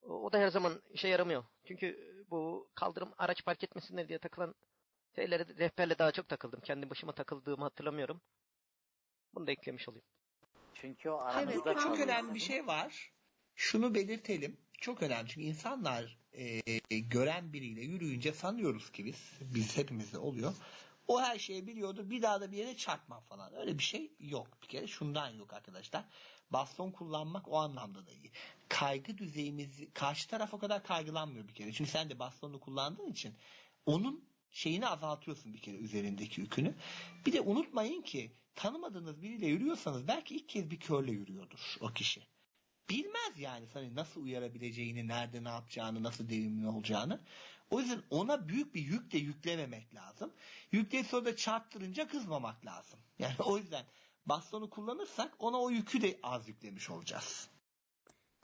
[0.01, 1.43] o, o da her zaman işe yaramıyor.
[1.65, 4.55] Çünkü bu kaldırım araç park etmesinler diye takılan
[5.15, 6.59] şeylere rehberle daha çok takıldım.
[6.61, 8.21] Kendi başıma takıldığımı hatırlamıyorum.
[9.33, 10.05] Bunu da eklemiş olayım.
[10.73, 12.47] Çünkü o Evet, aramızda Burada çok önemli bir tabii.
[12.47, 13.11] şey var.
[13.55, 14.57] Şunu belirtelim.
[14.77, 20.53] Çok önemli çünkü insanlar e, gören biriyle yürüyünce sanıyoruz ki biz, biz hepimizde oluyor.
[21.07, 22.09] O her şeyi biliyordu.
[22.09, 23.53] Bir daha da bir yere çarpma falan.
[23.55, 24.47] Öyle bir şey yok.
[24.61, 26.05] Bir kere şundan yok arkadaşlar.
[26.49, 28.31] Baston kullanmak o anlamda da iyi.
[28.69, 31.71] Kaygı düzeyimizi karşı taraf o kadar kaygılanmıyor bir kere.
[31.73, 33.35] Çünkü sen de bastonu kullandığın için
[33.85, 36.75] onun şeyini azaltıyorsun bir kere üzerindeki yükünü.
[37.25, 42.21] Bir de unutmayın ki tanımadığınız biriyle yürüyorsanız belki ilk kez bir körle yürüyordur o kişi.
[42.89, 47.21] Bilmez yani sana nasıl uyarabileceğini, nerede ne yapacağını, nasıl devimli olacağını.
[47.69, 50.33] O yüzden ona büyük bir yük de yüklememek lazım.
[50.71, 52.99] Yükleyip sonra da çarptırınca kızmamak lazım.
[53.19, 53.85] Yani o yüzden
[54.25, 57.49] bastonu kullanırsak ona o yükü de az yüklemiş olacağız.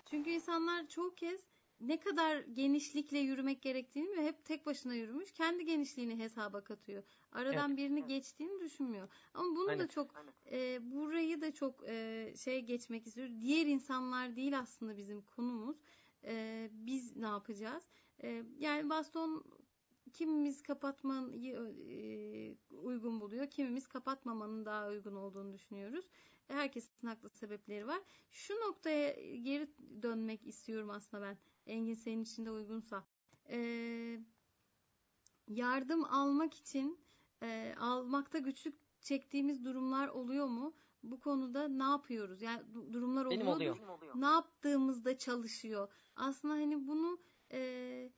[0.09, 1.41] Çünkü insanlar çoğu kez
[1.81, 5.31] ne kadar genişlikle yürümek gerektiğini ve hep tek başına yürümüş.
[5.31, 7.03] Kendi genişliğini hesaba katıyor.
[7.31, 9.09] Aradan birini geçtiğini düşünmüyor.
[9.33, 9.83] Ama bunu Aynen.
[9.83, 10.13] da çok
[10.51, 13.29] e, burayı da çok e, şey geçmek istiyor.
[13.41, 15.77] Diğer insanlar değil aslında bizim konumuz.
[16.23, 17.83] E, biz ne yapacağız?
[18.23, 19.43] E, yani baston
[20.13, 21.55] kimimiz kapatmayı
[21.89, 26.05] e, uygun buluyor, kimimiz kapatmamanın daha uygun olduğunu düşünüyoruz.
[26.47, 28.01] Herkesin haklı sebepleri var.
[28.31, 29.67] Şu noktaya geri
[30.01, 31.37] dönmek istiyorum aslında ben.
[31.67, 33.07] Engin senin için de uygunsa.
[33.49, 34.19] Ee,
[35.47, 36.99] yardım almak için
[37.43, 40.75] e, almakta güçlük çektiğimiz durumlar oluyor mu?
[41.03, 42.41] Bu konuda ne yapıyoruz?
[42.41, 43.87] Yani du- durumlar Benim oluyordur.
[43.87, 44.13] oluyor.
[44.15, 45.93] Ne yaptığımızda çalışıyor?
[46.15, 47.19] Aslında hani bunu
[47.51, 48.11] e,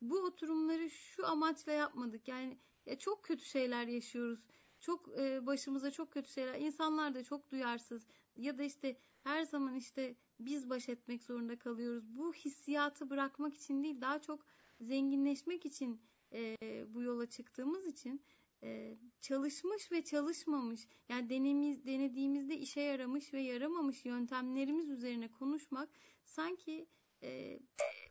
[0.00, 2.28] bu oturumları şu amaçla yapmadık.
[2.28, 4.46] Yani ya çok kötü şeyler yaşıyoruz.
[4.80, 6.60] Çok e, başımıza çok kötü şeyler.
[6.60, 8.06] İnsanlar da çok duyarsız
[8.36, 12.04] ya da işte her zaman işte biz baş etmek zorunda kalıyoruz.
[12.16, 14.46] Bu hissiyatı bırakmak için değil, daha çok
[14.80, 16.00] zenginleşmek için
[16.32, 16.56] e,
[16.94, 18.22] bu yola çıktığımız için
[18.62, 25.88] e, çalışmış ve çalışmamış yani denemiz, denediğimizde işe yaramış ve yaramamış yöntemlerimiz üzerine konuşmak
[26.24, 26.86] sanki
[27.22, 27.60] e,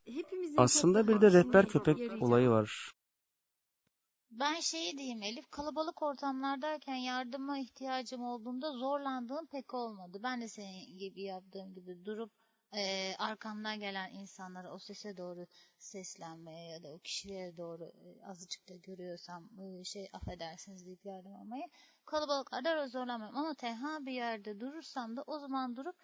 [0.05, 2.91] hepimizin Aslında bir de rehber köpek olayı var.
[4.39, 10.19] Ben şeyi diyeyim Elif, kalabalık ortamlardayken yardıma ihtiyacım olduğunda zorlandığım pek olmadı.
[10.23, 12.31] Ben de senin gibi yaptığım gibi durup
[12.75, 15.47] e, arkamdan gelen insanlara o sese doğru
[15.77, 21.35] seslenmeye ya da o kişilere doğru e, azıcık da görüyorsam e, şey affedersiniz deyip yardım
[21.35, 21.63] almayı
[22.05, 23.37] kalabalıklarda zorlamıyorum.
[23.37, 25.95] Ama tenha bir yerde durursam da o zaman durup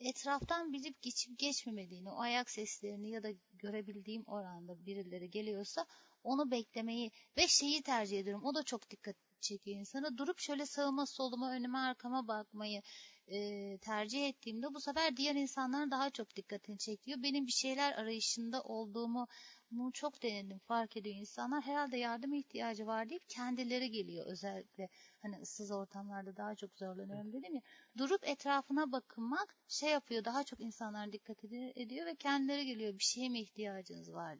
[0.00, 5.86] etraftan bilip geçip geçmemediğini, o ayak seslerini ya da görebildiğim oranda birileri geliyorsa
[6.22, 8.44] onu beklemeyi ve şeyi tercih ediyorum.
[8.44, 10.18] O da çok dikkat çekiyor insana.
[10.18, 12.82] Durup şöyle sağıma soluma önüme arkama bakmayı
[13.28, 17.22] e, tercih ettiğimde bu sefer diğer insanların daha çok dikkatini çekiyor.
[17.22, 19.26] Benim bir şeyler arayışında olduğumu
[19.70, 21.62] bunu çok denedim fark ediyor insanlar.
[21.62, 24.88] Herhalde yardıma ihtiyacı var deyip kendileri geliyor özellikle.
[25.22, 27.62] Hani ıssız ortamlarda daha çok zorlanıyorum dedim ya.
[27.98, 32.98] Durup etrafına bakınmak şey yapıyor daha çok insanlar dikkat ediyor ve kendileri geliyor.
[32.98, 34.38] Bir şeye mi ihtiyacınız var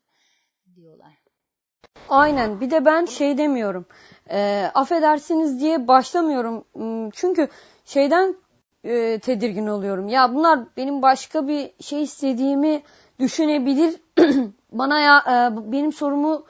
[0.75, 1.28] diyorlar.
[2.09, 2.61] Aynen.
[2.61, 3.87] Bir de ben şey demiyorum.
[4.31, 6.65] E, affedersiniz diye başlamıyorum.
[6.73, 7.49] Hmm, çünkü
[7.85, 8.37] şeyden
[8.85, 10.09] e, tedirgin oluyorum.
[10.09, 12.83] Ya bunlar benim başka bir şey istediğimi
[13.21, 14.01] düşünebilir.
[14.73, 16.45] Bana ya e, benim sorumu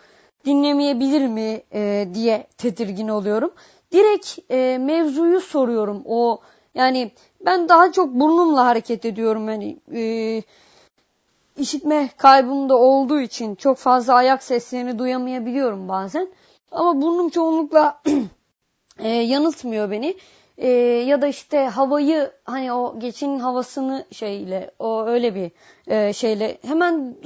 [0.45, 3.51] dinlemeyebilir mi e, diye tedirgin oluyorum.
[3.93, 6.03] Direkt e, mevzuyu soruyorum.
[6.05, 6.41] O
[6.75, 7.13] yani
[7.47, 9.49] ben daha çok burnumla hareket ediyorum.
[9.49, 10.43] Yani e,
[11.59, 16.29] işitme kaybım da olduğu için çok fazla ayak seslerini duyamayabiliyorum bazen.
[16.73, 18.03] Ama burnum çoğunlukla
[18.99, 20.17] e, yanıltmıyor beni.
[20.59, 20.69] E,
[21.07, 25.51] ya da işte havayı hani o geçin havasını şeyle o öyle bir
[25.87, 27.17] e, şeyle hemen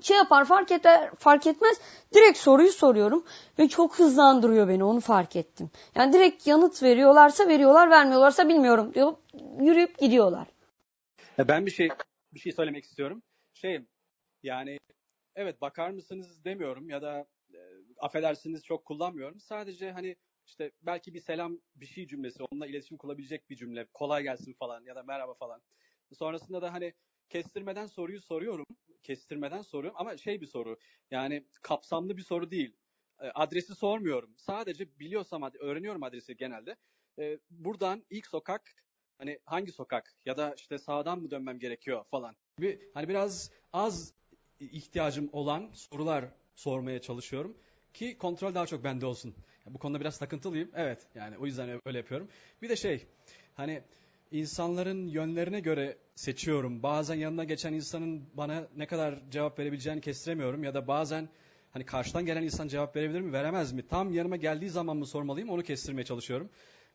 [0.00, 1.80] şey yapar fark eder fark etmez
[2.14, 3.24] direkt soruyu soruyorum
[3.58, 5.70] ve çok hızlandırıyor beni onu fark ettim.
[5.94, 9.12] Yani direkt yanıt veriyorlarsa veriyorlar vermiyorlarsa bilmiyorum diyor
[9.60, 10.46] yürüyüp gidiyorlar.
[11.38, 11.88] Ben bir şey
[12.34, 13.22] bir şey söylemek istiyorum
[13.60, 13.80] şey
[14.42, 14.78] yani
[15.36, 17.58] evet bakar mısınız demiyorum ya da e,
[17.98, 19.40] affedersiniz çok kullanmıyorum.
[19.40, 20.16] Sadece hani
[20.46, 24.84] işte belki bir selam bir şey cümlesi onunla iletişim kurabilecek bir cümle kolay gelsin falan
[24.84, 25.62] ya da merhaba falan.
[26.12, 26.94] Sonrasında da hani
[27.28, 28.66] kestirmeden soruyu soruyorum.
[29.02, 30.78] Kestirmeden soruyorum ama şey bir soru
[31.10, 32.76] yani kapsamlı bir soru değil.
[33.20, 34.34] E, adresi sormuyorum.
[34.36, 36.76] Sadece biliyorsam öğreniyorum adresi genelde.
[37.18, 38.74] E, buradan ilk sokak
[39.20, 44.12] hani hangi sokak ya da işte sağdan mı dönmem gerekiyor falan gibi hani biraz az
[44.60, 46.24] ihtiyacım olan sorular
[46.54, 47.56] sormaya çalışıyorum
[47.94, 49.34] ki kontrol daha çok bende olsun.
[49.66, 50.70] bu konuda biraz takıntılıyım.
[50.74, 52.28] Evet yani o yüzden öyle yapıyorum.
[52.62, 53.06] Bir de şey
[53.54, 53.82] hani
[54.30, 56.82] insanların yönlerine göre seçiyorum.
[56.82, 61.28] Bazen yanına geçen insanın bana ne kadar cevap verebileceğini kestiremiyorum ya da bazen
[61.72, 63.86] hani karşıdan gelen insan cevap verebilir mi veremez mi?
[63.88, 66.50] Tam yanıma geldiği zaman mı sormalıyım onu kestirmeye çalışıyorum.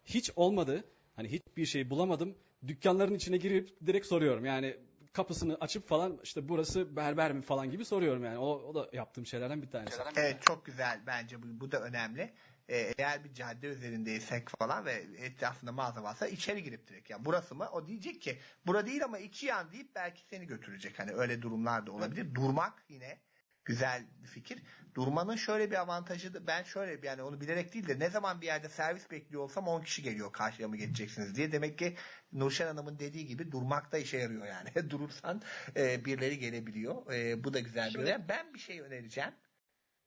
[0.05, 0.83] Hiç olmadı.
[1.15, 2.35] Hani hiçbir şey bulamadım.
[2.67, 4.45] Dükkanların içine girip direkt soruyorum.
[4.45, 4.77] Yani
[5.13, 8.37] kapısını açıp falan işte burası berber mi falan gibi soruyorum yani.
[8.37, 10.01] O, o da yaptığım şeylerden bir tanesi.
[10.15, 12.33] Evet çok güzel bence bu, bu da önemli.
[12.69, 17.55] Ee, eğer bir cadde üzerindeysek falan ve etrafında mağaza varsa içeri girip direkt yani burası
[17.55, 17.69] mı?
[17.71, 20.99] O diyecek ki bura değil ama iki yan deyip belki seni götürecek.
[20.99, 22.35] Hani öyle durumlar da olabilir.
[22.35, 23.17] Durmak yine
[23.65, 24.63] güzel bir fikir.
[24.95, 28.45] Durmanın şöyle bir avantajı da ben şöyle yani onu bilerek değil de ne zaman bir
[28.45, 31.51] yerde servis bekliyor olsam 10 kişi geliyor karşıya mı geçeceksiniz diye.
[31.51, 31.97] Demek ki
[32.31, 34.69] Nurşen Hanım'ın dediği gibi durmak da işe yarıyor yani.
[34.89, 35.41] Durursan
[35.75, 37.13] e, birileri gelebiliyor.
[37.13, 38.25] E, bu da güzel bir önem.
[38.29, 39.31] Ben bir şey önereceğim.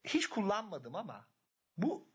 [0.05, 1.29] Hiç kullanmadım ama
[1.77, 2.09] bu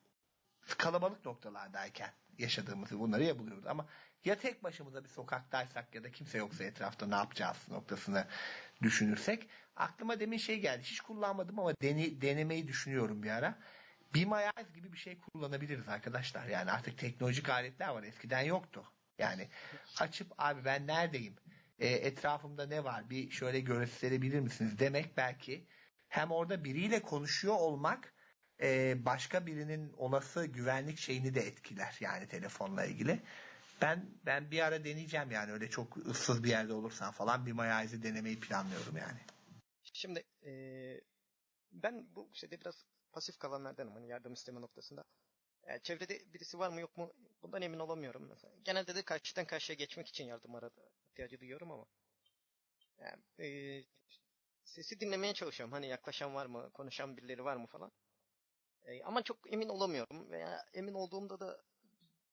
[0.77, 3.87] kalabalık noktalardayken yaşadığımızı bunları ya buluyoruz ama
[4.25, 8.27] ya tek başımıza bir sokaktaysak ya da kimse yoksa etrafta ne yapacağız noktasını
[8.83, 10.83] düşünürsek aklıma demin şey geldi.
[10.83, 13.59] Hiç kullanmadım ama dene, denemeyi düşünüyorum bir ara.
[14.15, 16.47] BeamIeyes gibi bir şey kullanabiliriz arkadaşlar.
[16.47, 18.03] Yani artık teknolojik aletler var.
[18.03, 18.83] Eskiden yoktu.
[19.17, 19.49] Yani
[19.99, 21.35] açıp abi ben neredeyim?
[21.79, 23.09] E, etrafımda ne var?
[23.09, 24.79] Bir şöyle gösterebilir misiniz?
[24.79, 25.67] Demek belki
[26.09, 28.13] hem orada biriyle konuşuyor olmak
[28.61, 31.97] e, başka birinin olası güvenlik şeyini de etkiler.
[31.99, 33.23] Yani telefonla ilgili.
[33.81, 38.03] Ben ben bir ara deneyeceğim yani öyle çok ıssız bir yerde olursan falan bir Mayaiz'i
[38.03, 39.19] denemeyi planlıyorum yani.
[39.93, 40.51] Şimdi e,
[41.71, 45.03] ben bu şeyde biraz pasif kalanlardanım hani yardım isteme noktasında.
[45.67, 48.53] Yani çevrede birisi var mı yok mu bundan emin olamıyorum mesela.
[48.65, 51.85] Genelde de karşıdan karşıya geçmek için yardım arada ihtiyacı duyuyorum ama.
[53.01, 53.83] Yani, e,
[54.63, 55.73] sesi dinlemeye çalışıyorum.
[55.73, 57.91] Hani yaklaşan var mı, konuşan birileri var mı falan.
[58.85, 61.63] E, ama çok emin olamıyorum veya emin olduğumda da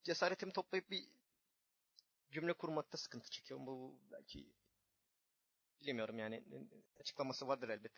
[0.04, 1.08] cesaretimi toplayıp bir
[2.30, 3.66] cümle kurmakta sıkıntı çekiyorum.
[3.66, 4.46] Bu belki
[5.80, 6.44] bilemiyorum yani
[7.00, 7.92] açıklaması vardır elbet.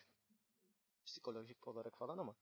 [1.05, 2.35] Psikolojik olarak falan ama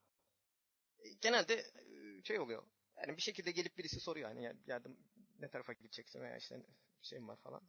[0.99, 2.63] e, genelde e, şey oluyor.
[2.97, 4.97] Yani bir şekilde gelip birisi soruyor hani yardım
[5.39, 6.55] ne tarafa gideceksin veya işte
[7.01, 7.61] bir şeyim var falan.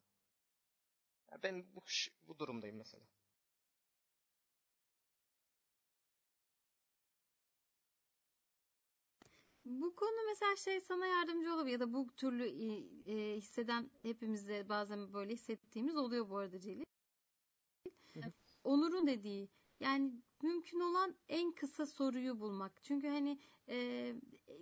[1.42, 1.82] Ben bu,
[2.28, 3.04] bu durumdayım mesela.
[9.64, 12.44] Bu konu mesela şey sana yardımcı olabilir ya da bu türlü
[13.06, 16.84] e, hisseden hepimizde bazen böyle hissettiğimiz oluyor bu arada Celil.
[18.64, 19.48] Onur'un dediği
[19.80, 20.12] yani
[20.42, 22.82] mümkün olan en kısa soruyu bulmak.
[22.82, 24.14] Çünkü hani e,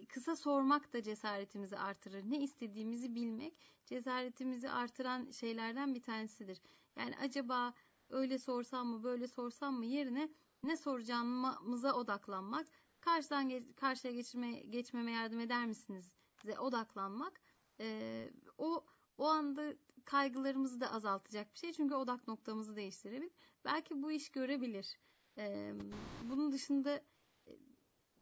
[0.09, 2.23] kısa sormak da cesaretimizi artırır.
[2.31, 3.55] Ne istediğimizi bilmek
[3.87, 6.61] cesaretimizi artıran şeylerden bir tanesidir.
[6.97, 7.75] Yani acaba
[8.11, 10.29] öyle sorsam mı böyle sorsam mı yerine
[10.63, 12.67] ne soracağımıza odaklanmak
[13.01, 16.13] karşıdan geç, karşıya geçirme, geçmeme yardım eder misiniz?
[16.41, 17.41] Size odaklanmak
[17.81, 18.29] e,
[18.59, 18.85] o
[19.19, 19.75] o anda
[20.05, 21.73] kaygılarımızı da azaltacak bir şey.
[21.73, 23.33] Çünkü odak noktamızı değiştirebilir.
[23.65, 24.99] Belki bu iş görebilir.
[25.39, 25.75] E,
[26.23, 27.01] bunun dışında
[27.47, 27.53] e,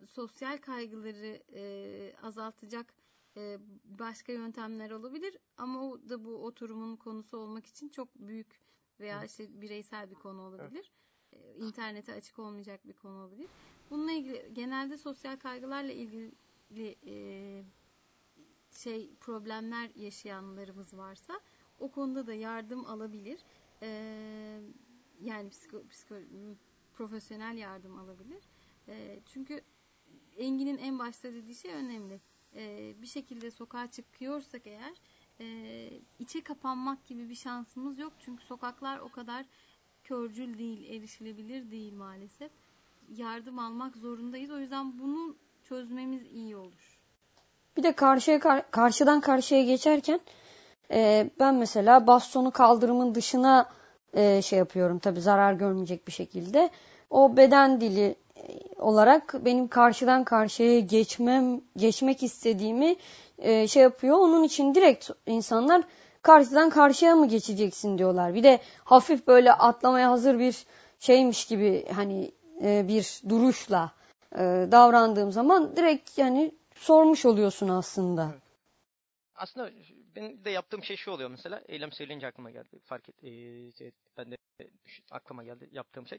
[0.07, 2.95] sosyal kaygıları e, azaltacak
[3.37, 5.37] e, başka yöntemler olabilir.
[5.57, 8.61] Ama o da bu oturumun konusu olmak için çok büyük
[9.01, 10.93] veya işte bireysel bir konu olabilir.
[11.33, 11.59] Evet.
[11.61, 13.49] E, internete açık olmayacak bir konu olabilir.
[13.91, 17.65] Bununla ilgili genelde sosyal kaygılarla ilgili e,
[18.71, 21.41] şey problemler yaşayanlarımız varsa
[21.79, 23.41] o konuda da yardım alabilir.
[23.83, 23.89] E,
[25.21, 26.15] yani psiko, psiko,
[26.95, 28.43] profesyonel yardım alabilir.
[28.89, 29.61] E, çünkü
[30.39, 32.21] Engin'in en başta dediği şey önemli.
[32.55, 34.95] E, bir şekilde sokağa çıkıyorsak eğer
[35.41, 38.13] e, içe kapanmak gibi bir şansımız yok.
[38.19, 39.47] Çünkü sokaklar o kadar
[40.05, 42.53] körcül değil, erişilebilir değil maalesef
[43.17, 44.51] yardım almak zorundayız.
[44.51, 45.37] O yüzden bunu
[45.69, 46.99] çözmemiz iyi olur.
[47.77, 48.41] Bir de karşıya
[48.71, 50.21] karşıdan karşıya geçerken
[50.91, 53.71] e, ben mesela bastonu kaldırımın dışına
[54.13, 56.71] e, şey yapıyorum tabi zarar görmeyecek bir şekilde.
[57.11, 58.43] O beden dili e,
[58.79, 62.97] olarak benim karşıdan karşıya geçmem geçmek istediğimi
[63.39, 64.19] e, şey yapıyor.
[64.19, 65.83] Onun için direkt insanlar
[66.23, 68.35] karşıdan karşıya mı geçeceksin diyorlar.
[68.35, 70.67] Bir de hafif böyle atlamaya hazır bir
[71.01, 72.31] şeymiş gibi hani
[72.63, 73.93] e, bir duruşla
[74.33, 74.39] e,
[74.73, 78.35] davrandığım zaman direkt yani sormuş oluyorsun aslında.
[79.35, 79.71] Aslında
[80.17, 81.63] ben de yaptığım şey şu oluyor mesela.
[81.69, 82.79] Eylem söyleyince aklıma geldi.
[82.85, 83.31] Fark et, e,
[83.73, 84.37] şey, ben de
[85.11, 86.19] aklıma geldi yaptığım şey.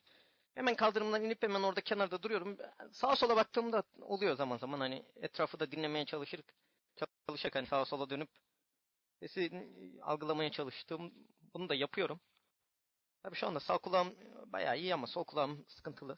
[0.56, 2.58] Hemen kaldırımdan inip hemen orada kenarda duruyorum.
[2.92, 6.42] Sağa sola baktığımda oluyor zaman zaman hani etrafı da dinlemeye çalışır
[7.28, 8.30] çalışarak hani sağa sola dönüp
[9.20, 9.70] sesi
[10.02, 11.14] algılamaya çalıştığım
[11.54, 12.20] bunu da yapıyorum.
[13.24, 16.18] Tabii şu anda sağ kulağım bayağı iyi ama sol kulağım sıkıntılı.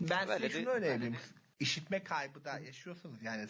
[0.00, 1.16] Ben Böyle size şunu önereyim.
[1.60, 3.22] İşitme kaybı da yaşıyorsunuz.
[3.22, 3.48] Yani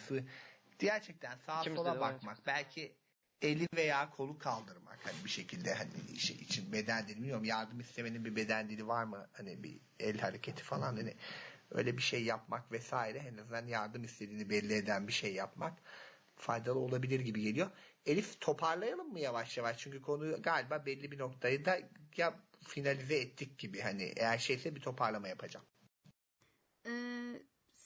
[0.79, 2.25] gerçekten sağa İkimiz sola bakmak.
[2.25, 2.37] Var.
[2.45, 2.95] Belki
[3.41, 8.25] eli veya kolu kaldırmak hani bir şekilde hani şey için beden dili bilmiyorum yardım istemenin
[8.25, 11.15] bir beden dili var mı hani bir el hareketi falan hani
[11.71, 15.73] öyle bir şey yapmak vesaire en azından yardım istediğini belli eden bir şey yapmak
[16.35, 17.71] faydalı olabilir gibi geliyor.
[18.05, 21.79] Elif toparlayalım mı yavaş yavaş çünkü konu galiba belli bir noktayı da
[22.17, 25.65] ya finalize ettik gibi hani eğer şeyse bir toparlama yapacağım.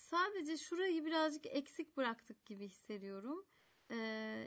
[0.10, 3.46] Sadece şurayı birazcık eksik bıraktık gibi hissediyorum.
[3.92, 3.96] Ee,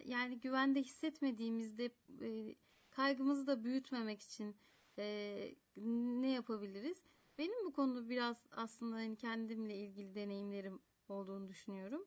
[0.07, 1.91] yani güvende hissetmediğimizde
[2.23, 2.57] e,
[2.91, 4.57] kaygımızı da büyütmemek için
[4.99, 7.03] e, ne yapabiliriz?
[7.39, 12.07] Benim bu konuda biraz aslında hani kendimle ilgili deneyimlerim olduğunu düşünüyorum.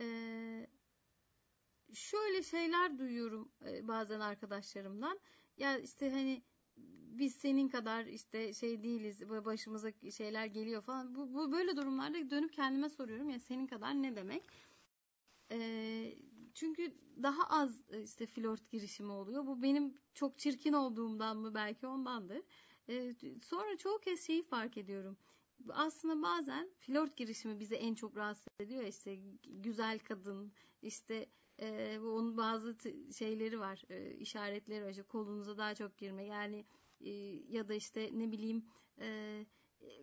[0.00, 0.66] Ee,
[1.94, 5.20] şöyle şeyler duyuyorum e, bazen arkadaşlarımdan.
[5.56, 6.42] Ya işte hani
[7.20, 11.14] biz senin kadar işte şey değiliz başımıza şeyler geliyor falan.
[11.14, 14.42] Bu, bu böyle durumlarda dönüp kendime soruyorum ya senin kadar ne demek?
[15.52, 16.14] Ee,
[16.54, 19.46] çünkü daha az işte flört girişimi oluyor.
[19.46, 22.42] Bu benim çok çirkin olduğumdan mı belki ondandır.
[22.88, 25.16] Ee, sonra çoğu kez şeyi fark ediyorum.
[25.68, 28.82] Aslında bazen flört girişimi bizi en çok rahatsız ediyor.
[28.82, 30.52] İşte güzel kadın,
[30.82, 31.26] işte
[31.60, 32.76] e, onun bazı
[33.18, 34.90] şeyleri var, e, işaretleri var.
[34.90, 36.24] İşte kolunuza daha çok girme.
[36.24, 36.64] Yani
[37.00, 37.10] e,
[37.48, 38.64] ya da işte ne bileyim
[39.00, 39.46] e,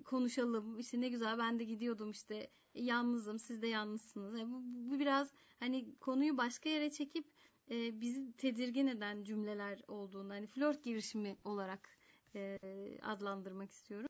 [0.05, 0.79] konuşalım.
[0.79, 4.39] İşte ne güzel ben de gidiyordum işte yalnızım, siz de yalnızsınız.
[4.39, 7.27] Yani bu, bu biraz hani konuyu başka yere çekip
[7.71, 11.89] e, bizi tedirgin eden cümleler olduğunu hani flört girişimi olarak
[12.35, 12.59] e,
[13.01, 14.09] adlandırmak istiyorum.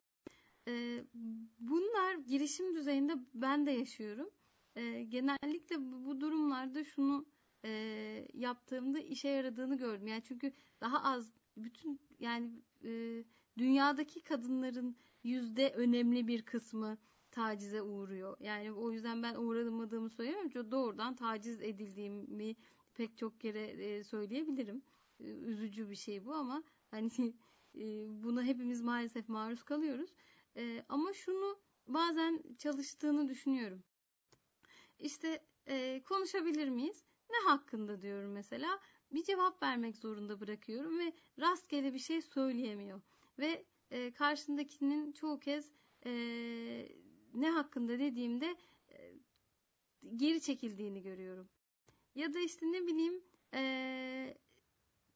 [0.68, 1.04] E,
[1.60, 4.30] bunlar girişim düzeyinde ben de yaşıyorum.
[4.76, 7.26] E, genellikle bu durumlarda şunu
[7.68, 10.08] e, yaptığımda işe yaradığını gördüm.
[10.08, 12.52] Yani çünkü daha az bütün yani
[12.84, 13.24] e,
[13.58, 16.98] dünyadaki kadınların yüzde önemli bir kısmı
[17.32, 18.38] tacize uğruyor.
[18.40, 20.72] Yani o yüzden ben uğramadığımı söylemiyorum.
[20.72, 22.56] Doğrudan taciz edildiğimi
[22.94, 24.82] pek çok kere e, söyleyebilirim.
[25.20, 27.10] E, üzücü bir şey bu ama hani
[27.76, 27.84] e,
[28.24, 30.10] buna hepimiz maalesef maruz kalıyoruz.
[30.90, 33.84] Ama şunu bazen çalıştığını düşünüyorum.
[35.00, 35.44] İşte
[36.06, 37.06] konuşabilir miyiz?
[37.30, 38.80] Ne hakkında diyorum mesela.
[39.12, 43.02] Bir cevap vermek zorunda bırakıyorum ve rastgele bir şey söyleyemiyor.
[43.40, 45.72] Ve e, karşındakinin çoğu kez
[46.06, 46.12] e,
[47.34, 48.56] ne hakkında dediğimde
[48.92, 49.14] e,
[50.16, 51.50] geri çekildiğini görüyorum.
[52.16, 53.24] Ya da işte ne bileyim
[53.54, 54.38] e,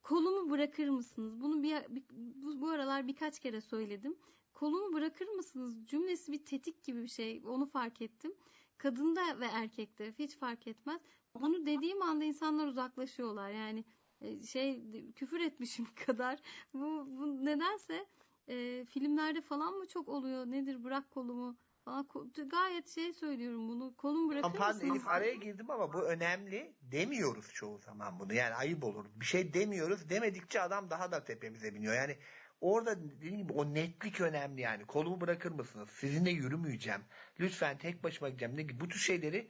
[0.01, 1.41] kolumu bırakır mısınız?
[1.41, 1.75] Bunu bir,
[2.11, 4.17] bu, bu aralar birkaç kere söyledim.
[4.53, 5.85] Kolumu bırakır mısınız?
[5.85, 7.41] Cümlesi bir tetik gibi bir şey.
[7.45, 8.33] Onu fark ettim.
[8.77, 11.01] Kadında ve erkekte hiç fark etmez.
[11.33, 13.49] Onu dediğim anda insanlar uzaklaşıyorlar.
[13.49, 13.85] Yani
[14.21, 14.83] e, şey
[15.15, 16.39] küfür etmişim kadar.
[16.73, 18.05] Bu, bu nedense
[18.47, 20.45] e, filmlerde falan mı çok oluyor?
[20.45, 22.07] Nedir bırak kolumu falan.
[22.47, 23.95] Gayet şey söylüyorum bunu.
[23.95, 24.95] Kolum bırakır Pardon mısınız?
[24.95, 26.75] Elif araya girdim ama bu önemli.
[26.81, 28.33] Demiyoruz çoğu zaman bunu.
[28.33, 29.05] Yani ayıp olur.
[29.15, 30.09] Bir şey demiyoruz.
[30.09, 31.93] Demedikçe adam daha da tepemize biniyor.
[31.93, 32.17] Yani
[32.61, 34.85] orada dediğim gibi o netlik önemli yani.
[34.85, 35.89] Kolumu bırakır mısınız?
[35.89, 37.01] Sizinle yürümeyeceğim.
[37.39, 38.57] Lütfen tek başıma gideceğim.
[38.57, 38.79] Ne?
[38.79, 39.47] Bu tür şeyleri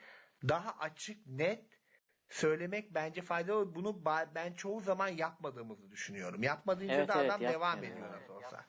[0.48, 1.66] daha açık, net
[2.30, 3.76] söylemek bence faydalı.
[3.76, 6.44] Bunu ben çoğu zaman yapmadığımızı düşünüyorum.
[6.44, 7.94] Yapmadığınca Evet, da evet, adam yap devam yani.
[7.94, 8.66] ediyor nasıl olsa.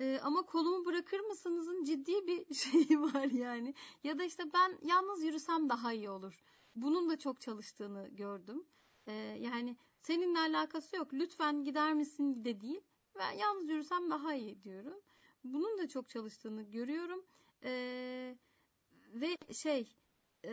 [0.00, 3.74] Ee, ama kolumu bırakır mısınızın ciddi bir şeyi var yani.
[4.04, 6.38] Ya da işte ben yalnız yürüsem daha iyi olur.
[6.74, 8.64] Bunun da çok çalıştığını gördüm.
[9.06, 11.14] Ee, yani seninle alakası yok.
[11.14, 12.80] Lütfen gider misin de değil.
[13.18, 15.00] Ben yalnız yürüsem daha iyi diyorum.
[15.44, 17.24] Bunun da çok çalıştığını görüyorum.
[17.64, 18.36] Ee,
[19.12, 19.96] ve şey
[20.44, 20.52] e,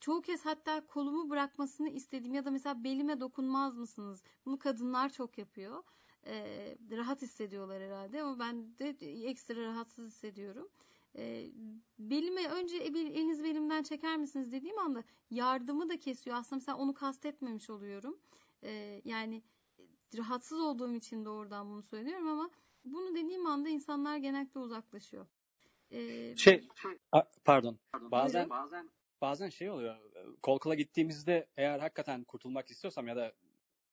[0.00, 4.22] çoğu kez hatta kolumu bırakmasını istediğim ya da mesela belime dokunmaz mısınız?
[4.46, 5.82] Bunu kadınlar çok yapıyor
[6.26, 8.88] e, rahat hissediyorlar herhalde ama ben de
[9.28, 10.68] ekstra rahatsız hissediyorum.
[11.16, 11.50] E,
[11.98, 16.36] belime önce eliniz belimden çeker misiniz dediğim anda yardımı da kesiyor.
[16.36, 18.18] Aslında mesela onu kastetmemiş oluyorum.
[18.62, 19.42] E, yani
[20.16, 22.50] rahatsız olduğum için doğrudan bunu söylüyorum ama
[22.84, 25.26] bunu dediğim anda insanlar genellikle uzaklaşıyor.
[25.92, 26.68] E, Şey,
[27.12, 27.78] a- pardon.
[28.00, 28.90] Bazen Buyurun.
[29.20, 29.96] bazen şey oluyor.
[30.42, 33.32] Kol kola gittiğimizde eğer hakikaten kurtulmak istiyorsam ya da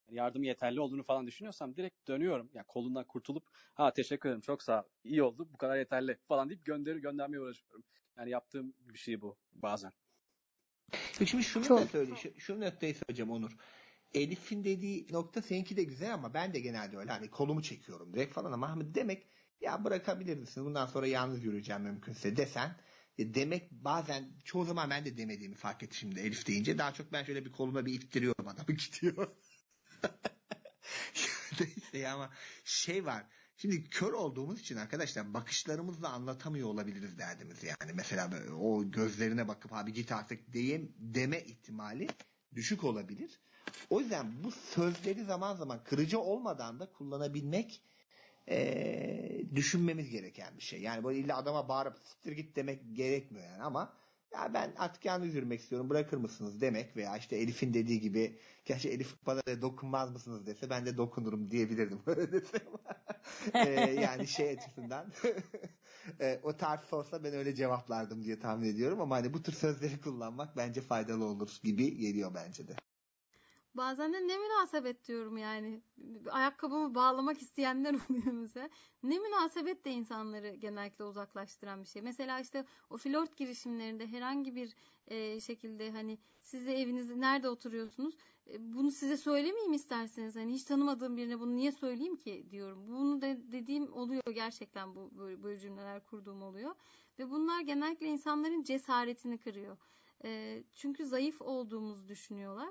[0.09, 2.49] yardım yeterli olduğunu falan düşünüyorsam direkt dönüyorum.
[2.53, 3.43] Yani kolundan kurtulup
[3.73, 4.85] ha teşekkür ederim çok sağ ol.
[5.03, 7.83] iyi oldu bu kadar yeterli falan deyip gönderi göndermeye uğraşıyorum.
[8.17, 9.91] Yani yaptığım bir şey bu bazen.
[11.25, 11.79] Şimdi şunu Çok.
[11.79, 13.57] da söyle, şu, şu noktayı söyleyeceğim Onur.
[14.13, 18.33] Elif'in dediği nokta seninki de güzel ama ben de genelde öyle hani kolumu çekiyorum direkt
[18.33, 19.27] falan ama demek
[19.61, 22.75] ya bırakabilir misin bundan sonra yalnız yürüyeceğim mümkünse desen
[23.17, 27.11] e, demek bazen çoğu zaman ben de demediğimi fark ettim şimdi Elif deyince daha çok
[27.11, 29.27] ben şöyle bir koluma bir ittiriyorum adamı gidiyor.
[31.59, 32.29] Neyse ama
[32.63, 33.25] şey var.
[33.57, 37.93] Şimdi kör olduğumuz için arkadaşlar bakışlarımızla anlatamıyor olabiliriz derdimizi yani.
[37.93, 38.29] Mesela
[38.59, 42.07] o gözlerine bakıp abi git artık diyem, deme ihtimali
[42.55, 43.39] düşük olabilir.
[43.89, 47.83] O yüzden bu sözleri zaman zaman kırıcı olmadan da kullanabilmek
[48.49, 50.81] eee, düşünmemiz gereken bir şey.
[50.81, 53.93] Yani böyle illa adama bağırıp siktir git demek gerekmiyor yani ama
[54.33, 58.89] ya ben artık yalnız yürümek istiyorum bırakır mısınız demek veya işte Elif'in dediği gibi gerçi
[58.89, 62.61] Elif bana da dokunmaz mısınız dese ben de dokunurum diyebilirdim öyle desem.
[63.61, 63.69] Eee,
[63.99, 65.13] yani şey açısından
[66.19, 70.01] eee, o tarz sorsa ben öyle cevaplardım diye tahmin ediyorum ama hani bu tür sözleri
[70.01, 72.75] kullanmak bence faydalı olur gibi geliyor bence de.
[73.73, 75.81] Bazen de ne münasebet diyorum yani.
[76.31, 78.69] Ayakkabımı bağlamak isteyenler oluyor mesela.
[79.03, 82.01] Ne münasebet de insanları genellikle uzaklaştıran bir şey.
[82.01, 84.75] Mesela işte o flört girişimlerinde herhangi bir
[85.07, 88.15] e, şekilde hani size evinizde nerede oturuyorsunuz?
[88.47, 90.35] E, bunu size söylemeyeyim isterseniz.
[90.35, 92.87] Hani hiç tanımadığım birine bunu niye söyleyeyim ki diyorum.
[92.87, 96.75] Bunu de, dediğim oluyor gerçekten bu böyle, böyle cümleler kurduğum oluyor.
[97.19, 99.77] Ve bunlar genellikle insanların cesaretini kırıyor.
[100.23, 102.69] E, çünkü zayıf olduğumuzu düşünüyorlar.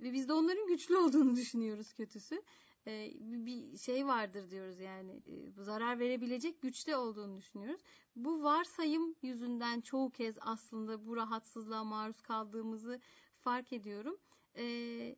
[0.00, 2.42] Ve biz de onların güçlü olduğunu düşünüyoruz kötüsü.
[2.86, 7.80] Ee, bir şey vardır diyoruz yani e, bu zarar verebilecek güçte olduğunu düşünüyoruz.
[8.16, 13.00] Bu varsayım yüzünden çoğu kez aslında bu rahatsızlığa maruz kaldığımızı
[13.40, 14.16] fark ediyorum.
[14.56, 15.16] Ee,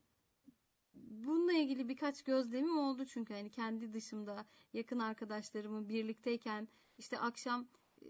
[0.95, 6.69] bununla ilgili birkaç gözlemim oldu çünkü hani kendi dışımda yakın arkadaşlarımın birlikteyken
[6.99, 7.67] işte akşam
[8.03, 8.09] e,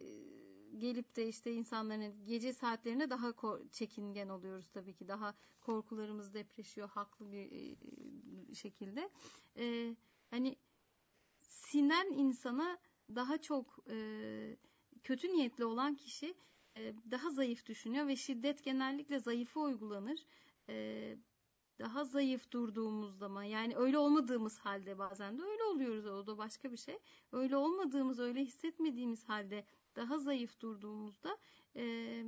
[0.79, 3.33] gelip de işte insanların gece saatlerine daha
[3.71, 5.09] çekingen oluyoruz tabii ki.
[5.09, 7.77] Daha korkularımız depreşiyor haklı bir e,
[8.55, 9.11] şekilde.
[9.57, 9.97] E,
[10.31, 10.57] hani
[11.41, 12.79] sinen insana
[13.15, 14.57] daha çok e,
[15.03, 16.35] kötü niyetli olan kişi
[16.77, 20.27] e, daha zayıf düşünüyor ve şiddet genellikle zayıfı uygulanır.
[20.69, 21.17] E,
[21.79, 26.73] daha zayıf durduğumuz zaman yani öyle olmadığımız halde bazen de öyle oluyoruz o da başka
[26.73, 26.99] bir şey.
[27.33, 29.65] Öyle olmadığımız öyle hissetmediğimiz halde
[29.97, 31.39] daha zayıf durduğumuzda
[31.77, 32.25] e,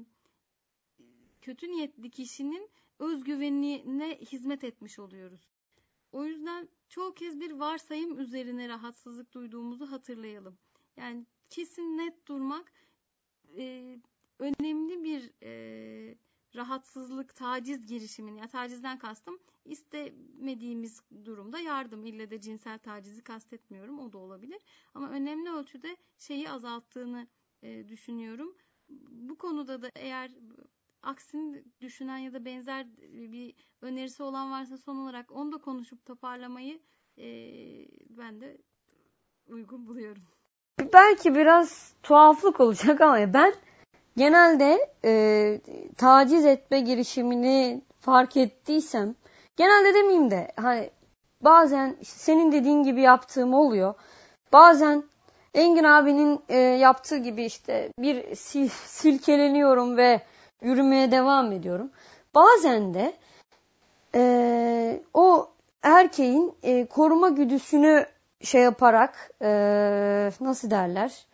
[1.42, 5.48] kötü niyetli kişinin özgüvenine hizmet etmiş oluyoruz.
[6.12, 10.58] O yüzden çoğu kez bir varsayım üzerine rahatsızlık duyduğumuzu hatırlayalım.
[10.96, 12.72] Yani kesin net durmak
[13.56, 13.96] e,
[14.38, 16.14] önemli bir e,
[16.56, 22.06] rahatsızlık, taciz girişimini, ya tacizden kastım istemediğimiz durumda yardım.
[22.06, 24.62] İlle de cinsel tacizi kastetmiyorum, o da olabilir.
[24.94, 27.26] Ama önemli ölçüde şeyi azalttığını
[27.64, 28.54] e, düşünüyorum.
[29.10, 30.30] Bu konuda da eğer
[31.02, 36.80] aksini düşünen ya da benzer bir önerisi olan varsa son olarak onu da konuşup toparlamayı
[37.18, 37.26] e,
[38.10, 38.58] ben de
[39.48, 40.22] uygun buluyorum.
[40.92, 43.54] Belki biraz tuhaflık olacak ama ben
[44.16, 45.60] genelde e,
[45.96, 49.14] taciz etme girişimini fark ettiysem
[49.56, 50.90] genelde demeyeyim de hani
[51.40, 53.94] bazen işte senin dediğin gibi yaptığım oluyor.
[54.52, 55.04] Bazen
[55.54, 60.20] Engin abinin e, yaptığı gibi işte bir sil, silkeleniyorum ve
[60.62, 61.90] yürümeye devam ediyorum.
[62.34, 63.12] Bazen de
[64.14, 65.48] e, o
[65.82, 68.06] erkeğin e, koruma güdüsünü
[68.40, 69.48] şey yaparak e,
[70.40, 71.26] nasıl derler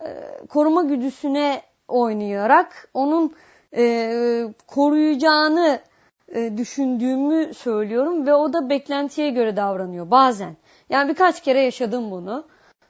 [0.00, 0.06] e,
[0.48, 3.34] koruma güdüsüne oynayarak onun
[3.76, 5.80] e, koruyacağını
[6.28, 10.56] e, düşündüğümü söylüyorum ve o da beklentiye göre davranıyor bazen.
[10.90, 12.46] Yani birkaç kere yaşadım bunu.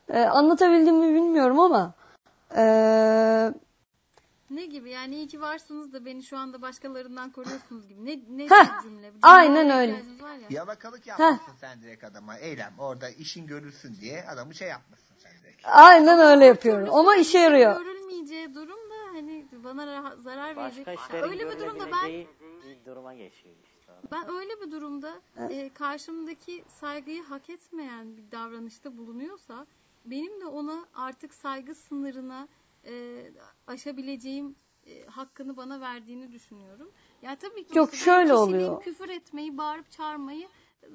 [0.08, 1.94] E, anlatabildim mi bilmiyorum ama
[2.56, 2.64] e,
[4.50, 8.06] ne gibi yani iyi ki varsınız da beni şu anda başkalarından koruyorsunuz gibi.
[8.06, 9.14] Ne, ne Heh, cümle?
[9.14, 9.92] Bir aynen öyle.
[9.92, 10.48] ya.
[10.50, 12.38] Yalakalık yapmışsın sen direkt adama.
[12.38, 12.72] Eylem.
[12.78, 15.62] Orada işin görülsün diye adamı şey yapmışsın sen direkt.
[15.64, 17.78] aynen öyle yapıyorum ama işe yarıyor.
[17.78, 20.86] Görülmeyeceği durum da hani bana zarar verecek.
[20.86, 23.92] Başka işlerin Öyle bir durumda ben bir duruma geçiyor işte.
[24.12, 25.20] Ben öyle bir durumda
[25.50, 29.66] e, karşımdaki saygıyı hak etmeyen bir davranışta bulunuyorsa
[30.04, 32.48] benim de ona artık saygı sınırına
[32.86, 33.24] e,
[33.66, 34.56] aşabileceğim
[34.86, 36.90] e, hakkını bana verdiğini düşünüyorum.
[37.22, 38.82] Ya tabii ki Yok, şöyle oluyor.
[38.82, 40.48] küfür etmeyi, bağırıp çağırmayı
[40.82, 40.88] e,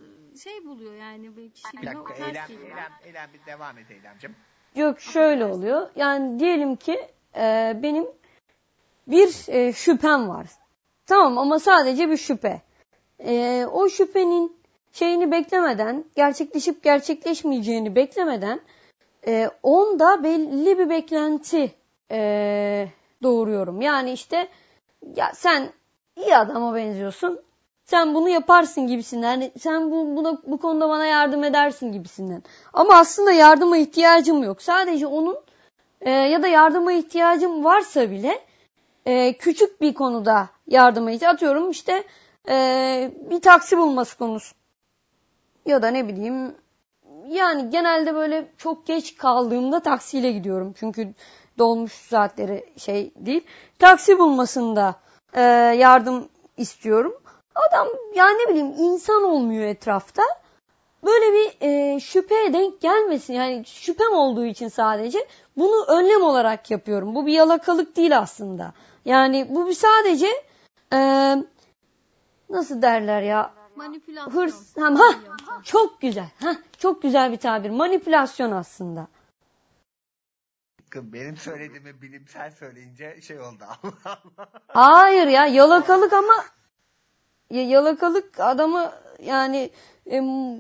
[0.44, 2.70] şey buluyor yani bir Bir dakika Eylem, geliyor.
[2.70, 4.36] Eylem, Eylem bir devam et Eylemcim.
[4.76, 5.90] Yok şöyle oluyor.
[5.96, 8.06] Yani diyelim ki e, benim
[9.08, 10.48] bir e, şüphem var.
[11.06, 12.62] Tamam ama sadece bir şüphe.
[13.20, 14.58] E, o şüphenin
[14.92, 18.62] şeyini beklemeden, gerçekleşip gerçekleşmeyeceğini beklemeden
[19.28, 21.72] e, onda belli bir beklenti
[22.12, 22.90] e,
[23.24, 23.82] doğuruyorum.
[23.82, 24.48] Yani işte
[25.16, 25.70] ya sen
[26.16, 27.42] iyi adama benziyorsun.
[27.86, 29.32] Sen bunu yaparsın gibisinden.
[29.32, 32.44] Yani sen bu, buna, bu konuda bana yardım edersin gibisinden.
[32.74, 34.62] Ama aslında yardıma ihtiyacım yok.
[34.62, 35.38] Sadece onun
[36.02, 38.40] e, ya da yardıma ihtiyacım varsa bile
[39.06, 41.36] e, küçük bir konuda yardıma ihtiyacım.
[41.36, 42.04] Atıyorum işte
[42.50, 44.56] e, bir taksi bulması konusu.
[45.66, 46.56] Ya da ne bileyim
[47.30, 50.74] yani genelde böyle çok geç kaldığımda taksiyle gidiyorum.
[50.80, 51.14] Çünkü
[51.58, 53.44] dolmuş saatleri şey değil.
[53.80, 54.96] Taksi bulmasında
[55.34, 55.42] e,
[55.78, 57.14] yardım istiyorum.
[57.56, 60.24] Adam yani ne bileyim insan olmuyor etrafta.
[61.06, 63.34] Böyle bir e, şüpheye denk gelmesin.
[63.34, 65.28] Yani şüphem olduğu için sadece
[65.58, 67.16] bunu önlem olarak yapıyorum.
[67.16, 68.74] Bu bir yalakalık değil aslında.
[69.06, 70.28] Yani bu bir sadece
[70.94, 70.98] e,
[72.50, 74.32] nasıl derler ya Manipülasyon.
[74.42, 76.30] hırs ha, ha, çok güzel.
[76.44, 77.70] Ha, çok güzel bir tabir.
[77.70, 79.08] Manipülasyon aslında.
[80.96, 84.50] Benim söylediğimi bilimsel söyleyince şey oldu Allah Allah.
[84.68, 86.34] Hayır ya yalakalık ama
[87.50, 88.92] ya yalakalık adamı
[89.24, 89.72] yani
[90.06, 90.56] em,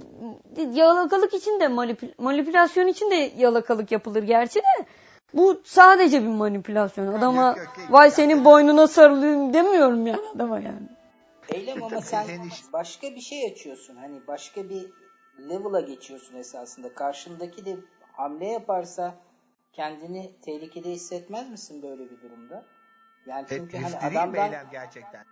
[0.73, 4.85] yalakalık için de manipül- manipülasyon için de yalakalık yapılır gerçi de
[5.33, 7.07] bu sadece bir manipülasyon.
[7.07, 7.91] Adama Yok, yok, yok.
[7.91, 10.98] vay senin boynuna sarılayım demiyorum yani adama yani.
[11.53, 13.95] Eylem ama sen iş- başka bir şey açıyorsun.
[13.95, 14.89] Hani başka bir
[15.49, 16.93] level'a geçiyorsun esasında.
[16.93, 17.77] Karşındaki de
[18.13, 19.15] hamle yaparsa
[19.73, 22.65] kendini tehlikede hissetmez misin böyle bir durumda?
[23.25, 25.25] Yani çünkü Hep hani adamdan Eylem gerçekten?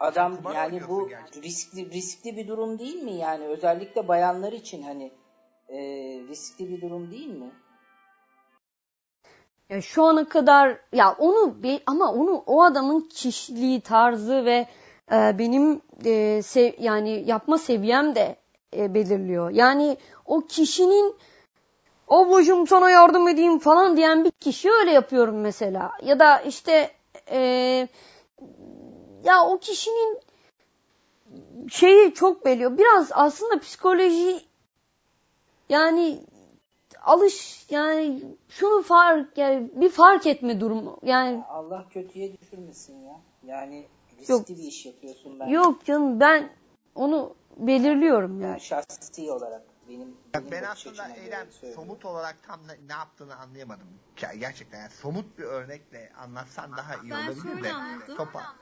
[0.00, 1.42] adam kumar yani bu gerçekten.
[1.42, 3.12] riskli riskli bir durum değil mi?
[3.12, 5.12] Yani özellikle bayanlar için hani
[5.68, 5.78] e,
[6.28, 7.50] riskli bir durum değil mi?
[9.68, 14.66] Ya şu ana kadar ya onu be- ama onu o adamın kişiliği, tarzı ve
[15.12, 18.36] e, benim e, sev- yani yapma seviyem de
[18.76, 19.50] e, belirliyor.
[19.50, 19.96] Yani
[20.26, 21.14] o kişinin
[22.08, 25.92] ablacığım sana yardım edeyim falan diyen bir kişi öyle yapıyorum mesela.
[26.02, 26.90] Ya da işte
[27.30, 27.38] e,
[29.24, 30.20] ya o kişinin
[31.70, 32.78] şeyi çok belirliyor.
[32.78, 34.40] Biraz aslında psikoloji
[35.68, 36.20] yani
[37.04, 40.98] alış yani şunu fark yani bir fark etme durumu.
[41.02, 43.20] Yani Allah kötüye düşürmesin ya.
[43.46, 43.86] Yani
[44.18, 44.48] riskli Yok.
[44.48, 45.46] bir iş yapıyorsun ben.
[45.48, 46.52] yok canım ben
[46.94, 48.60] onu belirliyorum yani.
[48.60, 51.48] Şahsi olarak benim, benim ben aslında söylüyorum.
[51.74, 53.86] somut olarak tam ne, ne yaptığını anlayamadım.
[54.16, 57.72] Ger- Gerçekten yani somut bir örnekle anlatsan daha iyi Ben olabilir şöyle de.
[57.72, 58.16] anladım.
[58.16, 58.56] Topa.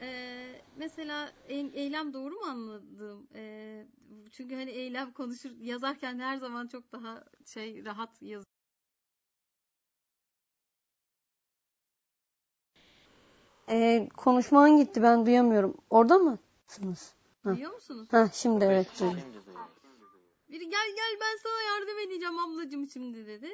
[0.00, 3.26] Ee, mesela e- eylem doğru mu anladım?
[3.34, 3.86] Ee,
[4.32, 8.44] çünkü hani eylem konuşur yazarken her zaman çok daha şey rahat yaz.
[13.70, 15.76] Ee, konuşman gitti ben duyamıyorum.
[15.90, 17.14] Orada mısınız?
[17.44, 17.50] Ha.
[17.50, 18.08] Duyuyor musunuz?
[18.10, 19.16] Ha, şimdi evet duydum.
[20.48, 23.50] Biri gel gel ben sana yardım edeceğim ablacığım şimdi dedi.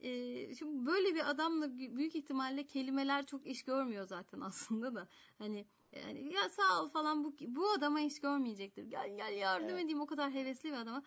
[0.00, 5.08] Ee, şimdi böyle bir adamla bü- büyük ihtimalle kelimeler çok iş görmüyor zaten aslında da.
[5.38, 8.84] Hani yani ya sağ ol falan bu bu adama iş görmeyecektir.
[8.84, 9.84] Gel gel yardım Evet.
[9.84, 11.02] edeyim o kadar hevesli bir adama.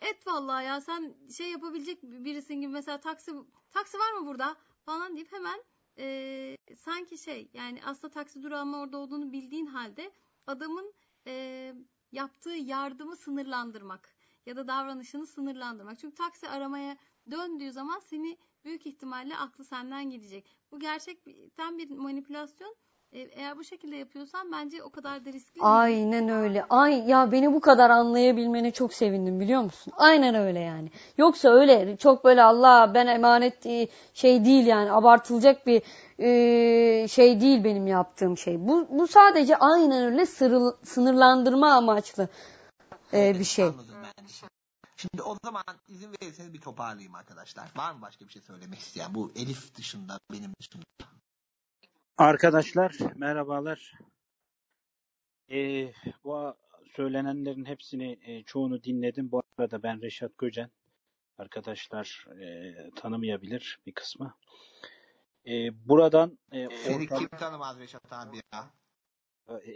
[0.00, 3.32] Et vallahi ya sen şey yapabilecek birisin gibi mesela taksi
[3.70, 5.62] taksi var mı burada falan deyip hemen
[5.98, 10.12] e, sanki şey yani aslında taksi durağının orada olduğunu bildiğin halde
[10.46, 10.94] adamın
[11.26, 11.74] e,
[12.12, 14.14] yaptığı yardımı sınırlandırmak
[14.46, 15.98] ya da davranışını sınırlandırmak.
[15.98, 16.96] Çünkü taksi aramaya
[17.30, 20.56] döndüğü zaman seni büyük ihtimalle aklı senden gidecek.
[20.70, 22.76] Bu gerçekten bir manipülasyon.
[23.12, 25.66] E, Eğer bu şekilde yapıyorsan bence o kadar da riskli değil.
[25.66, 26.64] Aynen öyle.
[26.70, 29.92] Ay ya beni bu kadar anlayabilmene çok sevindim biliyor musun?
[29.96, 30.90] Aynen öyle yani.
[31.18, 35.82] Yoksa öyle çok böyle Allah ben emanet e, şey değil yani abartılacak bir
[36.18, 38.68] e, şey değil benim yaptığım şey.
[38.68, 42.28] Bu bu sadece aynen öyle sırıl, sınırlandırma amaçlı
[43.12, 43.64] bir şey.
[43.64, 44.26] Anladım ben.
[44.96, 47.72] Şimdi o zaman izin verirseniz bir toparlayayım arkadaşlar.
[47.76, 49.14] Var mı başka bir şey söylemek isteyen?
[49.14, 50.84] Bu Elif dışında, benim dışında.
[52.22, 53.92] Arkadaşlar merhabalar.
[55.50, 55.92] Ee,
[56.24, 56.54] bu
[56.96, 59.32] söylenenlerin hepsini e, çoğunu dinledim.
[59.32, 60.70] Bu arada ben Reşat Göcen.
[61.38, 64.34] Arkadaşlar e, tanımayabilir bir kısmı.
[65.46, 65.52] E,
[65.88, 68.70] buradan e, Seni ortam- kim tanımaz Reşat abi ya?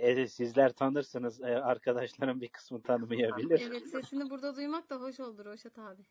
[0.01, 1.41] e, sizler tanırsınız.
[1.41, 3.63] E, arkadaşların bir kısmı tanımayabilir.
[3.71, 6.03] Evet sesini burada duymak da hoş oldu Roşat abi.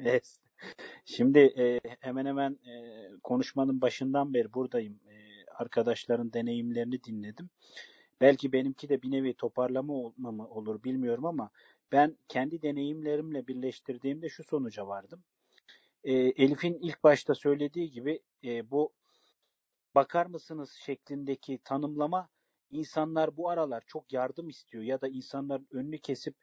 [0.00, 0.36] Evet.
[1.04, 5.00] Şimdi e, hemen hemen e, konuşmanın başından beri buradayım.
[5.06, 5.23] E,
[5.54, 7.50] arkadaşların deneyimlerini dinledim.
[8.20, 11.50] Belki benimki de bir nevi toparlama mı olur bilmiyorum ama
[11.92, 15.24] ben kendi deneyimlerimle birleştirdiğimde şu sonuca vardım.
[16.04, 18.92] E, Elif'in ilk başta söylediği gibi e, bu
[19.94, 22.28] bakar mısınız şeklindeki tanımlama
[22.70, 26.34] insanlar bu aralar çok yardım istiyor ya da insanların önünü kesip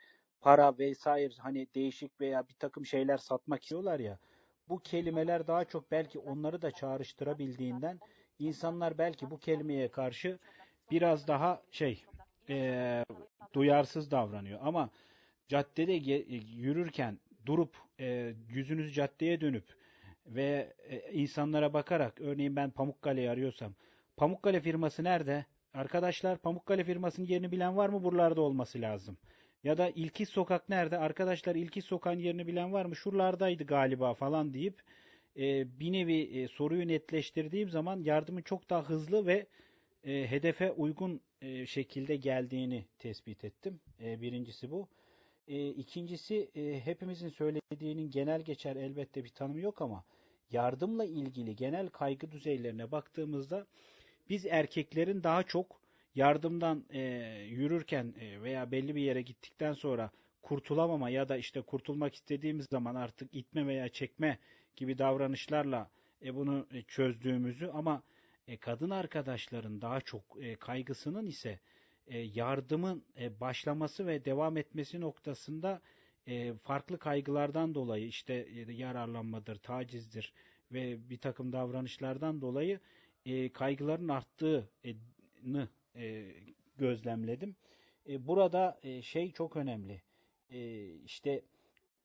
[0.42, 4.20] para vesaire hani değişik veya bir takım şeyler satmak istiyorlar ya
[4.70, 8.00] bu kelimeler daha çok belki onları da çağrıştırabildiğinden
[8.47, 10.39] insanlar belki bu kelimeye karşı
[10.91, 12.03] biraz daha şey
[12.49, 13.05] eee,
[13.53, 14.89] duyarsız davranıyor ama
[15.47, 19.65] caddede ge- yürürken durup eee, yüzünüzü caddeye dönüp
[20.27, 23.73] ve e, insanlara bakarak örneğin ben Pamukkale'yi arıyorsam
[24.18, 25.45] Pamukkale firması nerede?
[25.73, 28.03] Arkadaşlar Pamukkale firmasının yerini bilen var mı?
[28.03, 29.18] Buralarda olması lazım.
[29.63, 30.97] Ya da İlkiz Sokak nerede?
[30.97, 32.95] Arkadaşlar İlkiz Sokak'ın yerini bilen var mı?
[32.95, 34.81] Şuralardaydı galiba falan deyip
[35.38, 39.48] e, bir nevi e, soruyu netleştirdiğim zaman yardımın çok daha hızlı ve
[40.03, 43.80] e, hedefe uygun e, şekilde geldiğini tespit ettim.
[44.03, 44.88] E, birincisi bu.
[45.48, 50.03] E, ikincisi e, hepimizin söylediğinin genel geçer elbette bir tanımı yok ama
[50.52, 53.68] yardımla ilgili genel kaygı düzeylerine baktığımızda
[54.30, 55.82] biz erkeklerin daha çok
[56.16, 57.02] yardımdan e,
[57.49, 62.95] yürürken e, veya belli bir yere gittikten sonra kurtulamama ya da işte kurtulmak istediğimiz zaman
[62.95, 64.38] artık itme veya çekme
[64.76, 65.89] gibi davranışlarla
[66.26, 68.03] e, bunu e, çözdüğümüzü ama
[68.48, 71.60] e, kadın arkadaşların daha çok e, kaygısının ise
[72.07, 75.81] e, yardımın e, başlaması ve devam etmesi noktasında
[76.27, 80.34] e, farklı kaygılardan dolayı işte e, yararlanmadır, tacizdir
[80.72, 82.80] ve bir takım davranışlardan dolayı
[83.26, 86.26] e, kaygıların arttığını e,
[86.77, 87.56] gözlemledim.
[88.10, 90.02] E, burada e, şey çok önemli.
[90.49, 91.41] E, işte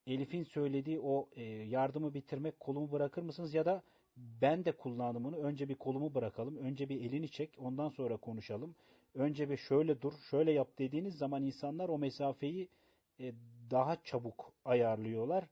[0.07, 3.83] Elif'in söylediği o e, yardımı bitirmek, kolumu bırakır mısınız ya da
[4.17, 8.75] ben de kullanımını önce bir kolumu bırakalım, önce bir elini çek, ondan sonra konuşalım.
[9.15, 12.69] Önce bir şöyle dur, şöyle yap dediğiniz zaman insanlar o mesafeyi
[13.21, 13.33] e,
[13.71, 15.45] daha çabuk ayarlıyorlar.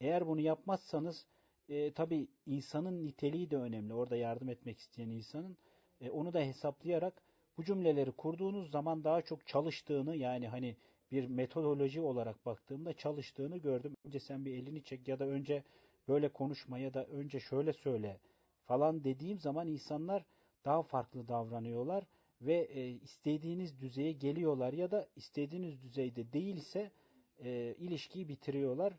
[0.00, 1.26] Eğer bunu yapmazsanız
[1.68, 3.94] e, tabii insanın niteliği de önemli.
[3.94, 5.56] Orada yardım etmek isteyen insanın
[6.00, 7.22] e, onu da hesaplayarak
[7.56, 10.76] bu cümleleri kurduğunuz zaman daha çok çalıştığını yani hani
[11.12, 13.94] bir metodoloji olarak baktığımda çalıştığını gördüm.
[14.04, 15.64] Önce sen bir elini çek ya da önce
[16.08, 18.20] böyle konuşma ya da önce şöyle söyle
[18.64, 20.24] falan dediğim zaman insanlar
[20.64, 22.04] daha farklı davranıyorlar
[22.40, 26.90] ve e, istediğiniz düzeye geliyorlar ya da istediğiniz düzeyde değilse
[27.38, 28.92] e, ilişkiyi bitiriyorlar.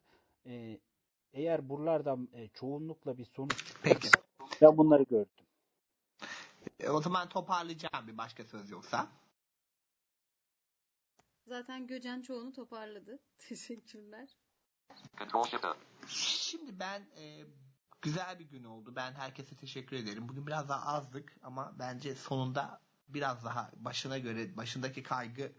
[0.46, 0.80] E,
[1.34, 4.08] eğer buralardan e, çoğunlukla bir sonuç Peki.
[4.62, 5.46] ben bunları gördüm.
[6.80, 9.08] E, o zaman toparlayacağım bir başka söz yoksa.
[11.48, 13.20] Zaten Göcen çoğunu toparladı.
[13.40, 14.30] Teşekkürler.
[16.08, 17.46] Şimdi ben e,
[18.02, 18.94] güzel bir gün oldu.
[18.96, 20.30] Ben herkese teşekkür ederim.
[20.30, 25.52] Bugün biraz daha azdık ama bence sonunda biraz daha başına göre başındaki kaygı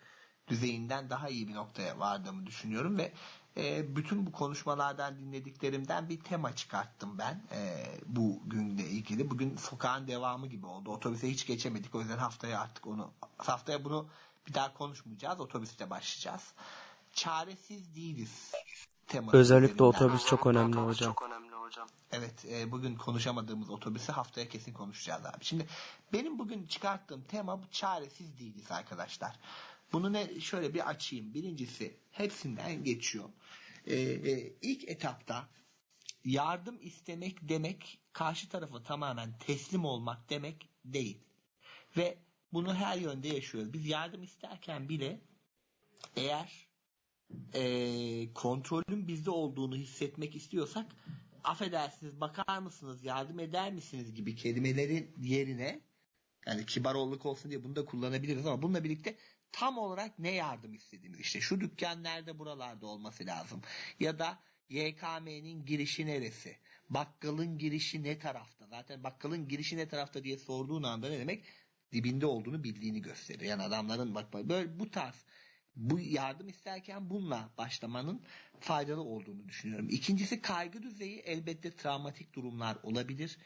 [0.48, 3.12] düzeyinden daha iyi bir noktaya vardığımı düşünüyorum ve
[3.56, 9.30] e, bütün bu konuşmalardan dinlediklerimden bir tema çıkarttım ben e, bu günle ilgili.
[9.30, 10.90] Bugün sokağın devamı gibi oldu.
[10.90, 11.94] Otobüse hiç geçemedik.
[11.94, 14.08] O yüzden haftaya artık onu haftaya bunu
[14.48, 15.40] bir daha konuşmayacağız.
[15.40, 16.52] Otobüste başlayacağız.
[17.12, 18.52] Çaresiz değiliz
[19.06, 19.84] teması Özellikle üzerinden.
[19.84, 21.14] otobüs çok önemli hocam.
[22.12, 25.44] Evet e, bugün konuşamadığımız otobüsü haftaya kesin konuşacağız abi.
[25.44, 25.66] Şimdi
[26.12, 29.36] benim bugün çıkarttığım tema bu çaresiz değiliz arkadaşlar.
[29.92, 31.34] Bunu ne şöyle bir açayım.
[31.34, 33.28] Birincisi hepsinden geçiyor.
[33.86, 35.48] E, e, ilk etapta
[36.24, 41.18] yardım istemek demek karşı tarafa tamamen teslim olmak demek değil.
[41.96, 42.18] Ve
[42.54, 43.72] bunu her yönde yaşıyoruz.
[43.72, 45.20] Biz yardım isterken bile
[46.16, 46.68] eğer
[47.54, 50.86] e, kontrolün bizde olduğunu hissetmek istiyorsak
[51.44, 55.80] affedersiniz bakar mısınız yardım eder misiniz gibi kelimelerin yerine
[56.46, 59.16] yani kibar olluk olsun diye bunu da kullanabiliriz ama bununla birlikte
[59.52, 63.62] tam olarak ne yardım istediğimiz işte şu dükkan nerede buralarda olması lazım
[64.00, 66.56] ya da YKM'nin girişi neresi
[66.90, 71.44] bakkalın girişi ne tarafta zaten bakkalın girişi ne tarafta diye sorduğun anda ne demek
[71.94, 75.24] dibinde olduğunu bildiğini gösterir yani adamların bak böyle bu tarz
[75.76, 78.22] bu yardım isterken bununla başlamanın
[78.60, 79.88] faydalı olduğunu düşünüyorum.
[79.90, 83.38] İkincisi kaygı düzeyi elbette travmatik durumlar olabilir.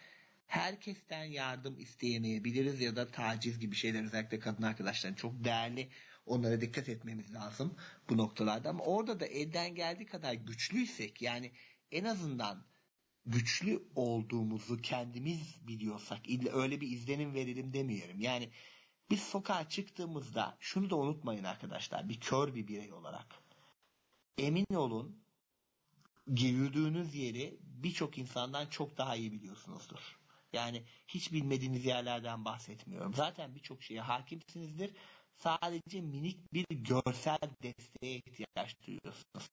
[0.47, 5.89] Herkesten yardım isteyemeyebiliriz ya da taciz gibi şeyler özellikle kadın arkadaşların çok değerli.
[6.27, 7.77] Onlara dikkat etmemiz lazım
[8.09, 11.53] bu noktalarda ama orada da elden geldiği kadar güçlüysek yani
[11.93, 12.65] en azından
[13.29, 16.21] güçlü olduğumuzu kendimiz biliyorsak
[16.53, 18.21] öyle bir izlenim verelim demiyorum.
[18.21, 18.51] Yani
[19.11, 23.43] biz sokağa çıktığımızda şunu da unutmayın arkadaşlar bir kör bir birey olarak.
[24.39, 25.25] Emin olun
[26.27, 30.19] yürüdüğünüz yeri birçok insandan çok daha iyi biliyorsunuzdur.
[30.53, 33.15] Yani hiç bilmediğiniz yerlerden bahsetmiyorum.
[33.15, 34.91] Zaten birçok şeye hakimsinizdir.
[35.39, 39.51] Sadece minik bir görsel desteğe ihtiyaç duyuyorsunuz.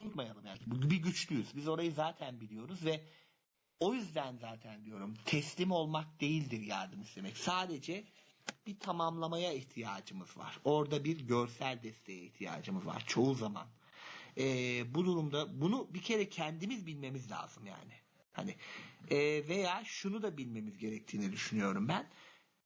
[0.00, 0.58] Unutmayalım yani.
[0.66, 1.56] Bir güçlüyüz.
[1.56, 3.00] Biz orayı zaten biliyoruz ve
[3.80, 7.36] o yüzden zaten diyorum teslim olmak değildir yardım istemek.
[7.36, 8.04] Sadece
[8.66, 10.60] bir tamamlamaya ihtiyacımız var.
[10.64, 13.66] Orada bir görsel desteğe ihtiyacımız var çoğu zaman.
[14.38, 17.92] Ee, bu durumda bunu bir kere kendimiz bilmemiz lazım yani.
[18.32, 18.56] Hani
[19.10, 22.06] e, veya şunu da bilmemiz gerektiğini düşünüyorum ben.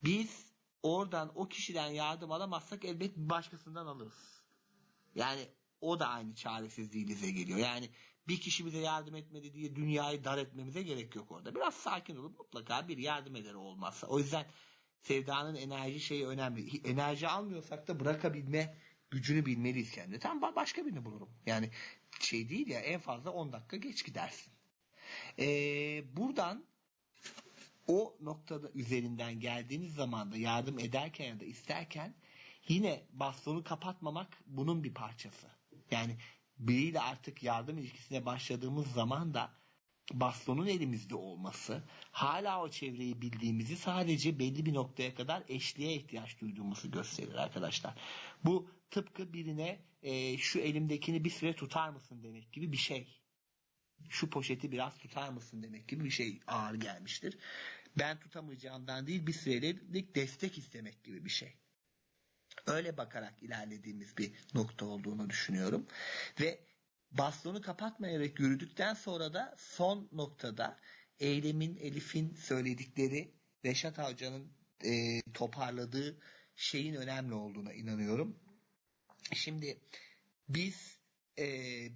[0.04, 0.49] Biz
[0.82, 4.42] oradan o kişiden yardım alamazsak elbet başkasından alırız.
[5.14, 5.48] Yani
[5.80, 7.58] o da aynı çaresizliğimize geliyor.
[7.58, 7.90] Yani
[8.28, 11.54] bir kişi bize yardım etmedi diye dünyayı dar etmemize gerek yok orada.
[11.54, 14.06] Biraz sakin olup mutlaka bir yardım ederi olmazsa.
[14.06, 14.46] O yüzden
[15.02, 16.88] sevdanın enerji şeyi önemli.
[16.88, 18.76] Enerji almıyorsak da bırakabilme
[19.10, 20.18] gücünü bilmeliyiz kendine.
[20.18, 21.28] Tam başka birini bulurum.
[21.46, 21.70] Yani
[22.20, 24.52] şey değil ya en fazla 10 dakika geç gidersin.
[25.38, 26.64] Ee, buradan
[27.86, 32.14] o noktada üzerinden geldiğiniz zaman da yardım ederken ya da isterken
[32.68, 35.46] yine bastonu kapatmamak bunun bir parçası.
[35.90, 36.16] Yani
[36.58, 39.50] biriyle artık yardım ilişkisine başladığımız zaman da
[40.12, 41.82] bastonun elimizde olması,
[42.12, 47.94] hala o çevreyi bildiğimizi sadece belli bir noktaya kadar eşliğe ihtiyaç duyduğumuzu gösterir arkadaşlar.
[48.44, 53.19] Bu tıpkı birine e, şu elimdekini bir süre tutar mısın demek gibi bir şey.
[54.08, 57.38] Şu poşeti biraz tutar mısın demek gibi bir şey ağır gelmiştir.
[57.98, 61.56] Ben tutamayacağımdan değil bir sürelik destek istemek gibi bir şey.
[62.66, 65.86] Öyle bakarak ilerlediğimiz bir nokta olduğunu düşünüyorum.
[66.40, 66.60] Ve
[67.10, 70.80] bastonu kapatmayarak yürüdükten sonra da son noktada
[71.18, 74.52] Eylem'in, Elif'in söyledikleri Reşat Hoca'nın
[74.84, 76.20] e, toparladığı
[76.56, 78.36] şeyin önemli olduğuna inanıyorum.
[79.34, 79.80] Şimdi
[80.48, 80.99] biz
[81.38, 81.46] e,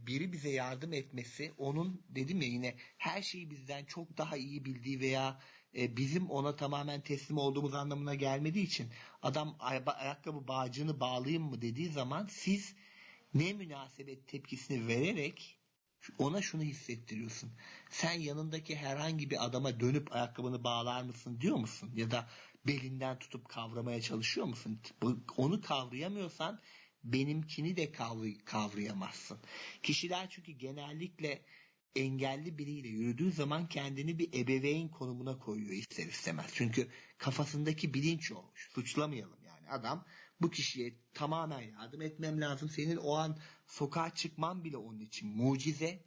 [0.07, 5.01] biri bize yardım etmesi onun dedim ya yine her şeyi bizden çok daha iyi bildiği
[5.01, 5.41] veya
[5.77, 8.89] e, bizim ona tamamen teslim olduğumuz anlamına gelmediği için
[9.23, 12.75] adam ay- ayakkabı bağcığını bağlayayım mı dediği zaman siz
[13.35, 15.59] ne münasebet tepkisini vererek
[16.19, 17.51] ona şunu hissettiriyorsun.
[17.91, 21.91] Sen yanındaki herhangi bir adama dönüp ayakkabını bağlar mısın diyor musun?
[21.95, 22.29] Ya da
[22.67, 24.81] belinden tutup kavramaya çalışıyor musun?
[25.37, 26.61] Onu kavrayamıyorsan
[27.05, 29.39] benimkini de kavray- kavrayamazsın.
[29.83, 31.45] Kişiler çünkü genellikle
[31.97, 36.51] engelli biriyle yürüdüğü zaman kendini bir ebeveyn konumuna koyuyor ister istemez.
[36.55, 38.53] Çünkü kafasındaki bilinç o.
[38.55, 39.69] Suçlamayalım yani.
[39.71, 40.05] Adam
[40.41, 42.69] bu kişiye tamamen yardım etmem lazım.
[42.69, 46.05] Senin o an sokağa çıkman bile onun için mucize.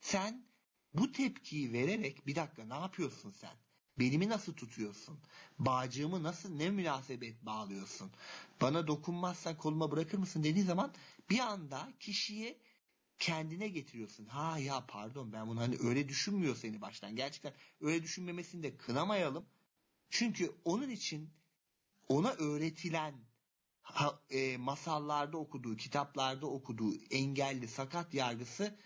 [0.00, 0.46] Sen
[0.94, 3.67] bu tepkiyi vererek bir dakika ne yapıyorsun sen?
[3.98, 5.18] Belimi nasıl tutuyorsun?
[5.58, 8.10] Bağcığımı nasıl ne münasebet bağlıyorsun?
[8.60, 10.92] Bana dokunmazsan koluma bırakır mısın dediği zaman
[11.30, 12.58] bir anda kişiye
[13.18, 14.26] kendine getiriyorsun.
[14.26, 17.16] Ha ya pardon ben bunu hani öyle düşünmüyor seni baştan.
[17.16, 19.46] Gerçekten öyle düşünmemesini de kınamayalım.
[20.10, 21.30] Çünkü onun için
[22.08, 23.14] ona öğretilen
[23.82, 28.78] ha, e, masallarda okuduğu, kitaplarda okuduğu engelli, sakat yargısı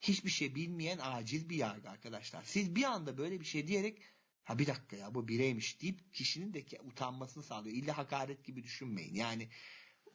[0.00, 2.42] hiçbir şey bilmeyen acil bir yargı arkadaşlar.
[2.44, 4.02] Siz bir anda böyle bir şey diyerek
[4.48, 7.76] ha bir dakika ya bu bireymiş deyip kişinin de utanmasını sağlıyor.
[7.76, 9.14] İlla hakaret gibi düşünmeyin.
[9.14, 9.48] Yani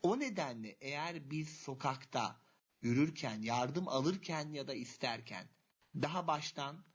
[0.03, 2.41] o nedenle eğer biz sokakta
[2.81, 5.47] yürürken, yardım alırken ya da isterken
[5.95, 6.85] daha baştan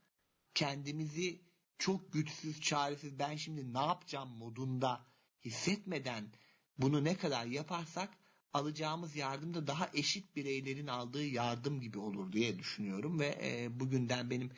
[0.55, 1.41] kendimizi
[1.79, 5.07] çok güçsüz, çaresiz ben şimdi ne yapacağım modunda
[5.45, 6.33] hissetmeden
[6.79, 8.11] bunu ne kadar yaparsak
[8.53, 14.31] alacağımız yardım da daha eşit bireylerin aldığı yardım gibi olur diye düşünüyorum ve e, bugünden
[14.31, 14.51] benim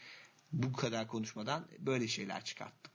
[0.52, 2.92] bu kadar konuşmadan böyle şeyler çıkarttım.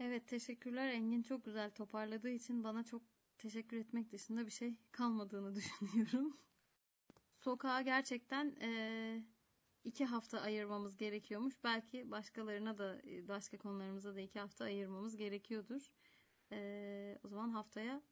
[0.00, 3.02] Evet teşekkürler Engin çok güzel toparladığı için bana çok
[3.38, 6.36] teşekkür etmek dışında bir şey kalmadığını düşünüyorum.
[7.36, 9.22] Sokağa gerçekten e,
[9.84, 11.54] iki hafta ayırmamız gerekiyormuş.
[11.64, 15.92] Belki başkalarına da başka konularımıza da iki hafta ayırmamız gerekiyordur.
[16.52, 18.02] E, o zaman haftaya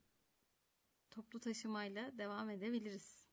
[1.10, 3.23] toplu taşımayla devam edebiliriz.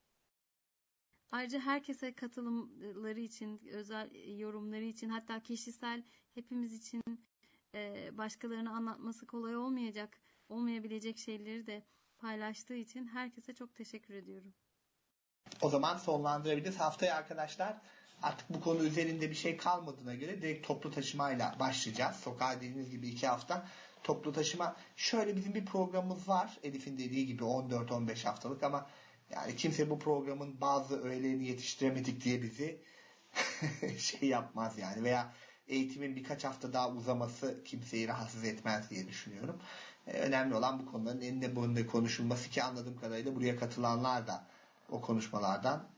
[1.31, 6.03] Ayrıca herkese katılımları için, özel yorumları için, hatta kişisel
[6.33, 7.01] hepimiz için
[7.75, 10.17] e, başkalarına anlatması kolay olmayacak,
[10.49, 11.83] olmayabilecek şeyleri de
[12.17, 14.53] paylaştığı için herkese çok teşekkür ediyorum.
[15.61, 16.79] O zaman sonlandırabiliriz.
[16.79, 17.77] Haftaya arkadaşlar
[18.21, 22.15] artık bu konu üzerinde bir şey kalmadığına göre direkt toplu taşımayla başlayacağız.
[22.15, 23.67] Sokağa dediğiniz gibi iki hafta
[24.03, 24.75] toplu taşıma.
[24.95, 26.59] Şöyle bizim bir programımız var.
[26.63, 28.89] Elif'in dediği gibi 14-15 haftalık ama
[29.35, 32.81] yani kimse bu programın bazı öğelerini yetiştiremedik diye bizi
[33.97, 35.33] şey yapmaz yani veya
[35.67, 39.61] eğitimin birkaç hafta daha uzaması kimseyi rahatsız etmez diye düşünüyorum.
[40.07, 44.47] Ee, önemli olan bu konuların eninde boyunda konuşulması ki anladığım kadarıyla buraya katılanlar da
[44.89, 45.89] o konuşmalardan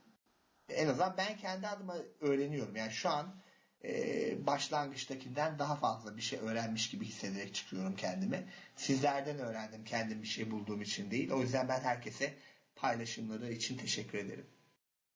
[0.70, 2.76] en azından ben kendi adıma öğreniyorum.
[2.76, 3.36] Yani şu an
[3.84, 8.48] e, başlangıçtakinden daha fazla bir şey öğrenmiş gibi hissederek çıkıyorum kendimi.
[8.76, 11.32] Sizlerden öğrendim kendim bir şey bulduğum için değil.
[11.32, 12.34] O yüzden ben herkese
[12.76, 14.53] paylaşımları için teşekkür ederim.